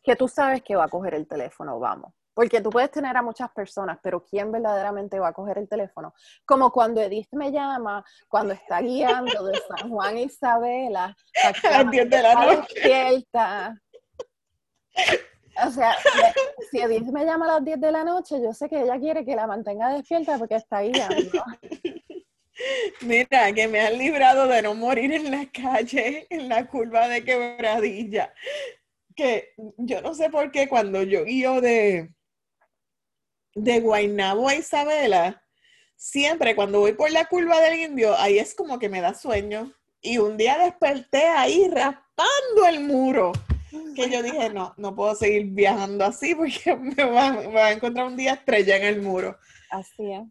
que 0.02 0.16
tú 0.16 0.26
sabes 0.26 0.62
que 0.62 0.76
va 0.76 0.84
a 0.84 0.88
coger 0.88 1.14
el 1.14 1.26
teléfono, 1.26 1.78
vamos 1.78 2.12
porque 2.34 2.60
tú 2.60 2.70
puedes 2.70 2.90
tener 2.90 3.16
a 3.16 3.22
muchas 3.22 3.50
personas, 3.50 3.98
pero 4.02 4.24
¿quién 4.24 4.50
verdaderamente 4.50 5.18
va 5.18 5.28
a 5.28 5.32
coger 5.32 5.58
el 5.58 5.68
teléfono? 5.68 6.14
Como 6.44 6.70
cuando 6.72 7.00
Edith 7.00 7.28
me 7.32 7.52
llama, 7.52 8.04
cuando 8.28 8.54
está 8.54 8.80
guiando 8.80 9.44
de 9.44 9.60
San 9.68 9.90
Juan 9.90 10.16
a 10.16 10.20
Isabela, 10.20 11.16
a 11.44 11.70
las 11.70 11.90
10 11.90 12.10
de 12.10 12.22
la 12.22 12.34
noche. 12.34 12.74
Despierta. 12.74 13.76
O 15.66 15.70
sea, 15.70 15.94
si 16.70 16.80
Edith 16.80 17.08
me 17.08 17.24
llama 17.24 17.46
a 17.46 17.54
las 17.54 17.64
10 17.64 17.80
de 17.80 17.92
la 17.92 18.04
noche, 18.04 18.40
yo 18.42 18.52
sé 18.52 18.68
que 18.68 18.82
ella 18.82 18.98
quiere 18.98 19.24
que 19.24 19.36
la 19.36 19.46
mantenga 19.46 19.92
despierta 19.92 20.38
porque 20.38 20.56
está 20.56 20.82
guiando. 20.82 21.44
Mira, 23.00 23.52
que 23.52 23.68
me 23.68 23.80
han 23.80 23.98
librado 23.98 24.46
de 24.46 24.62
no 24.62 24.74
morir 24.74 25.12
en 25.12 25.30
la 25.30 25.46
calle, 25.50 26.26
en 26.30 26.48
la 26.48 26.66
curva 26.66 27.08
de 27.08 27.24
quebradilla. 27.24 28.32
Que 29.14 29.54
yo 29.76 30.00
no 30.00 30.14
sé 30.14 30.30
por 30.30 30.50
qué 30.50 30.68
cuando 30.68 31.02
yo 31.02 31.24
guío 31.24 31.60
de, 31.60 32.14
de 33.54 33.80
Guaynabo 33.80 34.48
a 34.48 34.54
Isabela, 34.54 35.42
siempre 35.96 36.54
cuando 36.54 36.80
voy 36.80 36.92
por 36.92 37.10
la 37.10 37.26
curva 37.26 37.60
del 37.60 37.80
indio, 37.80 38.16
ahí 38.16 38.38
es 38.38 38.54
como 38.54 38.78
que 38.78 38.88
me 38.88 39.00
da 39.00 39.14
sueño. 39.14 39.72
Y 40.00 40.18
un 40.18 40.36
día 40.36 40.58
desperté 40.58 41.28
ahí 41.28 41.68
raspando 41.68 42.66
el 42.68 42.80
muro. 42.80 43.32
Que 43.96 44.10
yo 44.10 44.22
dije, 44.22 44.50
no, 44.50 44.74
no 44.76 44.94
puedo 44.94 45.14
seguir 45.14 45.46
viajando 45.46 46.04
así 46.04 46.34
porque 46.34 46.76
me 46.76 47.04
va, 47.04 47.66
a 47.66 47.72
encontrar 47.72 48.06
un 48.06 48.16
día 48.16 48.34
estrella 48.34 48.76
en 48.76 48.84
el 48.84 49.02
muro. 49.02 49.36
Así 49.70 50.12
es. 50.12 50.22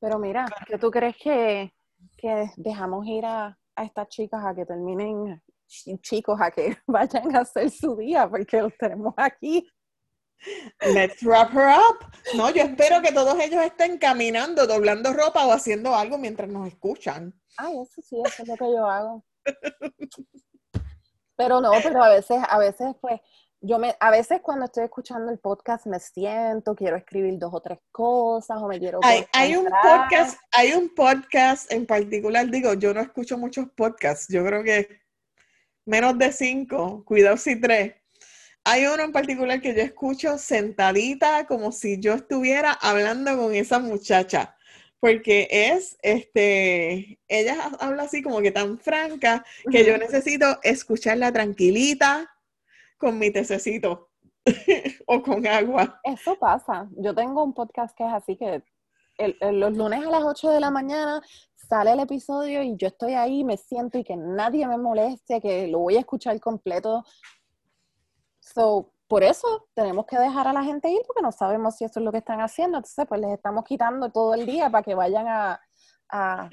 Pero 0.00 0.18
mira, 0.18 0.46
¿qué 0.66 0.78
tú 0.78 0.90
crees 0.90 1.16
que, 1.16 1.72
que 2.16 2.50
dejamos 2.56 3.06
ir 3.06 3.24
a, 3.24 3.58
a 3.74 3.84
estas 3.84 4.08
chicas 4.08 4.44
a 4.44 4.54
que 4.54 4.64
terminen, 4.64 5.42
chicos, 6.00 6.40
a 6.40 6.50
que 6.50 6.76
vayan 6.86 7.34
a 7.34 7.40
hacer 7.40 7.70
su 7.70 7.96
día? 7.96 8.28
Porque 8.28 8.62
los 8.62 8.76
tenemos 8.78 9.14
aquí. 9.16 9.68
Let's 10.80 11.22
wrap 11.24 11.52
her 11.52 11.76
up. 11.76 11.98
No, 12.36 12.50
yo 12.50 12.62
espero 12.62 13.02
que 13.02 13.12
todos 13.12 13.36
ellos 13.40 13.60
estén 13.64 13.98
caminando, 13.98 14.68
doblando 14.68 15.12
ropa 15.12 15.44
o 15.44 15.50
haciendo 15.50 15.96
algo 15.96 16.16
mientras 16.16 16.48
nos 16.48 16.68
escuchan. 16.68 17.34
Ay, 17.56 17.74
eso 17.82 18.00
sí, 18.00 18.16
eso 18.24 18.42
es 18.42 18.48
lo 18.48 18.56
que 18.56 18.72
yo 18.72 18.86
hago. 18.86 19.24
Pero 21.38 21.60
no, 21.60 21.70
pero 21.82 22.02
a 22.02 22.10
veces, 22.10 22.38
a 22.48 22.58
veces, 22.58 22.88
pues, 23.00 23.20
yo 23.60 23.78
me, 23.78 23.94
a 24.00 24.10
veces 24.10 24.40
cuando 24.42 24.64
estoy 24.66 24.84
escuchando 24.84 25.30
el 25.30 25.38
podcast 25.38 25.86
me 25.86 26.00
siento, 26.00 26.74
quiero 26.74 26.96
escribir 26.96 27.38
dos 27.38 27.54
o 27.54 27.60
tres 27.60 27.78
cosas 27.92 28.58
o 28.60 28.66
me 28.66 28.78
quiero. 28.78 29.00
Hay, 29.02 29.24
hay 29.32 29.56
un 29.56 29.66
podcast, 29.66 30.38
hay 30.52 30.72
un 30.72 30.94
podcast 30.94 31.72
en 31.72 31.86
particular, 31.86 32.50
digo, 32.50 32.74
yo 32.74 32.92
no 32.92 33.00
escucho 33.00 33.38
muchos 33.38 33.68
podcasts, 33.76 34.26
yo 34.28 34.44
creo 34.44 34.62
que 34.64 35.00
menos 35.86 36.18
de 36.18 36.32
cinco, 36.32 37.04
cuidado 37.04 37.36
si 37.36 37.60
tres 37.60 37.94
hay 38.70 38.84
uno 38.84 39.02
en 39.02 39.12
particular 39.12 39.62
que 39.62 39.74
yo 39.74 39.80
escucho 39.80 40.36
sentadita 40.36 41.46
como 41.46 41.72
si 41.72 41.98
yo 42.00 42.12
estuviera 42.12 42.72
hablando 42.72 43.34
con 43.38 43.54
esa 43.54 43.78
muchacha, 43.78 44.57
porque 45.00 45.48
es, 45.50 45.96
este, 46.02 47.18
ella 47.28 47.70
habla 47.80 48.04
así 48.04 48.22
como 48.22 48.40
que 48.40 48.50
tan 48.50 48.78
franca 48.78 49.44
que 49.70 49.84
yo 49.84 49.96
necesito 49.98 50.58
escucharla 50.62 51.32
tranquilita 51.32 52.30
con 52.96 53.18
mi 53.18 53.30
tececito 53.30 54.10
o 55.06 55.22
con 55.22 55.46
agua. 55.46 56.00
Eso 56.04 56.36
pasa. 56.38 56.88
Yo 56.96 57.14
tengo 57.14 57.44
un 57.44 57.54
podcast 57.54 57.96
que 57.96 58.04
es 58.04 58.12
así 58.12 58.36
que 58.36 58.62
los 59.50 59.76
lunes 59.76 60.06
a 60.06 60.10
las 60.10 60.22
8 60.24 60.50
de 60.50 60.60
la 60.60 60.70
mañana 60.70 61.20
sale 61.54 61.92
el 61.92 62.00
episodio 62.00 62.62
y 62.62 62.76
yo 62.76 62.88
estoy 62.88 63.14
ahí, 63.14 63.44
me 63.44 63.56
siento 63.56 63.98
y 63.98 64.04
que 64.04 64.16
nadie 64.16 64.66
me 64.66 64.78
moleste, 64.78 65.40
que 65.40 65.66
lo 65.68 65.80
voy 65.80 65.96
a 65.96 66.00
escuchar 66.00 66.38
completo 66.40 67.04
So, 68.54 68.92
por 69.08 69.24
eso 69.24 69.68
tenemos 69.74 70.06
que 70.06 70.18
dejar 70.18 70.46
a 70.46 70.52
la 70.52 70.62
gente 70.62 70.90
ir 70.90 71.00
porque 71.06 71.22
no 71.22 71.32
sabemos 71.32 71.76
si 71.76 71.84
eso 71.84 71.98
es 71.98 72.04
lo 72.04 72.12
que 72.12 72.18
están 72.18 72.40
haciendo. 72.40 72.76
Entonces, 72.76 73.06
pues 73.08 73.20
les 73.20 73.32
estamos 73.32 73.64
quitando 73.64 74.12
todo 74.12 74.34
el 74.34 74.44
día 74.44 74.68
para 74.68 74.84
que 74.84 74.94
vayan 74.94 75.26
a, 75.26 75.60
a, 76.10 76.50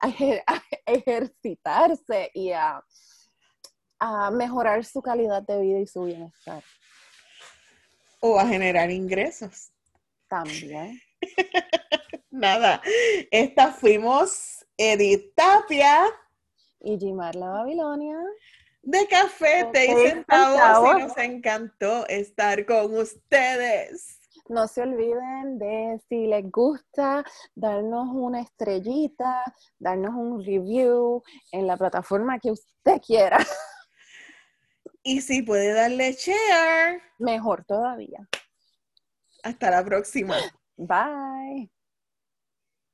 ejercitarse 0.86 2.30
y 2.34 2.52
a, 2.52 2.82
a 3.98 4.30
mejorar 4.30 4.84
su 4.84 5.00
calidad 5.00 5.42
de 5.42 5.60
vida 5.62 5.78
y 5.80 5.86
su 5.86 6.04
bienestar. 6.04 6.62
O 8.20 8.38
a 8.38 8.46
generar 8.46 8.90
ingresos. 8.90 9.72
También. 10.28 11.00
Nada, 12.30 12.82
esta 13.30 13.72
fuimos 13.72 14.66
Edith 14.76 15.34
Tapia 15.34 16.04
y 16.80 16.98
Jimar 16.98 17.34
la 17.34 17.48
Babilonia 17.48 18.18
de 18.86 19.06
café, 19.08 19.68
te 19.72 19.84
y 19.86 19.94
centavos, 19.94 20.96
y 20.96 21.02
nos 21.02 21.18
encantó 21.18 22.06
estar 22.06 22.64
con 22.64 22.96
ustedes. 22.96 24.20
No 24.48 24.68
se 24.68 24.82
olviden 24.82 25.58
de 25.58 26.00
si 26.08 26.28
les 26.28 26.48
gusta, 26.50 27.24
darnos 27.56 28.08
una 28.12 28.40
estrellita, 28.40 29.42
darnos 29.80 30.14
un 30.14 30.44
review 30.44 31.22
en 31.50 31.66
la 31.66 31.76
plataforma 31.76 32.38
que 32.38 32.52
usted 32.52 33.00
quiera. 33.04 33.38
Y 35.02 35.20
si 35.20 35.42
puede 35.42 35.72
darle 35.72 36.12
share. 36.12 37.00
Mejor 37.18 37.64
todavía. 37.64 38.28
Hasta 39.42 39.70
la 39.70 39.84
próxima. 39.84 40.36
Bye. 40.76 41.70